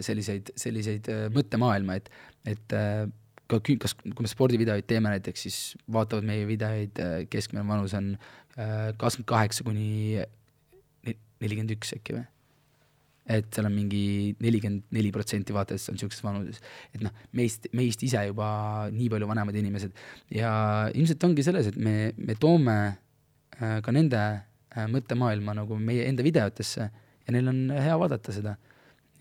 selliseid, 0.04 0.52
selliseid 0.60 1.08
mõttemaailma, 1.32 1.96
et, 2.00 2.12
et 2.48 2.76
ka 3.50 3.58
kas, 3.82 3.94
kui 3.98 4.24
me 4.24 4.30
spordivideoid 4.30 4.86
teeme 4.86 5.12
näiteks, 5.12 5.46
siis 5.46 5.58
vaatavad 5.92 6.26
meie 6.26 6.46
videoid, 6.48 7.00
keskmine 7.30 7.66
vanus 7.66 7.94
on 7.98 8.14
Äh, 8.58 8.90
kakskümmend 8.98 9.28
kaheksa 9.30 9.64
kuni 9.64 10.18
nelikümmend 11.40 11.70
üks 11.76 11.94
äkki 11.94 12.16
või? 12.16 12.26
et 13.30 13.46
seal 13.54 13.68
on 13.68 13.72
mingi 13.76 14.34
nelikümmend 14.42 14.88
neli 14.90 15.12
protsenti 15.14 15.54
vaatajatest 15.54 15.92
on 15.92 15.94
niisuguses 15.94 16.24
vanuses. 16.24 16.58
et 16.90 17.04
noh, 17.04 17.14
meist, 17.36 17.68
meist 17.78 18.02
ise 18.02 18.24
juba 18.26 18.48
nii 18.90 19.06
palju 19.12 19.28
vanemad 19.30 19.54
inimesed 19.60 19.94
ja 20.34 20.50
ilmselt 20.90 21.28
ongi 21.28 21.44
selles, 21.46 21.68
et 21.70 21.78
me, 21.78 22.10
me 22.18 22.34
toome 22.42 22.76
äh, 22.90 23.78
ka 23.86 23.94
nende 23.94 24.18
äh, 24.18 24.88
mõttemaailma 24.90 25.54
nagu 25.60 25.78
meie 25.78 26.08
enda 26.10 26.26
videotesse 26.26 26.88
ja 26.90 27.36
neil 27.36 27.52
on 27.54 27.62
hea 27.70 27.94
vaadata 28.02 28.34
seda. 28.34 28.56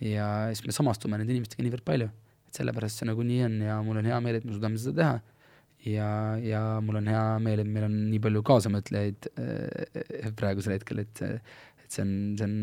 ja 0.01 0.25
siis 0.55 0.65
me 0.65 0.73
samastume 0.73 1.21
nende 1.21 1.37
inimestega 1.37 1.67
niivõrd 1.67 1.85
palju, 1.85 2.09
et 2.49 2.59
sellepärast 2.59 3.01
see 3.01 3.09
nagu 3.09 3.25
nii 3.25 3.43
on 3.45 3.59
ja 3.67 3.77
mul 3.85 4.01
on 4.01 4.09
hea 4.09 4.19
meel, 4.25 4.39
et 4.39 4.47
me 4.47 4.55
suudame 4.55 4.81
seda 4.81 4.97
teha 4.99 5.17
ja, 5.87 6.09
ja 6.43 6.61
mul 6.83 6.99
on 6.99 7.09
hea 7.11 7.23
meel, 7.43 7.63
et 7.63 7.69
meil 7.69 7.87
on 7.87 7.97
nii 8.09 8.21
palju 8.23 8.43
kaasamõtlejaid 8.49 9.29
äh, 9.39 10.31
praegusel 10.39 10.77
hetkel, 10.77 11.05
et 11.05 11.25
et 11.89 11.95
see 11.95 12.03
on, 12.05 12.09
see 12.37 12.45
on, 12.45 12.57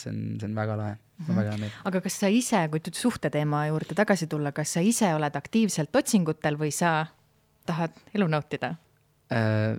see 0.00 0.12
on, 0.12 0.20
see 0.40 0.48
on 0.48 0.54
väga 0.56 0.76
lahe 0.78 0.92
mm, 0.94 1.24
-hmm. 1.24 1.40
väga 1.40 1.50
hea 1.50 1.62
meel. 1.64 1.72
aga 1.90 2.00
kas 2.06 2.20
sa 2.22 2.30
ise, 2.32 2.62
kui 2.72 2.84
nüüd 2.84 3.00
suhteteema 3.00 3.66
juurde 3.68 3.96
tagasi 3.96 4.28
tulla, 4.30 4.52
kas 4.56 4.76
sa 4.76 4.84
ise 4.84 5.10
oled 5.16 5.36
aktiivselt 5.36 5.96
otsingutel 6.02 6.56
või 6.60 6.72
sa 6.72 6.94
tahad 7.66 7.96
elu 8.14 8.28
nautida 8.28 8.76
äh,? 9.32 9.76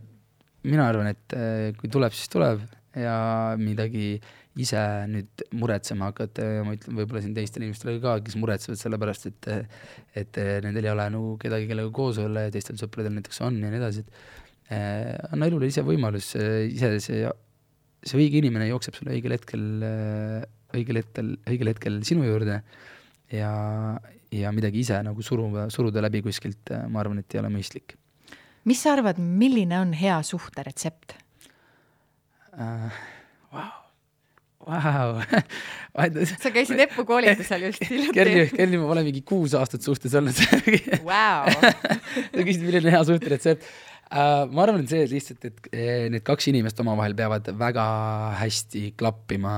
mina 0.64 0.86
arvan, 0.88 1.08
et 1.16 1.34
äh, 1.34 1.72
kui 1.78 1.90
tuleb, 1.90 2.14
siis 2.14 2.30
tuleb 2.30 2.62
ja 2.94 3.56
midagi 3.58 4.20
äh, 4.20 4.41
ise 4.60 4.80
nüüd 5.08 5.44
muretsema 5.56 6.10
hakata 6.10 6.44
ja 6.58 6.64
ma 6.68 6.76
ütlen 6.76 6.98
võib-olla 7.00 7.22
siin 7.24 7.36
teistele 7.36 7.68
inimestele 7.68 8.02
ka, 8.04 8.18
kes 8.26 8.36
muretsevad 8.40 8.80
selle 8.82 9.00
pärast, 9.00 9.30
et 9.30 9.50
et 10.20 10.40
nendel 10.66 10.90
ei 10.90 10.92
ole 10.92 11.08
nagu 11.14 11.36
kedagi, 11.40 11.70
kellega 11.70 11.92
koos 11.96 12.20
olla 12.20 12.48
ja 12.48 12.52
teistel 12.52 12.80
sõpradel 12.82 13.16
näiteks 13.16 13.40
on 13.48 13.62
ja 13.64 13.72
nii 13.72 13.80
edasi, 13.80 14.04
et 14.04 14.74
eh, 14.76 15.14
anna 15.32 15.48
elule 15.48 15.72
ise 15.72 15.86
võimalus, 15.88 16.34
ise 16.68 16.92
see, 17.00 17.22
see 18.04 18.20
õige 18.20 18.42
inimene 18.42 18.68
jookseb 18.68 18.98
sulle 19.00 19.16
õigel 19.16 19.38
hetkel 19.38 19.64
eh, 19.88 20.50
õigel 20.76 21.02
hetkel, 21.02 21.34
õigel 21.48 21.72
hetkel 21.72 22.00
sinu 22.08 22.26
juurde 22.28 22.60
ja, 23.32 23.52
ja 24.36 24.52
midagi 24.56 24.84
ise 24.84 25.00
nagu 25.06 25.24
suruda, 25.26 25.68
suruda 25.74 26.04
läbi 26.04 26.24
kuskilt, 26.26 26.74
ma 26.92 27.04
arvan, 27.04 27.22
et 27.24 27.36
ei 27.36 27.44
ole 27.44 27.52
mõistlik. 27.54 27.96
mis 28.68 28.84
sa 28.84 28.96
arvad, 28.98 29.20
milline 29.20 29.80
on 29.80 29.96
hea 29.98 30.20
suhte 30.28 30.68
retsept 30.68 31.16
uh,? 32.52 33.02
Vau, 34.62 35.18
vau. 35.96 36.26
sa 36.30 36.52
käisid 36.54 36.82
EPPU 36.86 37.06
koolitusel 37.08 37.68
just 37.68 37.86
hiljuti. 37.88 38.16
Kerli, 38.18 38.44
Kerli, 38.54 38.80
ma 38.82 38.92
olen 38.94 39.08
mingi 39.08 39.24
kuus 39.28 39.56
aastat 39.58 39.86
suhtes 39.86 40.14
olnud 40.18 40.38
wow. 41.06 41.50
sa 42.34 42.44
küsisid, 42.44 42.68
milline 42.68 42.94
hea 42.94 43.02
suhteretsept 43.08 43.66
uh,. 43.66 44.46
ma 44.52 44.66
arvan, 44.66 44.84
et 44.84 44.94
see 44.94 45.08
lihtsalt, 45.10 45.48
et 45.50 45.72
eh, 45.74 46.06
need 46.14 46.26
kaks 46.28 46.52
inimest 46.52 46.80
omavahel 46.84 47.18
peavad 47.18 47.50
väga 47.58 47.86
hästi 48.42 48.92
klappima 49.00 49.56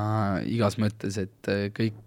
igas 0.50 0.80
mõttes, 0.82 1.20
et 1.20 1.52
eh, 1.52 1.68
kõik 1.76 2.00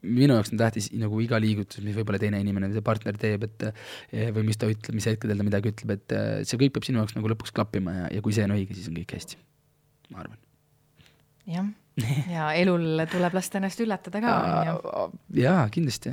minu 0.00 0.32
jaoks 0.32 0.54
on 0.54 0.62
tähtis 0.62 0.88
nagu 0.96 1.18
iga 1.20 1.36
liigutus, 1.42 1.82
mis 1.84 1.98
võib-olla 1.98 2.22
teine 2.22 2.38
inimene, 2.40 2.70
see 2.72 2.84
partner 2.84 3.18
teeb, 3.20 3.44
et 3.50 3.66
eh, 3.68 4.30
või 4.32 4.46
mis 4.48 4.60
ta 4.60 4.70
ütleb, 4.70 4.96
mis 4.96 5.10
hetkedel 5.10 5.36
ta 5.36 5.44
midagi 5.44 5.74
ütleb, 5.74 5.92
et 5.98 6.16
see 6.48 6.62
kõik 6.62 6.78
peab 6.78 6.88
sinu 6.88 7.02
jaoks 7.02 7.18
nagu 7.18 7.34
lõpuks 7.34 7.52
klappima 7.52 7.98
ja, 7.98 8.08
ja 8.16 8.24
kui 8.24 8.32
see 8.36 8.48
on 8.48 8.56
õige, 8.56 8.78
siis 8.78 8.88
on 8.88 8.96
kõik 8.96 9.18
hästi, 9.18 9.38
ma 10.14 10.24
arvan. 10.24 10.40
jah 11.50 11.70
ja 12.34 12.50
elul 12.58 13.04
tuleb 13.10 13.36
lasta 13.36 13.58
ennast 13.60 13.80
üllatada 13.82 14.22
ka, 14.22 14.34
on 14.40 14.68
ju. 14.68 15.42
jaa, 15.42 15.64
kindlasti. 15.72 16.12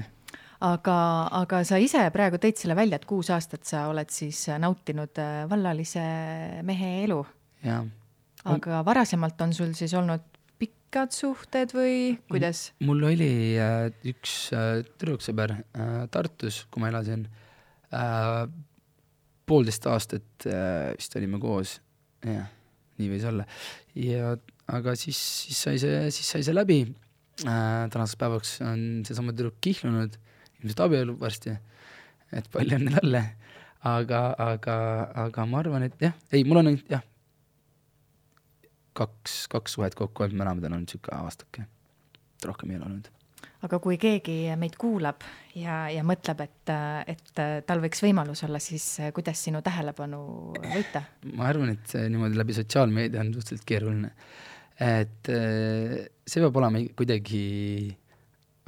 aga, 0.65 0.97
aga 1.41 1.61
sa 1.67 1.79
ise 1.81 2.01
praegu 2.13 2.39
tõid 2.41 2.59
selle 2.59 2.77
välja, 2.77 2.99
et 2.99 3.05
kuus 3.09 3.29
aastat 3.33 3.67
sa 3.69 3.87
oled 3.91 4.11
siis 4.13 4.47
nautinud 4.61 5.21
äh, 5.21 5.43
vallalise 5.49 6.07
mehe 6.67 6.93
elu. 7.05 7.21
jaa. 7.65 7.83
aga 8.55 8.81
varasemalt 8.87 9.41
on 9.45 9.53
sul 9.53 9.73
siis 9.77 9.93
olnud 9.97 10.25
pikad 10.87 11.11
suhted 11.11 11.73
või 11.75 12.17
kuidas? 12.31 12.71
mul 12.85 13.03
oli 13.09 13.31
äh, 13.59 13.89
üks 14.07 14.53
äh, 14.55 14.83
tüdruksõber 14.97 15.57
äh, 15.59 16.05
Tartus, 16.11 16.65
kui 16.71 16.83
ma 16.83 16.91
elasin 16.93 17.27
äh,. 17.93 18.47
poolteist 19.47 19.85
aastat 19.87 20.47
äh, 20.47 20.93
vist 20.97 21.15
olime 21.15 21.39
koos, 21.39 21.77
jah, 22.25 22.49
nii 22.97 23.11
võis 23.13 23.27
olla. 23.29 23.45
ja 23.95 24.35
aga 24.67 24.95
siis, 24.99 25.17
siis 25.47 25.59
sai 25.67 25.81
see, 25.81 25.99
siis 26.13 26.31
sai 26.35 26.45
see 26.45 26.55
läbi 26.55 26.81
äh,. 26.83 27.87
tänaseks 27.93 28.19
päevaks 28.19 28.53
on 28.65 28.85
seesama 29.07 29.35
tüdruk 29.35 29.59
kihlunud, 29.63 30.17
ilmselt 30.61 30.85
abiellub 30.87 31.19
varsti, 31.21 31.55
et 32.35 32.49
palju 32.53 32.79
õnne 32.79 32.95
talle. 32.99 33.23
aga, 33.87 34.21
aga, 34.43 34.77
aga 35.27 35.45
ma 35.47 35.61
arvan, 35.61 35.85
et 35.87 36.01
jah, 36.01 36.15
ei, 36.33 36.43
mul 36.47 36.63
on 36.63 36.73
jah, 36.89 37.03
kaks, 38.97 39.45
kaks 39.53 39.77
suhet 39.77 39.95
kokku 39.95 40.25
olnud, 40.25 40.41
mõlemad 40.41 40.65
on 40.65 40.79
olnud 40.79 40.89
niisugune 40.89 41.21
aastake, 41.21 41.67
rohkem 42.45 42.73
ei 42.73 42.81
ole 42.81 42.89
olnud 42.89 43.13
aga 43.65 43.79
kui 43.81 43.97
keegi 44.01 44.35
meid 44.59 44.75
kuulab 44.79 45.23
ja, 45.57 45.87
ja 45.93 46.03
mõtleb, 46.05 46.43
et, 46.45 46.71
et 47.13 47.41
tal 47.67 47.81
võiks 47.83 48.01
võimalus 48.03 48.43
olla, 48.45 48.59
siis 48.61 48.85
kuidas 49.15 49.41
sinu 49.47 49.63
tähelepanu 49.65 50.19
võita? 50.61 51.03
ma 51.33 51.47
arvan, 51.49 51.73
et 51.73 51.95
niimoodi 52.11 52.37
läbi 52.37 52.57
sotsiaalmeedia 52.57 53.23
on 53.23 53.33
suhteliselt 53.35 53.67
keeruline 53.67 54.13
et 54.77 55.29
äh, 55.33 56.05
see 56.27 56.43
peab 56.43 56.59
olema 56.59 56.81
kuidagi 56.97 57.41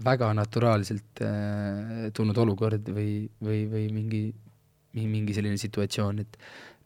väga 0.05 0.31
naturaalselt 0.33 1.21
äh, 1.21 2.09
tulnud 2.15 2.37
olukord 2.41 2.89
või, 2.95 3.27
või, 3.43 3.61
või 3.69 3.85
mingi, 3.93 4.23
mingi 4.97 5.35
selline 5.35 5.59
situatsioon, 5.61 6.23
et 6.23 6.39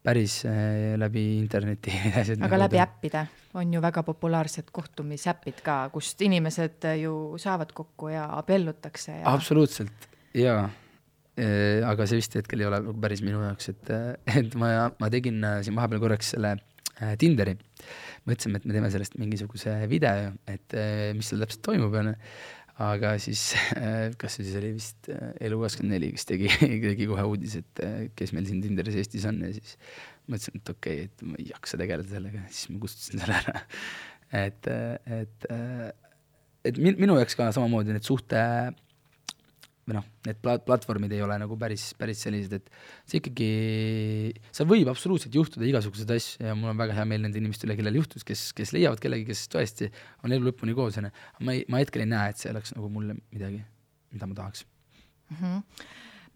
päris 0.03 0.41
äh, 0.49 0.97
läbi 0.99 1.23
interneti 1.37 1.93
asjad. 2.19 2.43
aga 2.43 2.61
läbi 2.65 2.81
äppide 2.83 3.25
on 3.59 3.73
ju 3.73 3.81
väga 3.83 4.03
populaarsed 4.03 4.73
kohtumisäpid 4.75 5.63
ka, 5.63 5.77
kust 5.93 6.21
inimesed 6.25 6.89
ju 6.99 7.15
saavad 7.39 7.71
kokku 7.71 8.11
ja 8.11 8.27
abiellutakse 8.41 9.21
ja.... 9.21 9.27
absoluutselt, 9.31 10.09
jaa 10.35 10.67
aga 11.33 12.05
see 12.05 12.19
vist 12.19 12.35
hetkel 12.37 12.61
ei 12.61 12.67
ole 12.69 12.77
nagu 12.77 12.91
päris 13.01 13.23
minu 13.25 13.39
jaoks, 13.41 13.71
et, 13.71 13.87
et 14.37 14.53
ma, 14.59 14.91
ma 15.01 15.07
tegin 15.09 15.39
siin 15.65 15.73
vahepeal 15.79 16.03
korraks 16.03 16.35
selle 16.35 16.57
Tinderi 17.17 17.55
mõtlesime, 18.29 18.59
et 18.59 18.67
me 18.67 18.75
teeme 18.75 18.91
sellest 18.93 19.17
mingisuguse 19.19 19.75
video, 19.91 20.33
et 20.49 20.75
eh, 20.77 21.09
mis 21.17 21.29
seal 21.29 21.43
täpselt 21.43 21.63
toimub, 21.67 21.95
onju. 21.99 22.13
aga 22.83 23.13
siis, 23.21 23.51
kas 24.21 24.37
see 24.37 24.47
siis 24.47 24.59
oli 24.61 24.71
vist 24.77 25.09
eh, 25.13 25.33
Elu24, 25.49 26.11
kes 26.15 26.29
tegi, 26.29 26.51
tegi 26.87 27.09
kohe 27.09 27.27
uudise, 27.29 27.63
et 27.63 28.13
kes 28.19 28.33
meil 28.35 28.47
siin 28.49 28.63
Tinderis 28.63 28.97
Eestis 29.01 29.27
on 29.29 29.41
ja 29.45 29.51
siis 29.55 29.75
mõtlesin, 30.29 30.61
et 30.61 30.73
okei 30.75 31.03
okay,, 31.03 31.11
et 31.11 31.27
ma 31.27 31.39
ei 31.41 31.49
jaksa 31.51 31.79
tegeleda 31.81 32.15
sellega, 32.15 32.45
siis 32.49 32.71
ma 32.71 32.79
kustutasin 32.83 33.23
selle 33.25 33.41
ära. 33.41 33.65
et, 34.45 34.71
et, 35.19 35.49
et 36.71 36.79
minu 36.79 37.19
jaoks 37.19 37.37
ka 37.37 37.51
samamoodi 37.55 37.95
need 37.95 38.07
suhte 38.07 38.39
või 39.87 39.97
noh, 39.97 40.05
need 40.27 40.39
plat-, 40.43 40.63
platvormid 40.63 41.11
ei 41.15 41.21
ole 41.25 41.35
nagu 41.41 41.57
päris, 41.59 41.89
päris 41.99 42.21
sellised, 42.23 42.55
et 42.55 42.69
see 43.09 43.19
ikkagi, 43.19 43.49
seal 44.55 44.67
võib 44.69 44.89
absoluutselt 44.91 45.35
juhtuda 45.35 45.67
igasuguseid 45.67 46.13
asju 46.15 46.47
ja 46.47 46.55
mul 46.57 46.71
on 46.71 46.79
väga 46.79 46.95
hea 46.99 47.05
meel 47.09 47.25
nende 47.25 47.39
inimeste 47.41 47.67
üle, 47.67 47.75
kellel 47.79 47.99
juhtus, 47.99 48.23
kes, 48.27 48.45
kes 48.55 48.71
leiavad 48.75 49.01
kellegi, 49.03 49.27
kes 49.27 49.43
tõesti 49.51 49.89
on 50.23 50.35
elu 50.35 50.47
lõpuni 50.47 50.75
koos, 50.77 50.99
onju. 51.01 51.11
ma 51.43 51.55
ei, 51.55 51.65
ma 51.71 51.81
hetkel 51.83 52.05
ei 52.05 52.11
näe, 52.13 52.31
et 52.31 52.39
see 52.39 52.51
oleks 52.53 52.75
nagu 52.77 52.91
mulle 52.93 53.17
midagi, 53.35 53.59
mida 54.15 54.29
ma 54.29 54.37
tahaks 54.39 54.63
mm. 54.63 55.37
-hmm. 55.41 55.87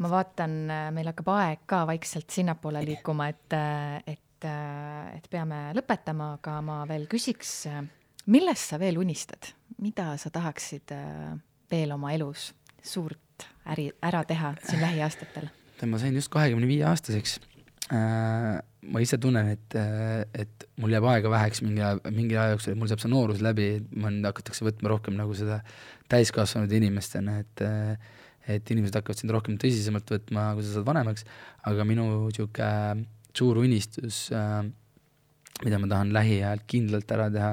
ma 0.03 0.11
vaatan, 0.11 0.57
meil 0.97 1.11
hakkab 1.13 1.31
aeg 1.37 1.63
ka 1.71 1.85
vaikselt 1.87 2.35
sinnapoole 2.35 2.81
liikuma, 2.83 3.29
et, 3.31 3.59
et, 4.11 4.49
et 5.15 5.29
peame 5.31 5.69
lõpetama, 5.77 6.33
aga 6.41 6.57
ma 6.61 6.81
veel 6.89 7.07
küsiks, 7.07 7.61
millest 8.27 8.73
sa 8.73 8.79
veel 8.79 8.99
unistad, 8.99 9.53
mida 9.79 10.17
sa 10.19 10.33
tahaksid 10.33 10.91
veel 11.71 11.95
oma 11.95 12.11
elus 12.11 12.51
suurt 12.83 13.26
äri, 13.73 13.89
ära 14.03 14.23
teha 14.27 14.53
siin 14.63 14.81
lähiaastatel? 14.83 15.49
ma 15.85 15.99
sain 16.01 16.15
just 16.17 16.31
kahekümne 16.33 16.65
viie 16.69 16.85
aastaseks. 16.89 17.37
Äh, 17.93 18.57
ma 18.87 19.01
ise 19.03 19.19
tunnen, 19.21 19.51
et, 19.53 19.75
et 20.35 20.65
mul 20.81 20.91
jääb 20.95 21.05
aega 21.11 21.29
väheks 21.31 21.61
mingi 21.63 21.83
aja, 21.83 21.99
mingi 22.11 22.35
aja 22.35 22.55
jooksul, 22.55 22.73
et 22.73 22.79
mul 22.79 22.89
saab 22.89 23.03
see 23.03 23.11
noorus 23.11 23.43
läbi, 23.43 23.67
mind 23.95 24.25
hakatakse 24.27 24.65
võtma 24.65 24.91
rohkem 24.93 25.15
nagu 25.19 25.35
seda 25.37 25.59
täiskasvanud 26.11 26.73
inimestena, 26.79 27.41
et 27.43 27.65
et 28.47 28.69
inimesed 28.71 28.95
hakkavad 28.95 29.19
sind 29.19 29.31
rohkem 29.35 29.57
tõsisemalt 29.59 30.07
võtma, 30.07 30.53
kui 30.55 30.63
sa 30.63 30.77
saad 30.77 30.85
vanemaks, 30.87 31.25
aga 31.67 31.83
minu 31.83 32.05
niisugune 32.29 33.03
suur 33.35 33.59
unistus, 33.59 34.21
äh, 34.31 34.61
mida 35.65 35.81
ma 35.83 35.89
tahan 35.91 36.13
lähiajal 36.15 36.63
kindlalt 36.71 37.11
ära 37.11 37.27
teha, 37.33 37.51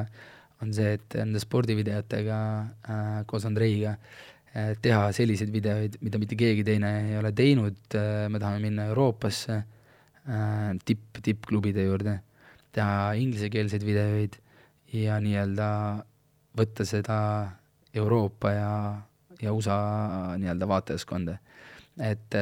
on 0.62 0.71
see, 0.73 0.95
et 0.97 1.19
nende 1.19 1.43
spordivideotega 1.43 2.39
äh, 2.62 3.19
koos 3.27 3.45
Andreiga 3.49 3.97
Äh, 3.97 4.34
teha 4.55 5.09
selliseid 5.15 5.51
videoid, 5.51 5.99
mida 6.05 6.21
mitte 6.23 6.37
keegi 6.39 6.63
teine 6.67 6.91
ei 7.09 7.17
ole 7.19 7.33
teinud, 7.35 7.79
äh, 7.99 8.27
me 8.31 8.39
tahame 8.43 8.63
minna 8.63 8.87
Euroopasse 8.93 9.57
äh, 9.57 10.69
tipp, 10.87 11.19
tippklubide 11.27 11.87
juurde, 11.89 12.21
teha 12.75 13.15
inglisekeelseid 13.19 13.87
videoid 13.87 14.39
ja 14.95 15.19
nii-öelda 15.23 15.69
võtta 16.55 16.87
seda 16.87 17.19
Euroopa 17.95 18.55
ja, 18.55 18.71
ja 19.43 19.55
USA 19.55 19.79
nii-öelda 20.39 20.71
vaatajaskonda. 20.71 21.37
et 22.03 22.35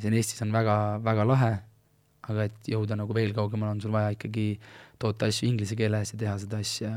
siin 0.00 0.14
Eestis 0.16 0.40
on 0.44 0.52
väga, 0.52 0.76
väga 1.04 1.24
lahe, 1.28 1.50
aga 2.28 2.46
et 2.48 2.70
jõuda 2.72 2.96
nagu 2.96 3.16
veel 3.16 3.32
kaugemale, 3.36 3.76
on 3.76 3.80
sul 3.80 3.92
vaja 3.92 4.12
ikkagi 4.16 4.54
toota 5.00 5.28
asju 5.28 5.48
inglise 5.48 5.76
keeles 5.76 6.14
ja 6.14 6.20
teha 6.20 6.38
seda 6.40 6.60
asja 6.64 6.92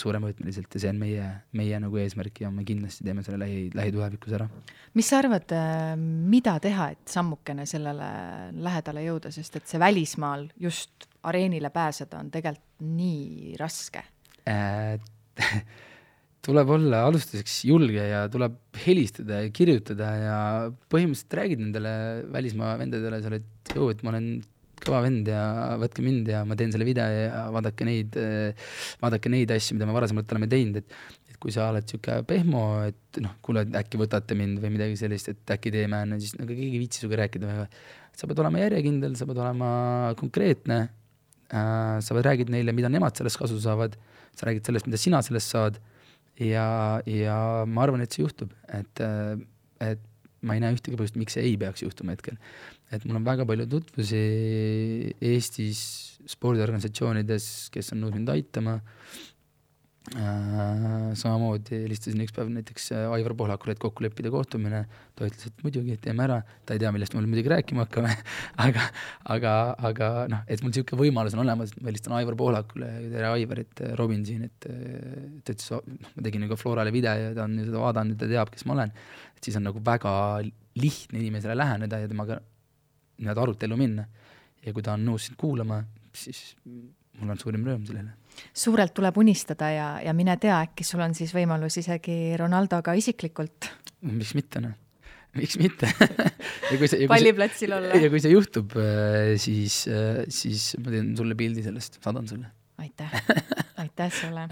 suuremõõtmeliselt 0.00 0.74
ja 0.74 0.82
see 0.82 0.90
on 0.92 1.00
meie, 1.00 1.28
meie 1.58 1.78
nagu 1.82 1.98
eesmärk 2.02 2.42
ja 2.44 2.50
me 2.54 2.66
kindlasti 2.66 3.06
teeme 3.06 3.24
selle 3.26 3.40
lähi, 3.44 3.68
lähitulevikus 3.76 4.36
ära. 4.38 4.48
mis 4.98 5.08
sa 5.10 5.20
arvad, 5.22 5.54
äh, 5.54 5.94
mida 5.96 6.56
teha, 6.62 6.90
et 6.96 7.14
sammukene 7.14 7.66
sellele 7.70 8.10
lähedale 8.58 9.06
jõuda, 9.06 9.32
sest 9.34 9.60
et 9.60 9.70
see 9.70 9.82
välismaal 9.82 10.48
just 10.60 11.08
areenile 11.24 11.70
pääseda 11.74 12.20
on 12.20 12.30
tegelikult 12.34 12.62
nii 12.84 13.56
raske 13.60 14.02
äh,? 14.50 15.00
tuleb 16.44 16.70
olla 16.76 17.04
alustuseks 17.08 17.62
julge 17.68 18.02
ja 18.04 18.24
tuleb 18.32 18.56
helistada 18.84 19.40
ja 19.44 19.52
kirjutada 19.54 20.10
ja 20.20 20.38
põhimõtteliselt 20.92 21.38
räägid 21.38 21.62
nendele 21.62 21.94
välismaa 22.34 22.74
vendadele 22.80 23.20
seal, 23.24 23.38
et 23.38 23.74
joo, 23.76 23.88
et 23.94 24.02
ma 24.04 24.12
olen 24.12 24.28
kõva 24.86 25.02
vend 25.04 25.28
ja 25.30 25.42
võtke 25.80 26.04
mind 26.04 26.30
ja 26.32 26.44
ma 26.48 26.56
teen 26.58 26.72
selle 26.74 26.86
video 26.88 27.04
ja 27.08 27.44
vaadake 27.54 27.86
neid, 27.88 28.16
vaadake 29.02 29.32
neid 29.32 29.52
asju, 29.54 29.78
mida 29.78 29.88
me 29.88 29.96
varasemalt 29.96 30.32
oleme 30.36 30.50
teinud, 30.50 30.82
et 30.82 30.96
et 31.34 31.40
kui 31.42 31.50
sa 31.54 31.66
oled 31.72 31.82
niisugune 31.82 32.22
pehmo, 32.28 32.62
et 32.86 33.18
noh, 33.24 33.32
kuule, 33.42 33.64
äkki 33.80 33.98
võtate 33.98 34.36
mind 34.38 34.60
või 34.62 34.76
midagi 34.76 34.98
sellist, 35.00 35.32
et 35.32 35.54
äkki 35.56 35.72
teeme, 35.74 36.04
ju, 36.12 36.20
siis 36.22 36.36
nagu 36.38 36.50
keegi 36.52 36.76
ei 36.76 36.82
viitsi 36.84 37.02
sinuga 37.02 37.24
rääkida 37.24 37.48
väga. 37.50 37.64
sa 38.14 38.28
pead 38.30 38.42
olema 38.44 38.60
järjekindel, 38.62 39.16
sa 39.18 39.26
pead 39.26 39.40
olema 39.42 39.70
konkreetne 40.20 40.78
äh,, 41.50 41.98
sa 41.98 42.14
räägid 42.14 42.52
neile, 42.54 42.72
mida 42.76 42.88
nemad 42.92 43.18
sellest 43.18 43.40
kasu 43.40 43.58
saavad, 43.60 43.98
sa 44.38 44.46
räägid 44.46 44.70
sellest, 44.70 44.86
mida 44.86 45.00
sina 45.00 45.22
sellest 45.26 45.50
saad 45.50 45.80
ja, 46.38 47.00
ja 47.06 47.38
ma 47.66 47.82
arvan, 47.82 48.04
et 48.04 48.14
see 48.14 48.22
juhtub, 48.22 48.54
et, 48.70 49.02
et 49.82 50.10
ma 50.44 50.56
ei 50.56 50.62
näe 50.62 50.76
ühtegi 50.76 50.98
põhjust, 51.00 51.18
miks 51.20 51.38
see 51.38 51.46
ei 51.50 51.58
peaks 51.60 51.84
juhtuma 51.84 52.14
hetkel. 52.14 52.38
Et 52.94 53.04
mul 53.08 53.20
on 53.20 53.26
väga 53.26 53.46
palju 53.48 53.66
tutvusi 53.70 54.24
Eestis 55.24 55.84
spordiorganisatsioonides, 56.30 57.52
kes 57.74 57.94
on 57.94 58.04
nõus 58.04 58.16
mind 58.16 58.32
aitama. 58.32 58.78
Äh, 60.12 61.14
samamoodi 61.16 61.78
helistasin 61.86 62.20
üks 62.20 62.34
päev 62.36 62.50
näiteks 62.52 62.90
äh, 62.92 63.06
Aivar 63.16 63.32
Pohlakule, 63.40 63.72
et 63.72 63.80
kokku 63.80 64.04
leppida 64.04 64.28
kohtumine, 64.28 64.82
ta 65.16 65.24
ütles, 65.24 65.48
et 65.48 65.62
muidugi, 65.64 65.96
teeme 66.04 66.26
ära, 66.26 66.36
ta 66.68 66.76
ei 66.76 66.82
tea, 66.82 66.90
millest 66.92 67.16
me 67.16 67.22
muidugi 67.24 67.48
rääkima 67.48 67.86
hakkame. 67.86 68.12
Aga, 68.66 68.84
aga, 69.32 69.54
aga 69.88 70.10
noh, 70.28 70.42
et 70.44 70.60
mul 70.60 70.74
niisugune 70.74 71.00
võimalus 71.06 71.38
on 71.38 71.40
olemas, 71.46 71.72
ma 71.80 71.88
helistan 71.88 72.18
Aivar 72.18 72.36
Pohlakule, 72.36 72.90
tere 73.14 73.30
Aivar, 73.30 73.62
et 73.64 73.80
äh, 73.80 73.96
Robin 73.96 74.20
siin, 74.28 74.44
et 74.50 74.68
ta 74.68 75.56
ütles, 75.56 75.72
noh, 75.72 76.12
ma 76.12 76.28
tegin 76.28 76.44
nagu 76.44 76.60
Florale 76.60 76.92
video 76.92 77.16
ja 77.16 77.32
ta 77.32 77.48
on 77.48 77.56
seda 77.64 77.80
vaadanud 77.80 78.18
ja 78.18 78.26
ta 78.26 78.32
teab, 78.34 78.52
kes 78.52 78.68
ma 78.68 78.76
olen, 78.76 78.92
siis 79.44 79.56
on 79.60 79.68
nagu 79.68 79.82
väga 79.84 80.12
lihtne 80.80 81.20
inimesele 81.20 81.56
läheneda 81.58 82.00
ja 82.02 82.10
temaga 82.10 82.40
nii-öelda 83.20 83.46
arutellu 83.46 83.78
minna. 83.78 84.06
ja 84.64 84.72
kui 84.72 84.82
ta 84.82 84.96
on 84.96 85.04
nõus 85.06 85.28
sind 85.28 85.36
kuulama, 85.40 85.82
siis 86.16 86.54
mul 86.64 87.30
on 87.30 87.40
suurim 87.40 87.66
rõõm 87.68 87.84
selle 87.86 88.06
üle 88.06 88.14
suurelt 88.50 88.94
tuleb 88.96 89.18
unistada 89.22 89.68
ja, 89.70 89.88
ja 90.02 90.14
mine 90.16 90.34
tea, 90.42 90.56
äkki 90.66 90.86
sul 90.86 91.02
on 91.04 91.14
siis 91.14 91.34
võimalus 91.36 91.76
isegi 91.78 92.34
Ronaldoga 92.40 92.96
isiklikult. 92.98 93.68
miks 94.10 94.34
mitte, 94.34 94.62
noh 94.64 94.80
miks 95.34 95.56
mitte 95.58 95.90
palliplatsil 97.10 97.74
olla. 97.74 97.98
ja 97.98 98.10
kui 98.12 98.22
see 98.22 98.34
juhtub, 98.34 98.74
äh, 98.78 99.34
siis, 99.40 99.84
äh, 99.90 100.22
siis 100.32 100.72
ma 100.82 100.94
teen 100.94 101.12
sulle 101.18 101.36
pildi 101.38 101.64
sellest, 101.66 101.98
saadan 102.04 102.28
sulle. 102.30 102.50
aitäh, 102.82 103.14
aitäh 103.94 104.20
sulle. 104.20 104.48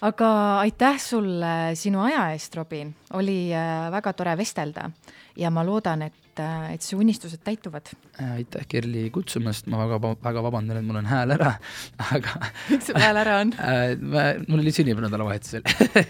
aga 0.00 0.30
aitäh 0.60 1.00
sulle 1.02 1.74
sinu 1.74 2.00
aja 2.06 2.30
eest, 2.32 2.54
Robin, 2.54 2.94
oli 3.18 3.50
äh, 3.54 3.90
väga 3.92 4.12
tore 4.12 4.36
vestelda 4.38 4.90
ja 5.36 5.50
ma 5.50 5.66
loodan, 5.66 6.02
et 6.02 6.28
et, 6.38 6.74
et 6.74 6.82
su 6.82 6.98
unistused 6.98 7.42
täituvad. 7.44 7.90
aitäh, 8.34 8.66
Kerli, 8.68 9.08
kutsumast, 9.14 9.68
ma 9.70 9.80
väga, 9.86 10.14
väga 10.24 10.42
vabandan, 10.42 10.80
et 10.80 10.86
mul 10.86 11.00
on 11.00 11.08
hääl 11.08 11.34
ära, 11.36 11.54
aga 12.14 12.50
miks 12.70 12.90
sul 12.90 12.98
hääl 13.00 13.22
ära 13.22 13.38
on 13.42 13.54
äh,? 13.58 14.42
mul 14.48 14.62
oli 14.62 14.74
sünnipäev 14.74 15.06
nädalavahetusel 15.06 15.62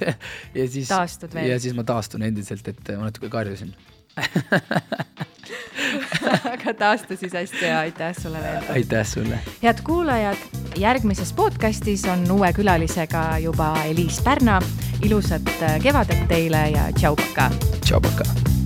ja 0.59 0.67
siis, 0.69 0.89
taastud 0.89 1.35
veel? 1.35 1.53
ja 1.53 1.61
siis 1.61 1.77
ma 1.77 1.85
taastun 1.89 2.25
endiselt, 2.27 2.69
et 2.69 2.95
ma 2.97 3.09
natuke 3.09 3.31
karjusin 3.33 3.75
aga 6.53 6.75
taastu 6.75 7.17
siis 7.17 7.33
hästi 7.33 7.65
ja 7.65 7.79
aitäh 7.79 8.15
sulle 8.23 8.43
veel 8.43 8.63
aitäh 8.75 9.07
sulle. 9.07 9.39
head 9.63 9.79
kuulajad, 9.85 10.37
järgmises 10.77 11.33
podcastis 11.33 12.05
on 12.05 12.31
uue 12.31 12.53
külalisega 12.53 13.39
juba 13.39 13.75
Eliis 13.85 14.21
Pärna. 14.25 14.61
ilusat 15.03 15.51
kevadet 15.83 16.29
teile 16.29 16.71
ja 16.71 16.93
tšau, 16.93 17.17
pakaa. 17.17 17.51
tšau, 17.85 18.01
pakaa. 18.01 18.58